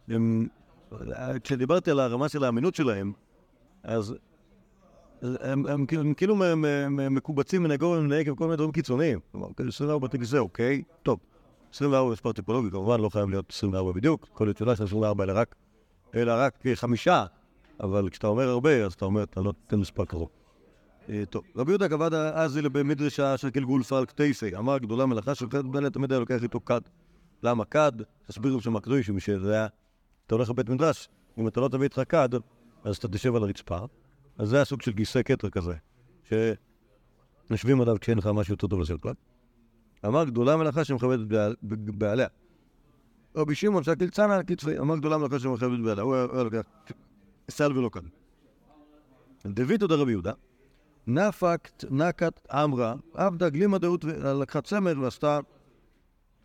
הם, 0.09 0.49
כשדיברתי 1.45 1.91
על 1.91 2.01
הרמה 2.01 2.29
של 2.29 2.45
האמינות 2.45 2.75
שלהם, 2.75 3.13
אז 3.83 4.15
אז 4.15 4.15
הם, 5.23 5.87
כאילו- 5.87 6.37
מקובצים 7.11 7.63
מן 7.63 7.71
הגורן 7.71 7.99
ומן 7.99 8.13
העקב 8.13 8.35
כל 8.35 8.45
מיני 8.45 8.57
דברים 8.57 8.73
קיצוניים. 8.73 9.21
כלומר, 9.33 9.49
כאילו 9.57 9.69
24 9.69 10.07
בתי 10.07 10.19
כיסא, 10.19 10.37
אוקיי, 10.37 10.83
טוב. 11.03 11.19
24 11.75 12.13
מספר 12.13 12.33
טיפולוגי, 12.33 12.71
כמובן 12.71 13.01
לא 13.01 13.09
חייב 13.09 13.31
להיות 13.31 13.51
24 13.51 13.93
בדיוק, 13.93 14.29
יכול 14.35 14.47
להיות 14.47 14.57
שלא 14.57 14.73
יש 14.73 14.81
24 14.81 15.25
אלא 15.25 15.33
רק, 15.37 15.55
אלא 16.15 16.33
רק 16.37 16.67
אה, 16.67 16.77
חמישה, 16.77 17.27
אבל 17.81 18.09
כשאתה 18.11 18.27
אומר 18.27 18.49
הרבה, 18.49 18.85
אז 18.85 18.93
אתה 18.93 19.05
אומר, 19.05 19.23
אתה 19.23 19.41
לא 19.41 19.53
תיתן 19.53 19.77
מספר 19.77 20.05
כזו. 20.05 20.29
אה, 21.09 21.23
טוב, 21.31 21.45
רבי 21.57 21.71
יהודה 21.71 21.89
קבע 21.89 22.09
אז 22.35 22.57
לבית 22.57 22.87
מדרשה 22.87 23.37
של 23.37 23.51
גלגול 23.51 23.83
פרק 23.83 24.11
תייסי, 24.11 24.57
אמר 24.57 24.79
גדולה 24.79 25.07
מלאכה 25.07 25.35
של 25.35 25.47
חטא 25.47 25.63
בנט 25.63 25.93
תמיד 25.93 26.13
היה 26.13 26.21
לוקח 26.21 26.43
איתו 26.43 26.61
כד. 26.67 26.81
למה 27.43 27.65
כד? 27.65 27.93
תסבירו 28.27 28.61
שם 28.61 28.77
הקדוש, 28.77 29.11
שזה 29.19 29.53
היה, 29.53 29.67
אתה 30.27 30.35
הולך 30.35 30.51
לבית 30.51 30.69
מדרש, 30.69 31.09
אם 31.39 31.49
אתה 31.49 31.61
לא 31.61 31.69
תביא 31.69 31.85
איתך 31.85 32.03
כד, 32.09 32.29
אז 32.85 32.97
אתה 32.97 33.09
תשב 33.09 33.35
על 33.35 33.43
הרצפה, 33.43 33.79
אז 34.39 34.49
זה 34.49 34.63
הסוג 34.63 34.83
של 34.83 34.93
כיסא 34.93 35.23
כתר 35.23 35.51
כזה, 35.51 35.75
שיושבים 37.49 37.81
עליו 37.81 37.97
כשאין 38.01 38.19
לך 38.19 38.27
משהו 38.27 38.53
יותר 38.53 38.67
טוב 38.67 38.81
לעשות 38.81 39.01
כלל. 39.01 39.15
אמר 40.07 40.25
גדולה 40.25 40.57
מלאכה 40.57 40.85
שמכבדת 40.85 41.57
בעליה. 41.99 42.29
רבי 43.37 43.55
שמעון 43.55 43.83
שקל 43.83 44.11
צנע 44.11 44.37
על 44.37 44.43
כתפי, 44.47 44.79
אמר 44.79 44.97
גדולה 44.97 45.19
מלאכה 45.19 45.39
שמכבדת 45.39 45.81
בעליה, 45.85 46.05
הוא 46.05 46.15
היה 46.15 46.43
לוקח 46.43 46.63
סל 47.51 47.79
ולא 47.79 47.91
כאן. 47.93 48.03
דוד 49.47 49.83
עוד 49.83 49.93
רבי 49.93 50.11
יהודה, 50.11 50.33
נפקת 51.07 51.85
נקת 51.91 52.41
אמרה, 52.51 52.95
עבדה 53.15 53.49
גלימה 53.49 53.79
דאות, 53.79 54.05
לקחה 54.41 54.61
צמר 54.61 54.93
ועשתה 55.01 55.41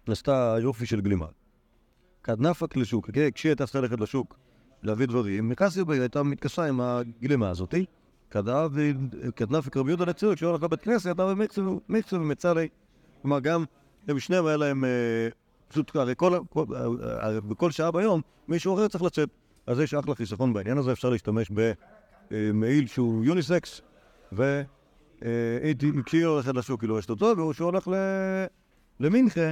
עשתה 0.08 0.56
יופי 0.62 0.86
של 0.86 1.02
גלימה. 1.02 1.26
כד 2.24 2.42
נפק 2.42 2.76
לשוק, 2.76 3.10
כשהיא 3.34 3.50
הייתה 3.50 3.66
צריכה 3.66 3.82
ללכת 3.82 4.00
לשוק 4.00 4.38
להביא 4.84 5.06
דברים, 5.06 5.50
מכסיה 5.50 5.86
בי 5.86 6.00
הייתה 6.00 6.24
מתכסה 6.24 6.66
עם 6.66 6.82
הגלימה 6.82 7.50
הזאתי, 7.50 7.86
וכדנפק 8.32 9.78
רבי 9.78 9.90
יהודה 9.90 10.06
לציור, 10.06 10.36
כשהוא 10.36 10.50
הולך 10.50 10.64
לבית 10.64 10.82
כנסת, 10.82 11.06
הייתה 11.06 11.34
במקצה 11.90 12.16
ומצא 12.16 12.54
לי. 12.54 12.68
כלומר, 13.22 13.40
גם 13.40 13.64
הם 14.08 14.20
שניהם 14.20 14.46
היה 14.46 14.58
להם, 14.58 14.86
אה, 14.86 14.90
פשוט 15.68 15.96
הרי 15.96 16.14
כל, 16.18 16.40
כל, 16.50 16.66
אה, 16.74 16.86
אה, 17.24 17.42
בכל 17.42 17.72
שעה 17.72 17.92
ביום 17.92 18.22
מישהו 18.48 18.76
אחר 18.76 18.88
צריך 18.88 19.04
לצאת. 19.04 19.30
אז 19.68 19.80
יש 19.80 19.94
אחלה 19.94 20.16
חיסכון 20.16 20.54
בעניין 20.54 20.78
הזה, 20.78 20.92
אפשר 20.92 21.10
להשתמש 21.10 21.52
במעיל 22.32 22.88
שהוא 22.88 23.26
יוניסקס, 23.26 23.82
וכשהיא 24.32 26.26
הולכת 26.26 26.56
לשוק 26.56 26.82
היא 26.82 26.90
לובשת 26.90 27.10
אותו, 27.10 27.38
וכשהוא 27.38 27.66
הולך 27.72 27.88
ל- 27.88 28.46
למינכה, 29.00 29.52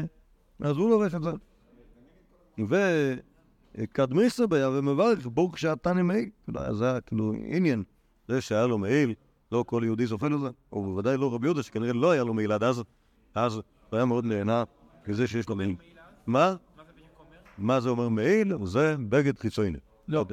אז 0.59 0.77
הוא 0.77 0.89
לובש 0.89 1.15
את 1.15 1.21
זה. 1.23 1.31
וקדמיסה 3.77 4.47
ביה 4.47 4.69
ומברך 4.69 5.27
ברוך 5.33 5.59
שעתני 5.59 6.01
מעיל. 6.01 6.29
כאילו, 6.45 6.75
זה 6.75 6.91
היה 6.91 7.01
כאילו 7.01 7.33
עניין. 7.45 7.83
זה 8.27 8.41
שהיה 8.41 8.67
לו 8.67 8.77
מעיל, 8.77 9.13
לא 9.51 9.63
כל 9.67 9.81
יהודי 9.85 10.05
זופה 10.05 10.27
לזה, 10.27 10.49
או 10.71 10.83
בוודאי 10.83 11.17
לא 11.17 11.33
רבי 11.33 11.47
יהודה, 11.47 11.63
שכנראה 11.63 11.93
לא 11.93 12.11
היה 12.11 12.23
לו 12.23 12.33
מעיל 12.33 12.51
עד 12.51 12.63
אז, 12.63 12.83
אז 13.35 13.55
הוא 13.55 13.63
היה 13.91 14.05
מאוד 14.05 14.25
נהנה 14.25 14.63
מזה 15.07 15.27
שיש 15.27 15.49
לו 15.49 15.55
מעיל. 15.55 15.75
מה? 16.27 16.55
מה 17.57 17.79
זה 17.79 17.89
אומר 17.89 18.09
מעיל? 18.09 18.65
זה 18.65 18.95
בגד 19.09 19.39
חיצוני. 19.39 19.77
לא. 20.07 20.25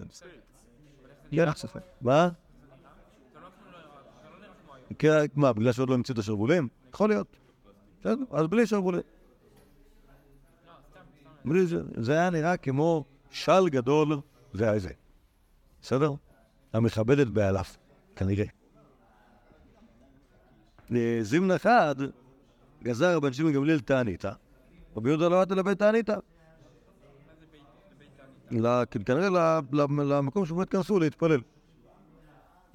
ספק. 1.54 1.80
מה? 2.00 2.28
כן, 4.98 5.24
מה, 5.34 5.52
בגלל 5.52 5.72
שעוד 5.72 5.88
לא 5.88 5.94
המציאו 5.94 6.14
את 6.14 6.18
השרוולים? 6.18 6.68
יכול 6.94 7.08
להיות. 7.08 7.36
בסדר, 8.00 8.24
אז 8.30 8.46
בלי 8.46 8.66
שרוולים. 8.66 9.02
זה, 11.64 11.82
זה 11.96 12.12
היה 12.12 12.30
נראה 12.30 12.56
כמו 12.56 13.04
של 13.32 13.68
גדול 13.68 14.20
והזה. 14.54 14.90
בסדר? 15.82 16.12
המכבד 16.72 17.18
את 17.18 17.28
בעליו, 17.28 17.64
כנראה. 18.16 18.44
זימנה 21.20 21.56
אחד 21.56 21.94
גזר 22.82 23.16
רבן 23.16 23.32
שמעון 23.32 23.52
גמליאל 23.52 23.80
תעניתא, 23.80 24.32
רבי 24.96 25.08
יהודה 25.08 25.28
לא 25.28 25.42
עטה 25.42 25.54
לבית 25.54 25.78
תעניתא. 25.78 26.16
כנראה 29.06 29.60
למקום 29.80 30.46
שבו 30.46 30.62
התכנסו 30.62 30.98
להתפלל. 30.98 31.40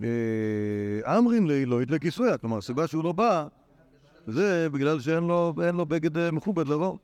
אה, 0.03 1.17
אמרין 1.17 1.47
לי 1.47 1.65
לא 1.65 1.81
יתלה 1.81 1.99
כיסויה, 1.99 2.37
כלומר, 2.37 2.57
הסיבה 2.57 2.87
שהוא 2.87 3.03
לא 3.03 3.11
בא, 3.11 3.47
זה 4.27 4.69
בגלל 4.69 4.99
שאין 4.99 5.23
לו, 5.23 5.53
בגד 5.87 6.17
אה, 6.17 6.31
מכובד 6.31 6.67
לבוא. 6.67 6.97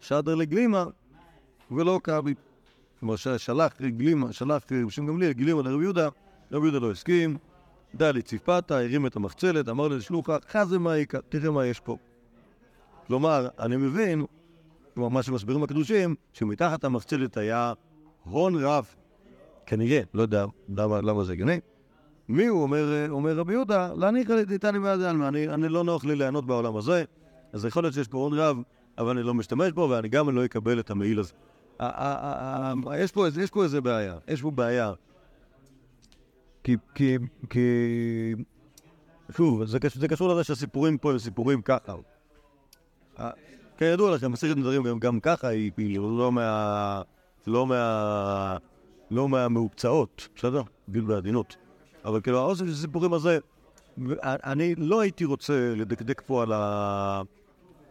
שדר 0.00 0.34
לגלימה 0.34 0.84
ולא 1.70 2.00
כאבי. 2.04 2.34
כלומר, 3.00 3.16
שלח 3.16 3.72
גלימה, 3.80 4.32
שלח 4.32 4.62
בשם 4.86 5.06
גמליאל 5.06 5.32
גלימה 5.32 5.62
לרבי 5.62 5.82
יהודה, 5.82 6.08
רבי 6.52 6.66
יהודה 6.66 6.78
לא 6.78 6.90
הסכים, 6.90 7.36
דלי 7.94 8.22
ציפתה, 8.22 8.78
הרים 8.78 9.06
את 9.06 9.16
המחצלת, 9.16 9.68
אמר 9.68 9.88
לשלוחה, 9.88 10.36
חזה 10.50 10.78
מה 10.78 10.94
איכה, 10.94 11.18
תראה 11.28 11.50
מה 11.50 11.66
יש 11.66 11.80
פה. 11.80 11.96
כלומר, 13.06 13.48
אני 13.58 13.76
מבין, 13.76 14.24
כלומר, 14.94 15.08
מה 15.08 15.22
שמסבירים 15.22 15.62
הקדושים, 15.62 16.14
שמתחת 16.32 16.84
המחצלת 16.84 17.36
היה 17.36 17.72
הון 18.24 18.64
רב, 18.64 18.86
כנראה, 19.66 20.00
לא 20.14 20.22
יודע 20.22 20.44
למה, 20.68 21.00
למה 21.00 21.24
זה 21.24 21.32
הגיוני. 21.32 21.60
מי 22.28 22.46
הוא, 22.46 22.62
אומר, 22.62 23.06
אומר 23.10 23.36
רבי 23.36 23.52
יהודה, 23.52 23.94
להניח 23.94 24.30
לי 24.30 24.44
לי 24.72 24.78
ביד 24.78 25.00
עלמא, 25.00 25.28
אני, 25.28 25.48
אני 25.48 25.68
לא 25.68 25.84
נוח 25.84 26.04
לי 26.04 26.16
ליהנות 26.16 26.46
בעולם 26.46 26.76
הזה, 26.76 27.04
אז 27.52 27.64
יכול 27.64 27.82
להיות 27.82 27.94
שיש 27.94 28.08
פה 28.08 28.18
הון 28.18 28.38
רב, 28.38 28.58
אבל 28.98 29.10
אני 29.10 29.22
לא 29.22 29.34
משתמש 29.34 29.72
בו, 29.72 29.88
ואני 29.90 30.08
גם 30.08 30.36
לא 30.36 30.44
אקבל 30.44 30.80
את 30.80 30.90
המעיל 30.90 31.18
הזה. 31.18 31.32
יש 32.98 33.12
פה 33.50 33.64
איזה- 33.64 33.80
בעיה, 33.80 34.18
יש 34.28 34.42
פה 34.42 34.50
בעיה. 34.50 34.92
כי, 36.64 36.76
כי, 36.94 37.16
כי... 37.50 37.60
שוב, 39.36 39.64
זה, 39.64 39.78
קש- 39.80 39.98
זה 39.98 40.08
קשור 40.08 40.28
לזה 40.32 40.44
שהסיפורים 40.44 40.98
פה 40.98 41.12
הם 41.12 41.18
סיפורים 41.18 41.62
ככה. 41.62 41.94
כידוע 43.78 44.14
לכם, 44.14 44.32
מסכת 44.32 44.56
נדרים 44.56 44.98
גם, 44.98 45.20
ככה 45.20 45.48
היא 45.48 45.72
כאילו 45.72 46.18
לא 46.18 46.32
מה... 46.32 47.02
לא 47.46 47.66
מה... 47.66 48.56
לא 49.10 49.28
מהמהופצעות, 49.28 50.28
בסדר? 50.36 50.62
גיל 50.90 51.04
בעדינות. 51.04 51.56
אבל 52.04 52.20
כאילו, 52.20 52.38
האוסף 52.38 52.64
של 52.66 52.72
הסיפורים 52.72 53.12
הזה, 53.12 53.38
אני 54.22 54.74
לא 54.74 55.00
הייתי 55.00 55.24
רוצה 55.24 55.74
לדקדק 55.76 56.22
פה 56.26 56.42
על 56.42 56.52
ה... 56.52 57.22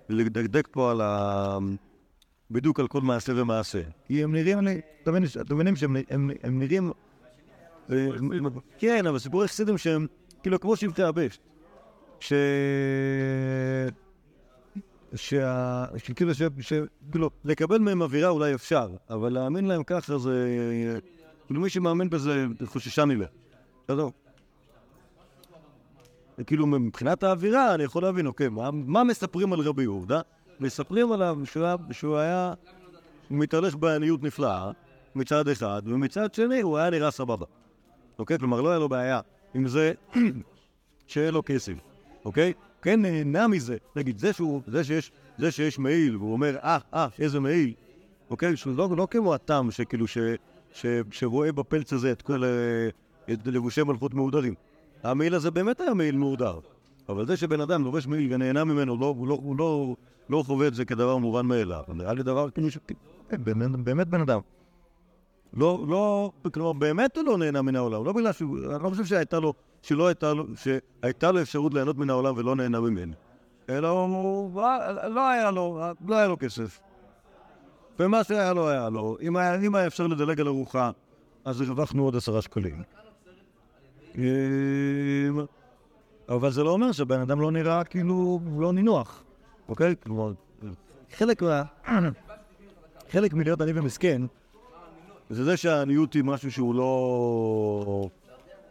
לדקדק 0.10 0.68
פה 0.72 0.92
על 0.92 1.02
ה... 1.02 1.58
בדיוק 2.52 2.80
על 2.80 2.88
כל 2.88 3.02
מעשה 3.02 3.34
ומעשה. 3.36 3.82
כי 4.06 4.24
הם 4.24 4.32
נראים 4.36 4.60
אתם 5.02 5.14
מבינים- 5.56 5.76
שהם 5.76 5.95
הם- 6.10 6.30
הם 6.43 6.60
נראים... 6.60 6.91
אה, 7.91 8.08
כן, 8.78 9.06
אבל 9.08 9.20
סיפורי 9.20 9.47
חסידים 9.47 9.78
שהם 9.78 10.08
כאילו 10.43 10.60
כמו 10.60 10.76
שבטי 10.76 11.04
הבשט. 11.04 11.39
ש... 12.20 12.34
שה... 15.16 15.86
שכאילו, 15.97 16.34
ש... 16.36 16.41
ש... 16.60 16.74
כאילו, 17.12 17.30
לקבל 17.43 17.78
מהם 17.78 18.02
אווירה 18.02 18.30
אולי 18.30 18.54
אפשר, 18.54 18.89
אבל 19.10 19.34
להאמין 19.34 19.66
להם 19.66 19.84
ככה 19.84 20.18
זה... 20.18 20.47
כאילו 21.47 21.62
מי 21.62 21.70
שמאמין 21.70 22.10
בזה 22.10 22.45
חוששני 22.66 23.16
לה. 23.16 23.26
בסדר? 23.84 24.08
כאילו 26.47 26.68
מבחינת 26.68 27.24
האווירה 27.24 27.76
אני 27.76 27.84
יכול 27.84 28.04
להבין, 28.04 28.28
אוקיי, 28.28 28.50
מה, 28.50 28.70
מה 28.72 29.04
מספרים 29.04 29.54
על 29.54 29.60
רבי 29.60 29.84
יהודה? 29.84 30.22
מספרים 30.60 31.12
עליו 31.12 31.38
שהוא 31.91 32.18
היה, 32.18 32.53
מתהלך 33.30 33.76
בעניות 33.76 34.24
נפלאה 34.24 34.72
מצד 35.16 35.47
אחד, 35.47 35.82
ומצד 35.86 36.34
שני 36.34 36.62
הוא 36.62 36.78
היה 36.78 36.89
נראה 36.89 37.12
סבבה. 37.12 37.45
אוקיי? 38.20 38.39
כלומר, 38.39 38.62
לא 38.62 38.70
היה 38.70 38.80
לו 38.80 38.89
בעיה 38.89 39.20
עם 39.53 39.68
זה 39.68 39.93
שאין 41.07 41.34
לו 41.34 41.43
כסף, 41.45 41.74
אוקיי? 42.26 42.53
כן 42.82 43.01
נהנה 43.01 43.47
מזה. 43.47 43.78
נגיד, 43.95 44.18
זה, 44.18 44.34
שהוא, 44.34 44.62
זה, 44.68 44.84
שיש, 44.84 45.12
זה 45.38 45.51
שיש 45.51 45.80
מעיל, 45.80 46.18
והוא 46.18 46.34
אומר, 46.34 46.57
אה, 46.64 46.78
אה, 46.93 47.07
איזה 47.20 47.39
מעיל, 47.39 47.74
אוקיי? 48.30 48.57
שהוא 48.57 48.78
לא, 48.78 48.89
לא 48.97 49.07
כמו 49.12 49.34
התם 49.34 49.68
שכאילו, 49.72 50.07
ש, 50.07 50.18
ש, 50.74 50.86
שרואה 51.12 51.51
בפלץ 51.51 51.93
הזה 51.93 52.12
את 52.12 52.22
כל 52.22 52.43
אה, 52.43 52.89
את 53.34 53.47
לבושי 53.47 53.84
מלכות 53.84 54.14
מהודרים. 54.14 54.53
המעיל 55.03 55.36
הזה 55.36 55.51
באמת 55.51 55.82
היה 55.82 55.93
מעיל 55.93 56.18
מהודר. 56.18 56.60
אבל 57.10 57.28
זה 57.28 57.38
שבן 57.38 57.62
אדם 57.62 57.84
לובש 57.84 58.07
מעיל 58.07 58.34
ונהנה 58.34 58.64
ממנו, 58.64 58.97
לא, 58.97 59.05
הוא, 59.05 59.28
לא, 59.28 59.39
הוא 59.43 59.55
לא, 59.57 59.95
לא 60.30 60.43
חווה 60.45 60.68
את 60.68 60.74
זה 60.74 60.86
כדבר 60.86 61.18
מובן 61.18 61.45
מאליו. 61.45 61.84
נראה 61.88 62.14
לי 62.14 62.24
דבר 62.24 62.49
כאילו 62.49 62.72
ש... 62.72 62.78
כן, 63.30 63.43
באמת, 63.43 63.72
באמת 63.72 64.07
בן 64.07 64.22
אדם. 64.22 64.39
לא, 65.53 65.86
לא, 65.88 66.32
כלומר, 66.53 66.74
באמת 66.74 67.18
הוא 67.18 67.26
לא 67.26 67.38
נהנה 67.38 67.62
מן 67.62 67.76
העולם, 67.76 68.05
לא 68.05 68.14
בגלל 68.14 68.32
שהוא, 68.32 68.57
אני 68.76 68.84
לא 68.84 68.89
חושב 68.89 69.05
שהייתה 69.05 69.39
לו, 69.39 69.53
שלא 69.82 70.07
הייתה 70.07 70.34
לו, 70.34 70.45
שהייתה 70.55 71.32
לו 71.32 71.41
אפשרות 71.41 71.74
ליהנות 71.74 71.97
מן 71.97 72.10
העולם 72.10 72.38
ולא 72.38 72.55
נהנה 72.55 72.80
ממנו. 72.80 73.14
אלא 73.70 73.88
הוא, 73.88 74.62
לא 75.10 75.28
היה 75.28 75.51
לו, 75.51 75.82
לא 76.07 76.16
היה 76.16 76.28
לו 76.28 76.38
כסף. 76.39 76.80
ומה 77.99 78.24
שהיה 78.24 78.53
לו, 78.53 78.70
היה 78.70 78.89
לו. 78.89 79.18
אם 79.22 79.38
היה, 79.38 79.55
אם 79.55 79.76
היה 79.76 79.88
אפשר 79.88 80.07
לדלג 80.07 80.41
על 80.41 80.47
ארוחה, 80.47 80.91
אז 81.45 81.62
הרווחנו 81.62 82.03
עוד 82.03 82.16
עשרה 82.16 82.41
שקלים. 82.41 82.84
אבל 86.30 86.52
זה 86.52 86.64
לא 86.64 86.70
אומר 86.70 86.92
שבן 86.92 87.20
אדם 87.20 87.42
לא 87.42 87.52
נראה 87.52 87.84
כאילו, 87.84 88.40
לא 88.58 88.74
נינוח, 88.74 89.24
אוקיי? 89.70 89.96
כלומר, 90.04 90.34
חלק 91.18 91.42
מה... 91.42 91.64
חלק 93.12 93.34
מלהיות 93.34 93.62
עני 93.62 93.72
ומסכן, 93.76 94.22
זה 95.30 95.44
זה 95.44 95.58
שהעניות 95.58 96.14
היא 96.14 96.24
משהו 96.24 96.52
שהוא 96.52 96.76
לא... 96.76 98.10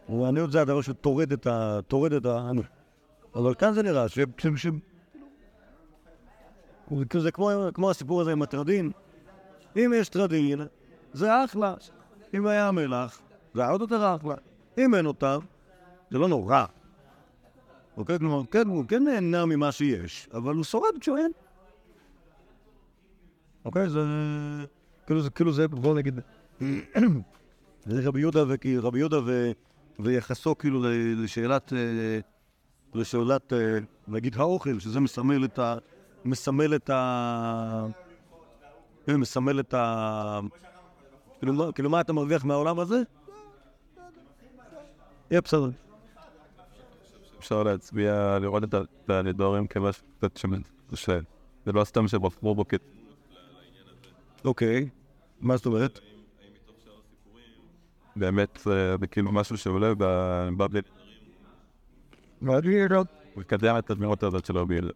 העניות 0.09 0.51
זה 0.51 0.61
הדבר 0.61 0.81
שטורד 0.81 1.31
את 1.31 1.47
ה... 1.47 1.79
טורד 1.87 2.13
את 2.13 2.25
ה... 2.25 2.51
אבל 3.35 3.53
כאן 3.53 3.73
זה 3.73 3.83
נראה 3.83 4.07
ש... 4.07 4.19
זה, 7.17 7.31
כמו 7.73 7.89
הסיפור 7.89 8.21
הזה 8.21 8.31
עם 8.31 8.41
הטרדין. 8.41 8.91
אם 9.75 9.93
יש 9.95 10.09
טרדין, 10.09 10.61
זה 11.13 11.43
אחלה. 11.45 11.73
אם 12.33 12.47
היה 12.47 12.71
מלח, 12.71 13.21
זה 13.53 13.61
היה 13.61 13.71
עוד 13.71 13.81
יותר 13.81 14.15
אחלה. 14.15 14.35
אם 14.77 14.95
אין 14.95 15.05
אותם, 15.05 15.39
זה 16.11 16.17
לא 16.17 16.27
נורא. 16.27 16.65
אוקיי? 17.97 18.19
כלומר, 18.19 18.41
כן, 18.51 18.67
הוא 18.67 18.85
כן 18.87 19.03
נהנה 19.03 19.45
ממה 19.45 19.71
שיש, 19.71 20.29
אבל 20.33 20.55
הוא 20.55 20.63
שורד 20.63 20.97
כשהוא 20.99 21.17
אין. 21.17 21.31
אוקיי? 23.65 23.89
זה... 23.89 23.99
כאילו 25.05 25.21
זה, 25.21 25.29
כאילו 25.29 25.53
זה, 25.53 25.67
בוא 25.67 25.95
נגיד... 25.95 26.19
זה 27.85 28.01
רבי 28.07 28.19
יהודה, 28.19 28.43
וכי 28.47 28.77
רבי 28.77 28.99
יהודה 28.99 29.19
ו... 29.25 29.51
ויחסו 29.99 30.57
כאילו 30.57 30.83
לשאלת, 31.17 31.73
אה, 31.73 32.19
לשאלת, 32.93 33.53
אה, 33.53 33.77
נגיד 34.07 34.35
האוכל, 34.37 34.79
שזה 34.79 34.99
מסמל 34.99 35.45
את 35.45 35.59
ה... 35.59 35.77
מסמל 36.25 36.75
את 36.75 36.89
ה... 36.89 37.85
כן, 39.05 39.15
מסמל 39.15 39.59
את 39.59 39.73
ה... 39.73 40.39
כאילו, 41.39 41.73
כאילו 41.73 41.89
מה 41.89 42.01
אתה 42.01 42.13
מרוויח 42.13 42.45
מהעולם 42.45 42.79
הזה? 42.79 43.01
יהיה 45.31 45.41
בסדר. 45.41 45.69
אפשר 47.39 47.63
להצביע, 47.63 48.39
לראות 48.41 48.63
את 48.63 48.73
ה- 48.73 48.81
את 49.05 49.09
הנדורים 49.09 49.67
כמשהו 49.67 50.03
קצת 50.17 50.37
שמן. 50.37 50.61
זה 51.65 51.71
לא 51.71 51.83
סתם 51.83 52.07
שבחרו 52.07 52.55
בו 52.55 52.65
כ... 52.69 52.73
אוקיי. 54.45 54.89
מה 55.41 55.57
זאת 55.57 55.65
אומרת? 55.65 55.99
באמת 58.15 58.59
זה 58.63 58.95
זה 58.99 59.07
כאילו 59.07 59.31
משהו 59.31 59.57
שעולה 59.57 59.93
בבלי. 60.57 60.81
הוא 63.33 63.41
מקדם 63.41 63.75
את 63.77 63.89
הדמירות 63.89 64.23
הזאת 64.23 64.45
שלו 64.45 64.67
ביל... 64.67 64.91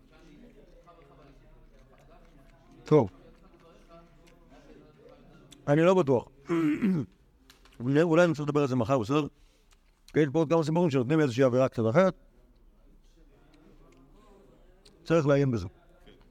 טוב. 2.85 3.09
אני 5.67 5.81
לא 5.81 5.93
בטוח. 5.93 6.27
אולי 8.01 8.27
נצטרך 8.27 8.47
לדבר 8.47 8.61
על 8.61 8.67
זה 8.67 8.75
מחר, 8.75 8.99
בסדר? 8.99 9.27
יש 10.15 10.27
פה 10.33 10.39
עוד 10.39 10.49
כמה 10.49 10.63
סיפורים 10.63 10.89
שנותנים 10.89 11.19
איזושהי 11.19 11.43
אווירה 11.43 11.69
קצת 11.69 11.83
אחרת. 11.89 12.13
צריך 15.03 15.27
לעיין 15.27 15.51
בזה, 15.51 15.67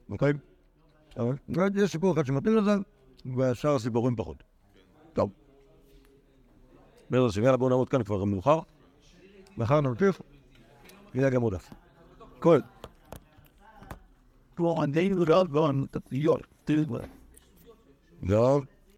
אוקיי? 0.09 0.33
יש 1.75 1.91
סיפור 1.91 2.13
אחד 2.13 2.25
שמתאים 2.25 2.57
לזה, 2.57 2.71
ושאר 3.37 3.75
הסיפורים 3.75 4.15
פחות. 4.15 4.43
טוב. 5.13 5.29
בעזרת 7.09 7.29
השם, 7.29 7.43
יאללה 7.43 7.57
בואו 7.57 7.69
נעמוד 7.69 7.89
כאן 7.89 8.03
כבר 8.03 8.23
מאוחר. 8.23 8.59
מחר 9.57 9.81
נמשיך, 9.81 10.21
יהיה 11.13 11.29
גם 11.29 11.41
עוד 11.41 11.53
אף. 11.53 11.73
טוב. 18.27 18.65